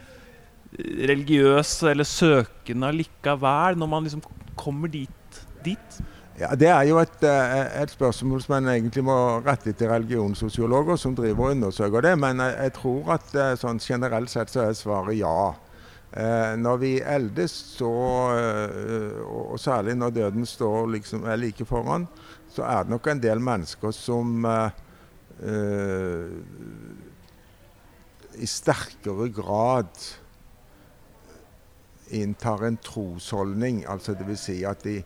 religiøs 1.12 1.76
eller 1.92 2.08
søkende 2.08 2.90
allikevel 2.90 3.78
når 3.78 3.92
man 3.92 4.08
liksom 4.08 4.24
kommer 4.58 4.90
dit. 4.92 5.42
dit. 5.64 6.02
Ja, 6.40 6.56
Det 6.56 6.70
er 6.74 6.84
jo 6.90 6.98
et, 6.98 7.24
eh, 7.24 7.82
et, 7.84 7.92
spørsmål 7.92 8.42
som 8.42 8.56
en 8.58 8.72
egentlig 8.74 9.04
må 9.04 9.42
rette 9.46 9.74
til 9.74 9.92
religionssosiologer 9.92 10.98
som 10.98 11.16
driver 11.16 11.46
og 11.46 11.52
undersøker 11.52 12.02
det. 12.02 12.18
Men 12.18 12.40
jeg, 12.40 12.56
jeg 12.64 12.74
tror 12.80 13.12
at 13.20 13.36
eh, 13.36 13.58
sånn 13.62 13.80
generelt 13.80 14.30
sett 14.30 14.50
så 14.50 14.66
er 14.66 14.74
svaret 14.74 15.20
ja. 15.20 15.54
Eh, 16.12 16.58
når 16.60 16.78
vi 16.82 16.96
eldes, 17.00 17.54
så, 17.78 17.92
eh, 18.36 19.22
og 19.24 19.60
særlig 19.60 19.96
når 19.96 20.10
døden 20.18 20.46
står 20.46 20.90
liksom, 20.98 21.24
er 21.24 21.40
like 21.40 21.66
foran, 21.66 22.08
så 22.52 22.66
er 22.68 22.84
det 22.84 22.94
nok 22.94 23.08
en 23.08 23.24
del 23.24 23.44
mennesker 23.44 23.96
som 23.96 24.46
eh, 24.46 24.82
eh 25.42 26.40
i 28.42 28.48
sterkere 28.48 29.28
grad 29.36 29.90
inntar 32.16 32.64
en 32.64 32.78
trosholdning. 32.80 33.84
Altså 33.92 34.16
dvs. 34.16 34.40
Si 34.40 34.56
at 34.66 34.86
de 34.88 35.02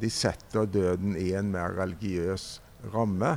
de 0.00 0.10
setter 0.12 0.66
døden 0.70 1.16
i 1.18 1.32
en 1.36 1.50
mer 1.52 1.74
religiøs 1.78 2.58
ramme. 2.94 3.36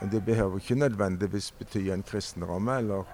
Det 0.00 0.22
behøver 0.24 0.60
ikke 0.60 0.78
nødvendigvis 0.80 1.50
bety 1.58 1.90
en 1.92 2.04
kristen 2.06 2.46
ramme 2.48 2.78
eller, 2.80 3.04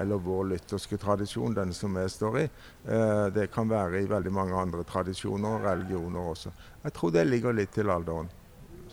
eller 0.00 0.22
vår 0.24 0.46
lytterske 0.54 0.96
tradisjon, 1.00 1.54
den 1.56 1.74
som 1.76 1.98
vi 1.98 2.06
står 2.08 2.38
i. 2.40 2.44
Eh, 2.88 3.26
det 3.34 3.50
kan 3.52 3.68
være 3.68 4.00
i 4.00 4.08
veldig 4.08 4.32
mange 4.32 4.56
andre 4.56 4.84
tradisjoner 4.88 5.58
og 5.58 5.66
religioner 5.68 6.30
også. 6.32 6.52
Jeg 6.84 6.96
tror 6.96 7.12
det 7.12 7.26
ligger 7.28 7.56
litt 7.56 7.74
til 7.76 7.92
alderen. 7.92 8.30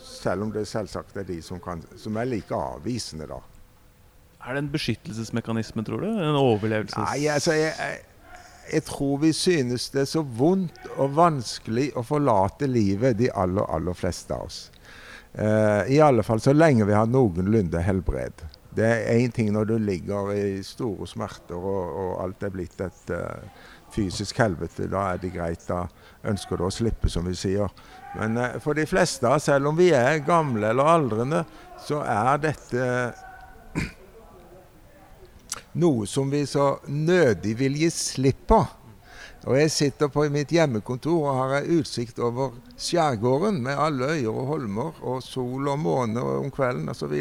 Selv 0.04 0.48
om 0.48 0.52
det 0.54 0.68
selvsagt 0.68 1.18
er 1.18 1.28
de 1.28 1.40
som, 1.46 1.62
kan, 1.64 1.84
som 1.98 2.18
er 2.18 2.30
like 2.30 2.56
avvisende, 2.56 3.28
da. 3.30 3.42
Er 4.48 4.56
det 4.56 4.64
en 4.64 4.72
beskyttelsesmekanisme, 4.72 5.84
tror 5.86 6.06
du? 6.06 6.12
En 6.12 6.38
overlevelses... 6.40 6.98
Nei, 6.98 7.28
altså, 7.32 7.56
jeg, 7.58 7.74
jeg 7.78 8.06
jeg 8.72 8.84
tror 8.84 9.22
vi 9.22 9.32
synes 9.36 9.90
det 9.94 10.02
er 10.02 10.10
så 10.10 10.22
vondt 10.22 10.90
og 10.98 11.14
vanskelig 11.16 11.90
å 11.96 12.04
forlate 12.04 12.68
livet, 12.68 13.18
de 13.20 13.30
aller, 13.32 13.64
aller 13.64 13.96
fleste 13.96 14.36
av 14.36 14.50
oss. 14.50 14.60
Uh, 15.38 15.86
I 15.92 16.00
alle 16.04 16.26
fall 16.26 16.42
så 16.44 16.54
lenge 16.56 16.88
vi 16.88 16.96
har 16.98 17.08
noenlunde 17.08 17.82
helbred. 17.84 18.44
Det 18.78 18.86
er 18.86 19.22
én 19.22 19.32
ting 19.34 19.50
når 19.54 19.70
du 19.72 19.76
ligger 19.82 20.32
i 20.36 20.64
store 20.66 21.08
smerter 21.10 21.58
og, 21.58 21.96
og 22.02 22.12
alt 22.26 22.44
er 22.46 22.54
blitt 22.54 22.82
et 22.84 23.14
uh, 23.14 23.70
fysisk 23.94 24.40
helvete. 24.42 24.90
Da 24.92 25.12
er 25.14 25.22
det 25.22 25.34
greit. 25.36 25.64
Da 25.70 25.86
ønsker 26.28 26.60
du 26.60 26.68
å 26.68 26.74
slippe, 26.74 27.10
som 27.10 27.28
vi 27.30 27.36
sier. 27.38 27.72
Men 28.16 28.40
uh, 28.40 28.58
for 28.64 28.78
de 28.78 28.88
fleste, 28.90 29.32
selv 29.44 29.72
om 29.72 29.78
vi 29.78 29.92
er 29.96 30.24
gamle 30.26 30.72
eller 30.72 30.96
aldrende, 30.96 31.44
så 31.84 32.02
er 32.08 32.42
dette 32.48 32.88
noe 35.84 36.08
som 36.10 36.32
vi 36.32 36.46
så 36.50 36.78
nødig 36.88 37.58
vil 37.60 37.78
gi 37.84 37.92
slipp 37.94 38.48
på. 38.50 38.64
Og 39.48 39.56
jeg 39.56 39.72
sitter 39.72 40.10
på 40.12 40.26
mitt 40.34 40.52
hjemmekontor 40.52 41.30
og 41.30 41.38
har 41.38 41.68
utsikt 41.78 42.18
over 42.20 42.58
skjærgården 42.76 43.62
med 43.64 43.80
alle 43.80 44.10
øyer 44.18 44.34
og 44.34 44.50
holmer 44.50 44.98
og 45.08 45.22
sol 45.24 45.70
og 45.72 45.80
måne 45.80 46.20
om 46.20 46.50
kvelden 46.52 46.92
osv. 46.92 47.14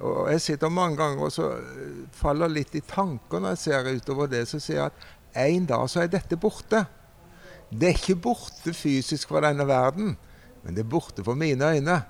Og 0.00 0.30
jeg 0.32 0.40
sitter 0.40 0.72
mange 0.72 0.96
ganger 1.02 1.26
og 1.26 1.34
så 1.34 1.50
eh, 1.58 1.98
faller 2.16 2.48
litt 2.48 2.72
i 2.78 2.84
tanker 2.88 3.42
når 3.42 3.56
jeg 3.56 3.62
ser 3.64 3.90
utover 3.92 4.30
det. 4.32 4.46
Så 4.48 4.62
sier 4.62 4.80
jeg 4.80 4.92
at 4.92 5.44
en 5.44 5.68
dag 5.68 5.84
så 5.90 6.04
er 6.04 6.14
dette 6.14 6.40
borte. 6.40 6.86
Det 7.74 7.88
er 7.88 7.96
ikke 7.98 8.20
borte 8.28 8.74
fysisk 8.76 9.28
fra 9.28 9.40
denne 9.42 9.66
verden, 9.66 10.12
men 10.62 10.76
det 10.76 10.84
er 10.84 10.90
borte 10.90 11.24
for 11.26 11.34
mine 11.34 11.72
øyne. 11.74 12.02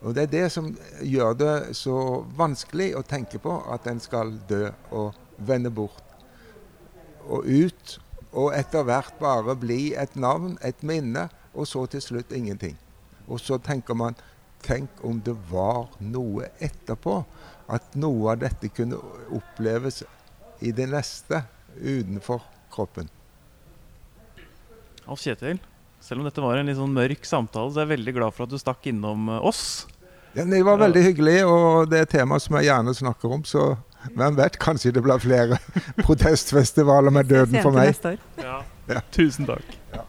Og 0.00 0.14
Det 0.14 0.22
er 0.22 0.26
det 0.26 0.52
som 0.52 0.68
gjør 1.02 1.32
det 1.34 1.76
så 1.76 2.24
vanskelig 2.36 2.92
å 2.96 3.02
tenke 3.02 3.40
på 3.42 3.56
at 3.72 3.86
en 3.90 4.00
skal 4.00 4.36
dø 4.48 4.68
og 4.94 5.16
vende 5.38 5.70
bort 5.70 6.04
og 7.26 7.48
ut. 7.48 7.98
Og 8.32 8.52
etter 8.54 8.84
hvert 8.84 9.16
bare 9.18 9.56
bli 9.56 9.94
et 9.98 10.14
navn, 10.16 10.58
et 10.62 10.82
minne, 10.82 11.28
og 11.54 11.66
så 11.66 11.86
til 11.86 12.02
slutt 12.04 12.32
ingenting. 12.32 12.76
Og 13.26 13.40
så 13.40 13.58
tenker 13.58 13.94
man 13.94 14.18
Tenk 14.58 15.04
om 15.06 15.20
det 15.22 15.36
var 15.50 15.92
noe 16.02 16.48
etterpå. 16.58 17.20
At 17.70 17.94
noe 17.94 18.32
av 18.32 18.40
dette 18.42 18.72
kunne 18.74 18.98
oppleves 19.30 20.02
i 20.66 20.72
det 20.74 20.88
neste 20.90 21.44
utenfor 21.78 22.42
kroppen. 22.74 23.06
Alf 25.08 25.22
Kjetil, 25.24 25.60
selv 26.04 26.22
om 26.22 26.28
dette 26.28 26.42
var 26.44 26.60
en 26.60 26.68
litt 26.68 26.78
sånn 26.78 26.94
mørk 26.94 27.26
samtale, 27.26 27.72
så 27.72 27.80
er 27.80 27.86
jeg 27.88 27.94
veldig 27.96 28.16
glad 28.18 28.36
for 28.36 28.46
at 28.46 28.52
du 28.52 28.60
stakk 28.60 28.88
innom 28.90 29.30
eh, 29.32 29.44
oss. 29.50 29.86
Ja, 30.36 30.44
det 30.44 30.62
var 30.62 30.78
veldig 30.78 31.02
hyggelig, 31.02 31.38
og 31.48 31.88
det 31.90 31.98
er 31.98 32.06
et 32.06 32.12
tema 32.14 32.38
som 32.42 32.58
jeg 32.58 32.68
gjerne 32.68 32.92
snakker 32.94 33.32
om. 33.38 33.44
Så 33.48 33.70
hvem 34.14 34.36
vet, 34.38 34.58
kanskje 34.62 34.92
det 34.94 35.02
blir 35.02 35.20
flere 35.22 35.58
protestfestivaler 36.06 37.14
med 37.14 37.30
døden 37.32 37.58
for 37.64 37.74
meg. 37.74 37.96
Ja. 38.38 38.60
Ja. 38.88 39.02
Tusen 39.12 39.48
takk. 39.48 39.64
Ja, 39.92 40.04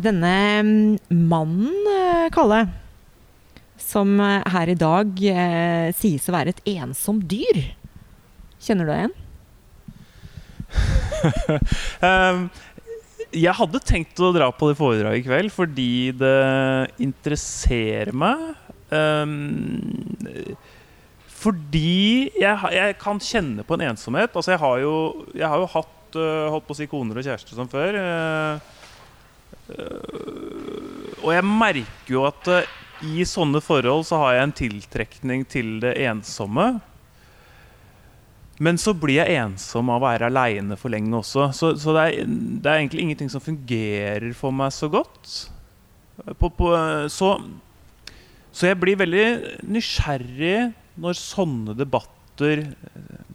Denne 0.00 0.32
mm, 0.66 1.18
mannen, 1.28 1.74
eh, 1.90 2.30
Kalle, 2.34 2.64
som 3.78 4.16
eh, 4.22 4.40
her 4.54 4.72
i 4.72 4.78
dag 4.78 5.20
eh, 5.30 5.90
sies 5.94 6.26
å 6.30 6.34
være 6.34 6.54
et 6.54 6.64
ensomt 6.74 7.28
dyr. 7.30 7.60
Kjenner 8.64 8.88
du 8.88 8.94
deg 8.94 9.04
igjen? 9.04 9.20
um, 12.02 12.48
jeg 13.34 13.56
hadde 13.58 13.82
tenkt 13.82 14.20
å 14.22 14.32
dra 14.34 14.50
på 14.54 14.70
det 14.70 14.78
foredraget 14.78 15.22
i 15.22 15.26
kveld 15.26 15.52
fordi 15.54 15.94
det 16.16 16.34
interesserer 17.02 18.14
meg. 18.14 18.52
Um, 18.94 20.14
fordi 21.44 22.30
jeg, 22.38 22.54
jeg, 22.72 22.96
kan 23.00 23.20
kjenne 23.20 23.66
på 23.66 23.76
en 23.76 23.88
ensomhet. 23.90 24.32
Altså, 24.32 24.54
jeg 24.54 24.62
har 24.62 24.78
jo, 24.84 24.94
jeg 25.34 25.50
har 25.50 25.60
jo 25.60 25.72
hatt 25.74 26.18
uh, 26.20 26.46
holdt 26.54 26.68
på 26.68 26.76
å 26.76 26.78
si 26.78 26.88
koner 26.90 27.20
og 27.20 27.26
kjærester 27.26 27.58
som 27.58 27.70
før. 27.70 27.98
Uh, 27.98 28.54
uh, 29.74 31.20
og 31.24 31.30
jeg 31.34 31.46
merker 31.48 32.16
jo 32.16 32.24
at 32.28 32.54
i 33.04 33.24
sånne 33.28 33.60
forhold 33.64 34.06
så 34.08 34.20
har 34.22 34.36
jeg 34.36 34.46
en 34.46 34.58
tiltrekning 34.62 35.44
til 35.50 35.78
det 35.82 35.96
ensomme. 36.06 36.76
Men 38.62 38.78
så 38.78 38.92
blir 38.94 39.18
jeg 39.18 39.34
ensom 39.42 39.88
av 39.90 39.98
å 39.98 40.04
være 40.04 40.28
aleine 40.30 40.76
for 40.78 40.92
lenge 40.94 41.16
også. 41.18 41.48
Så, 41.56 41.72
så 41.80 41.94
det, 41.96 42.04
er, 42.04 42.28
det, 42.28 42.68
er, 42.68 42.78
egentlig 42.78 43.02
ingenting 43.02 43.32
som 43.32 43.42
fungerer 43.42 44.30
for 44.38 44.54
meg 44.54 44.70
så 44.74 44.88
godt. 44.92 45.32
På, 46.38 46.50
på, 46.54 46.70
så, 47.10 47.32
så, 48.52 48.68
jeg 48.70 48.78
blir 48.78 49.00
veldig 49.00 49.26
nysgjerrig 49.66 50.70
når 51.02 51.18
sånne 51.18 51.74
debatter 51.74 52.62
eh, 52.62 53.34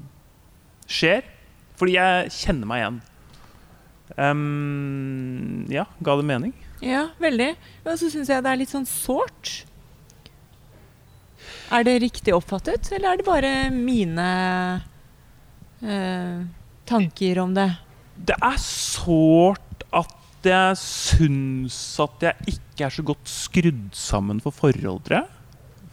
skjer. 0.88 1.28
Fordi 1.80 1.98
jeg 1.98 2.34
kjenner 2.36 2.70
meg 2.70 2.84
igjen. 2.84 3.02
Um, 4.18 5.66
ja, 5.72 5.84
ga 6.04 6.16
det 6.20 6.28
mening? 6.28 6.56
Ja, 6.84 7.10
veldig. 7.20 7.52
Og 7.84 8.00
så 8.00 8.08
syns 8.08 8.32
jeg 8.32 8.44
det 8.44 8.52
er 8.52 8.62
litt 8.62 8.72
sånn 8.72 8.88
sårt. 8.88 9.66
Er 11.76 11.84
det 11.86 12.00
riktig 12.02 12.34
oppfattet, 12.34 12.88
eller 12.96 13.12
er 13.12 13.20
det 13.20 13.28
bare 13.28 13.52
mine 13.74 14.30
eh, 15.84 16.46
tanker 16.90 17.40
om 17.44 17.54
det? 17.56 17.70
Det 18.16 18.36
er 18.36 18.58
sårt 18.62 19.84
at 19.96 20.16
jeg 20.48 20.80
syns 20.80 22.00
at 22.04 22.24
jeg 22.30 22.56
ikke 22.56 22.88
er 22.88 22.94
så 22.96 23.04
godt 23.06 23.30
skrudd 23.32 23.90
sammen 23.96 24.40
for 24.44 24.56
forholdere. 24.56 25.26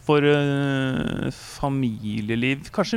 For 0.07 0.23
uh, 0.23 1.27
familieliv 1.35 2.69
Kanskje 2.71 2.95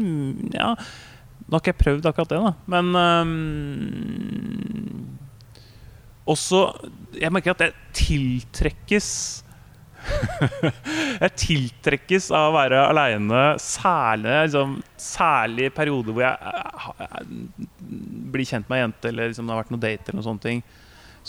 Ja, 0.54 0.68
nå 0.78 1.56
har 1.56 1.58
ikke 1.58 1.72
jeg 1.72 1.80
prøvd 1.80 2.06
akkurat 2.06 2.30
det, 2.30 2.38
da. 2.44 2.52
Men 2.70 2.94
um, 2.94 3.30
også 6.30 6.60
Jeg 7.18 7.32
merker 7.34 7.50
at 7.56 7.64
jeg 7.66 7.74
tiltrekkes 7.98 9.08
jeg 11.24 11.36
tiltrekkes 11.44 12.30
av 12.32 12.50
å 12.50 12.56
være 12.56 12.82
aleine, 12.88 13.44
særlig, 13.62 14.34
liksom, 14.46 14.76
særlig 15.00 15.68
i 15.68 15.74
perioder 15.74 16.16
hvor 16.16 16.24
jeg, 16.24 16.52
jeg, 16.54 16.94
jeg, 17.06 17.68
blir 18.34 18.48
kjent 18.48 18.70
med 18.70 18.78
ei 18.78 18.84
jente, 18.84 19.10
eller 19.12 19.32
liksom, 19.32 19.48
det 19.48 19.54
har 19.54 19.62
vært 19.62 19.74
noe 19.74 19.84
date, 19.84 20.06
eller 20.08 20.20
noen 20.20 20.28
sånne 20.30 20.46
ting. 20.46 20.62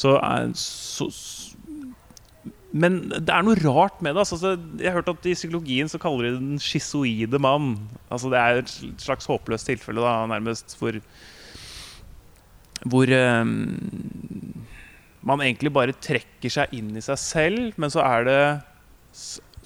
Så, 0.02 0.14
så, 0.56 1.10
men 2.72 3.02
det 3.12 3.34
er 3.34 3.44
noe 3.44 3.60
rart 3.60 4.00
med 4.04 4.16
det. 4.16 4.24
Altså, 4.24 4.56
jeg 4.80 4.88
har 4.88 5.02
hørt 5.02 5.12
at 5.12 5.28
I 5.28 5.36
psykologien 5.36 5.92
så 5.92 6.00
kaller 6.02 6.30
de 6.30 6.38
den 6.38 6.62
schizoide 6.64 7.40
mann. 7.44 7.74
Altså, 8.08 8.32
det 8.32 8.40
er 8.40 8.62
et 8.62 8.76
slags 9.02 9.28
håpløst 9.28 9.68
tilfelle, 9.68 10.04
da, 10.04 10.22
nærmest, 10.32 10.78
hvor, 10.80 11.02
hvor 12.88 13.12
um, 13.12 13.54
man 15.22 15.42
egentlig 15.44 15.72
bare 15.74 15.96
trekker 15.96 16.52
seg 16.52 16.74
inn 16.76 16.96
i 16.98 17.04
seg 17.06 17.20
selv, 17.22 17.80
men 17.82 17.94
så 17.94 18.04
er 18.06 18.28
det 18.28 18.42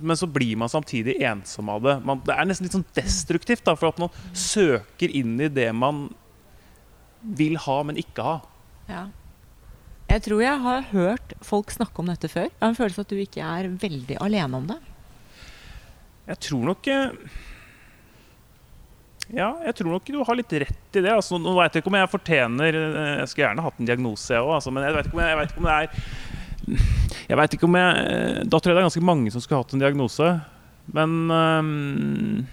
men 0.04 0.18
så 0.20 0.28
blir 0.28 0.58
man 0.60 0.72
samtidig 0.72 1.16
ensom 1.24 1.70
av 1.72 1.84
det. 1.86 1.94
Man, 2.04 2.20
det 2.26 2.36
er 2.36 2.48
nesten 2.50 2.68
litt 2.68 2.76
sånn 2.76 2.88
destruktivt, 2.98 3.64
da, 3.68 3.76
for 3.80 3.94
at 3.94 4.02
man 4.02 4.12
søker 4.36 5.12
inn 5.16 5.38
i 5.40 5.48
det 5.48 5.70
man 5.72 6.10
vil 7.24 7.56
ha, 7.64 7.78
men 7.88 8.00
ikke 8.02 8.26
ha. 8.26 8.36
Ja. 8.90 9.06
Jeg 10.10 10.26
tror 10.28 10.44
jeg 10.44 10.62
har 10.62 10.90
hørt 10.92 11.34
folk 11.46 11.72
snakke 11.74 12.04
om 12.04 12.12
dette 12.12 12.30
før. 12.30 12.50
Jeg 12.50 12.62
har 12.62 12.74
en 12.74 12.78
følelse 12.78 13.06
at 13.06 13.14
du 13.14 13.22
ikke 13.22 13.46
er 13.46 13.72
veldig 13.82 14.20
alene 14.22 14.60
om 14.60 14.68
det. 14.70 14.78
Jeg 16.26 16.42
tror 16.50 16.68
nok 16.72 16.90
eh, 16.92 17.16
Ja, 19.34 19.56
jeg 19.66 19.74
tror 19.80 19.96
nok 19.96 20.10
du 20.14 20.20
har 20.22 20.38
litt 20.38 20.54
rett 20.62 20.98
i 20.98 21.02
det. 21.02 21.10
Altså, 21.10 21.40
nå 21.42 21.56
vet 21.58 21.74
jeg 21.74 21.82
ikke 21.82 21.90
om 21.90 21.98
jeg 21.98 22.12
fortjener 22.12 22.78
eh, 22.78 23.14
Jeg 23.22 23.30
skulle 23.32 23.48
gjerne 23.48 23.64
hatt 23.66 23.80
en 23.82 23.88
diagnose, 23.90 24.28
jeg 24.36 24.44
òg, 24.44 24.52
altså, 24.60 24.74
men 24.74 24.86
jeg 24.86 24.98
vet, 24.98 25.08
ikke 25.10 25.48
ikke 25.48 25.64
om 25.64 25.70
det 25.70 25.78
er 25.78 25.88
Jeg 27.32 27.40
vet 27.40 27.56
ikke 27.58 27.70
om 27.70 27.80
jeg 27.80 28.04
eh, 28.04 28.44
Da 28.46 28.60
tror 28.60 28.72
jeg 28.72 28.78
det 28.78 28.84
er 28.84 28.90
ganske 28.90 29.08
mange 29.10 29.34
som 29.34 29.44
skulle 29.44 29.64
hatt 29.64 29.74
en 29.74 29.82
diagnose. 29.82 30.28
Men 30.94 31.16
um, 31.34 32.46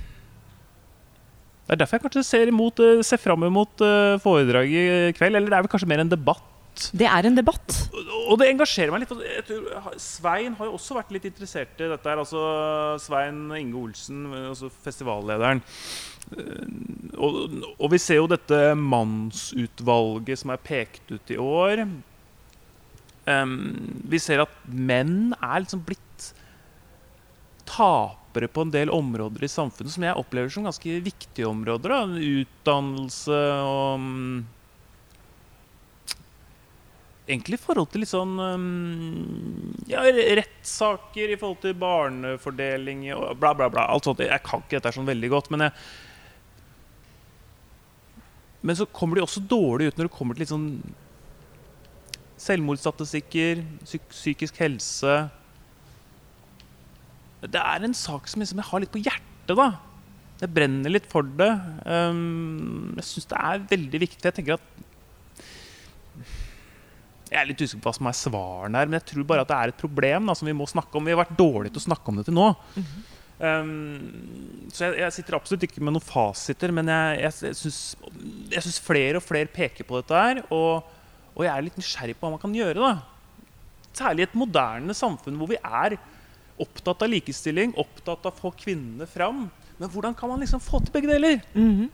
Det 1.67 1.75
er 1.77 1.83
derfor 1.83 1.99
jeg 1.99 2.07
kanskje 2.07 2.25
ser, 2.25 2.49
imot, 2.49 2.81
ser 3.05 3.21
fram 3.21 3.45
imot 3.45 3.85
uh, 3.85 4.17
foredraget 4.25 5.13
i 5.13 5.13
kveld. 5.19 5.37
Eller 5.37 5.53
det 5.53 5.59
er 5.59 5.67
vel 5.67 5.73
kanskje 5.75 5.91
mer 5.93 6.05
en 6.05 6.15
debatt. 6.15 6.49
Det 6.97 7.05
er 7.05 7.29
en 7.29 7.37
debatt. 7.37 7.77
Og 8.31 8.39
det 8.41 8.49
engasjerer 8.49 8.93
meg 8.95 9.05
litt. 9.05 9.13
Tror, 9.49 9.91
Svein 10.01 10.57
har 10.57 10.71
jo 10.71 10.79
også 10.79 10.97
vært 10.97 11.13
litt 11.13 11.29
interessert 11.29 11.77
i 11.77 11.91
dette. 11.91 12.09
her, 12.09 12.23
altså 12.23 12.41
Svein 13.03 13.45
Inge 13.59 13.77
Olsen, 13.77 14.25
altså 14.49 14.73
festivallederen. 14.85 15.61
Og, 17.23 17.37
og 17.77 17.93
vi 17.93 18.01
ser 18.03 18.19
jo 18.21 18.31
dette 18.31 18.59
mannsutvalget 18.79 20.41
som 20.43 20.55
er 20.55 20.63
pekt 20.65 21.13
ut 21.13 21.33
i 21.33 21.39
år. 21.39 21.85
Um, 23.27 24.03
vi 24.11 24.19
ser 24.19 24.43
at 24.43 24.55
menn 24.67 25.35
er 25.39 25.63
liksom 25.63 25.85
blitt 25.87 26.33
tapere 27.69 28.49
på 28.51 28.65
en 28.65 28.73
del 28.75 28.91
områder 28.91 29.45
i 29.47 29.51
samfunnet 29.51 29.95
som 29.95 30.07
jeg 30.09 30.19
opplever 30.19 30.51
som 30.51 30.67
ganske 30.67 30.99
viktige 31.05 31.47
områder. 31.51 31.95
Da. 31.95 32.27
Utdannelse 32.43 33.45
og 33.69 33.95
um, 34.01 34.43
Egentlig 37.23 37.55
i 37.55 37.63
forhold 37.63 37.87
til 37.93 38.03
litt 38.03 38.11
sånn 38.11 38.33
um, 38.35 39.77
ja, 39.87 40.03
rettssaker 40.03 41.31
i 41.31 41.37
forhold 41.39 41.61
til 41.63 41.77
barnefordeling 41.79 43.05
og 43.15 43.39
bla, 43.39 43.53
bla, 43.55 43.69
bla. 43.71 43.87
Alt 43.95 44.09
sånt. 44.09 44.25
Jeg 44.27 44.43
kan 44.43 44.65
ikke 44.65 44.81
dette 44.81 44.91
sånn 44.97 45.07
veldig 45.07 45.31
godt, 45.31 45.53
men 45.55 45.69
jeg 45.69 45.77
Men 48.63 48.79
så 48.79 48.87
kommer 48.87 49.19
de 49.19 49.25
også 49.25 49.43
dårlig 49.43 49.91
ut 49.91 49.99
når 49.99 50.09
det 50.09 50.15
kommer 50.15 50.37
til 50.37 50.45
litt 50.45 50.53
sånn 50.53 50.69
selvmordsstatistikker, 52.43 53.63
psyk 53.87 54.05
psykisk 54.11 54.57
helse 54.63 55.13
Det 57.45 57.61
er 57.61 57.85
en 57.87 57.95
sak 57.95 58.27
som 58.31 58.43
liksom 58.43 58.63
jeg 58.63 58.71
har 58.71 58.83
litt 58.83 58.95
på 58.95 59.03
hjertet, 59.03 59.55
da. 59.59 59.69
Jeg 60.43 60.51
brenner 60.55 60.91
litt 60.91 61.07
for 61.11 61.27
det. 61.39 61.51
Um, 61.87 62.95
jeg 62.99 63.07
syns 63.07 63.29
det 63.31 63.39
er 63.39 63.67
veldig 63.71 64.01
viktig. 64.03 64.25
Jeg 64.27 64.37
tenker 64.39 64.57
at 64.59 64.69
jeg 67.33 67.41
er 67.41 67.49
litt 67.49 67.63
usikker 67.63 67.81
på 67.81 67.89
hva 67.89 67.97
som 67.97 68.09
er 68.11 68.17
svarene 68.19 68.81
her, 68.81 68.89
men 68.91 68.99
jeg 68.99 69.09
tror 69.09 69.27
bare 69.31 69.45
at 69.47 69.51
det 69.51 69.59
er 69.59 69.73
et 69.73 69.81
problem 69.81 70.27
da, 70.29 70.35
som 70.37 70.49
vi 70.51 70.55
må 70.57 70.67
snakke 70.69 70.99
om. 70.99 71.07
Vi 71.07 71.15
har 71.15 71.23
vært 71.23 71.39
dårlige 71.39 71.75
til 71.75 71.81
å 71.81 71.87
snakke 71.87 72.13
om 72.13 72.19
det 72.19 72.27
til 72.29 72.37
nå. 72.37 72.49
Um, 73.43 74.69
så 74.73 74.87
jeg, 74.89 74.99
jeg 75.03 75.15
sitter 75.19 75.37
absolutt 75.37 75.67
ikke 75.67 75.83
med 75.85 75.97
noen 75.97 76.05
fasiter, 76.05 76.73
men 76.75 76.89
jeg, 76.89 77.19
jeg, 77.27 77.53
jeg 78.55 78.65
syns 78.65 78.81
flere 78.83 79.21
og 79.21 79.27
flere 79.27 79.51
peker 79.53 79.87
på 79.89 79.99
dette 80.01 80.23
her. 80.25 80.43
Og, 80.49 80.87
og 81.35 81.45
jeg 81.45 81.53
er 81.53 81.67
litt 81.67 81.81
nysgjerrig 81.81 82.17
på 82.17 82.27
hva 82.27 82.37
man 82.37 82.43
kan 82.43 82.55
gjøre. 82.57 82.81
da. 82.81 82.95
Særlig 83.93 84.25
i 84.25 84.29
et 84.31 84.39
moderne 84.39 84.97
samfunn 84.97 85.37
hvor 85.41 85.51
vi 85.51 85.61
er 85.61 85.99
opptatt 86.63 87.05
av 87.05 87.11
likestilling, 87.11 87.75
opptatt 87.81 88.25
av 88.29 88.33
å 88.33 88.41
få 88.47 88.53
kvinnene 88.63 89.09
fram. 89.11 89.47
Men 89.81 89.91
hvordan 89.93 90.17
kan 90.17 90.31
man 90.33 90.43
liksom 90.43 90.63
få 90.63 90.83
til 90.85 90.95
begge 90.95 91.11
deler? 91.11 91.43
Mhm. 91.57 91.91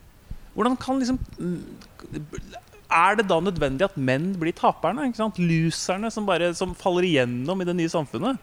Hvordan 0.58 0.74
kan 0.80 0.98
liksom 0.98 1.18
mm, 1.38 1.58
Er 2.90 3.18
det 3.18 3.28
da 3.28 3.36
nødvendig 3.38 3.84
at 3.84 3.98
menn 4.00 4.32
blir 4.40 4.54
taperne? 4.56 5.04
Loserne 5.38 6.10
som 6.10 6.26
bare 6.26 6.54
som 6.56 6.74
faller 6.74 7.04
igjennom 7.06 7.60
i 7.60 7.66
det 7.68 7.76
nye 7.76 7.92
samfunnet? 7.92 8.38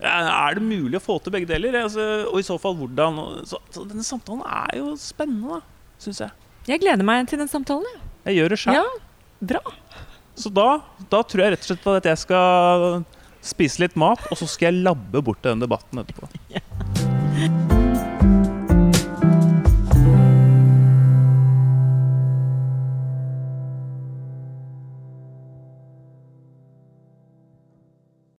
Er 0.00 0.58
det 0.58 0.64
mulig 0.64 0.98
å 0.98 1.02
få 1.02 1.16
til 1.24 1.32
begge 1.32 1.48
deler? 1.48 1.78
Altså, 1.86 2.04
og 2.28 2.40
i 2.40 2.44
så 2.44 2.58
fall 2.60 2.76
hvordan? 2.76 3.20
Så, 3.48 3.60
så 3.72 3.86
denne 3.88 4.04
samtalen 4.04 4.44
er 4.44 4.76
jo 4.82 4.92
spennende, 5.00 5.62
syns 6.02 6.20
jeg. 6.26 6.34
Jeg 6.68 6.82
gleder 6.82 7.06
meg 7.06 7.28
til 7.30 7.40
den 7.40 7.48
samtalen. 7.48 7.86
jeg. 7.94 8.02
Jeg 8.26 8.40
gjør 8.40 8.52
det 8.52 8.60
sjøl. 8.60 8.76
Ja, 8.76 8.84
bra. 9.52 9.62
Så 10.36 10.52
da, 10.52 10.68
da 11.08 11.22
tror 11.24 11.46
jeg 11.46 11.54
rett 11.54 11.64
og 11.64 11.70
slett 11.70 11.88
at 11.94 12.10
jeg 12.10 12.22
skal 12.26 13.00
spise 13.46 13.86
litt 13.86 13.96
mat, 13.96 14.20
og 14.28 14.36
så 14.36 14.50
skal 14.50 14.72
jeg 14.72 14.84
labbe 14.84 15.24
bort 15.24 15.40
til 15.40 15.54
den 15.54 15.64
debatten 15.64 16.02
etterpå. 16.02 16.28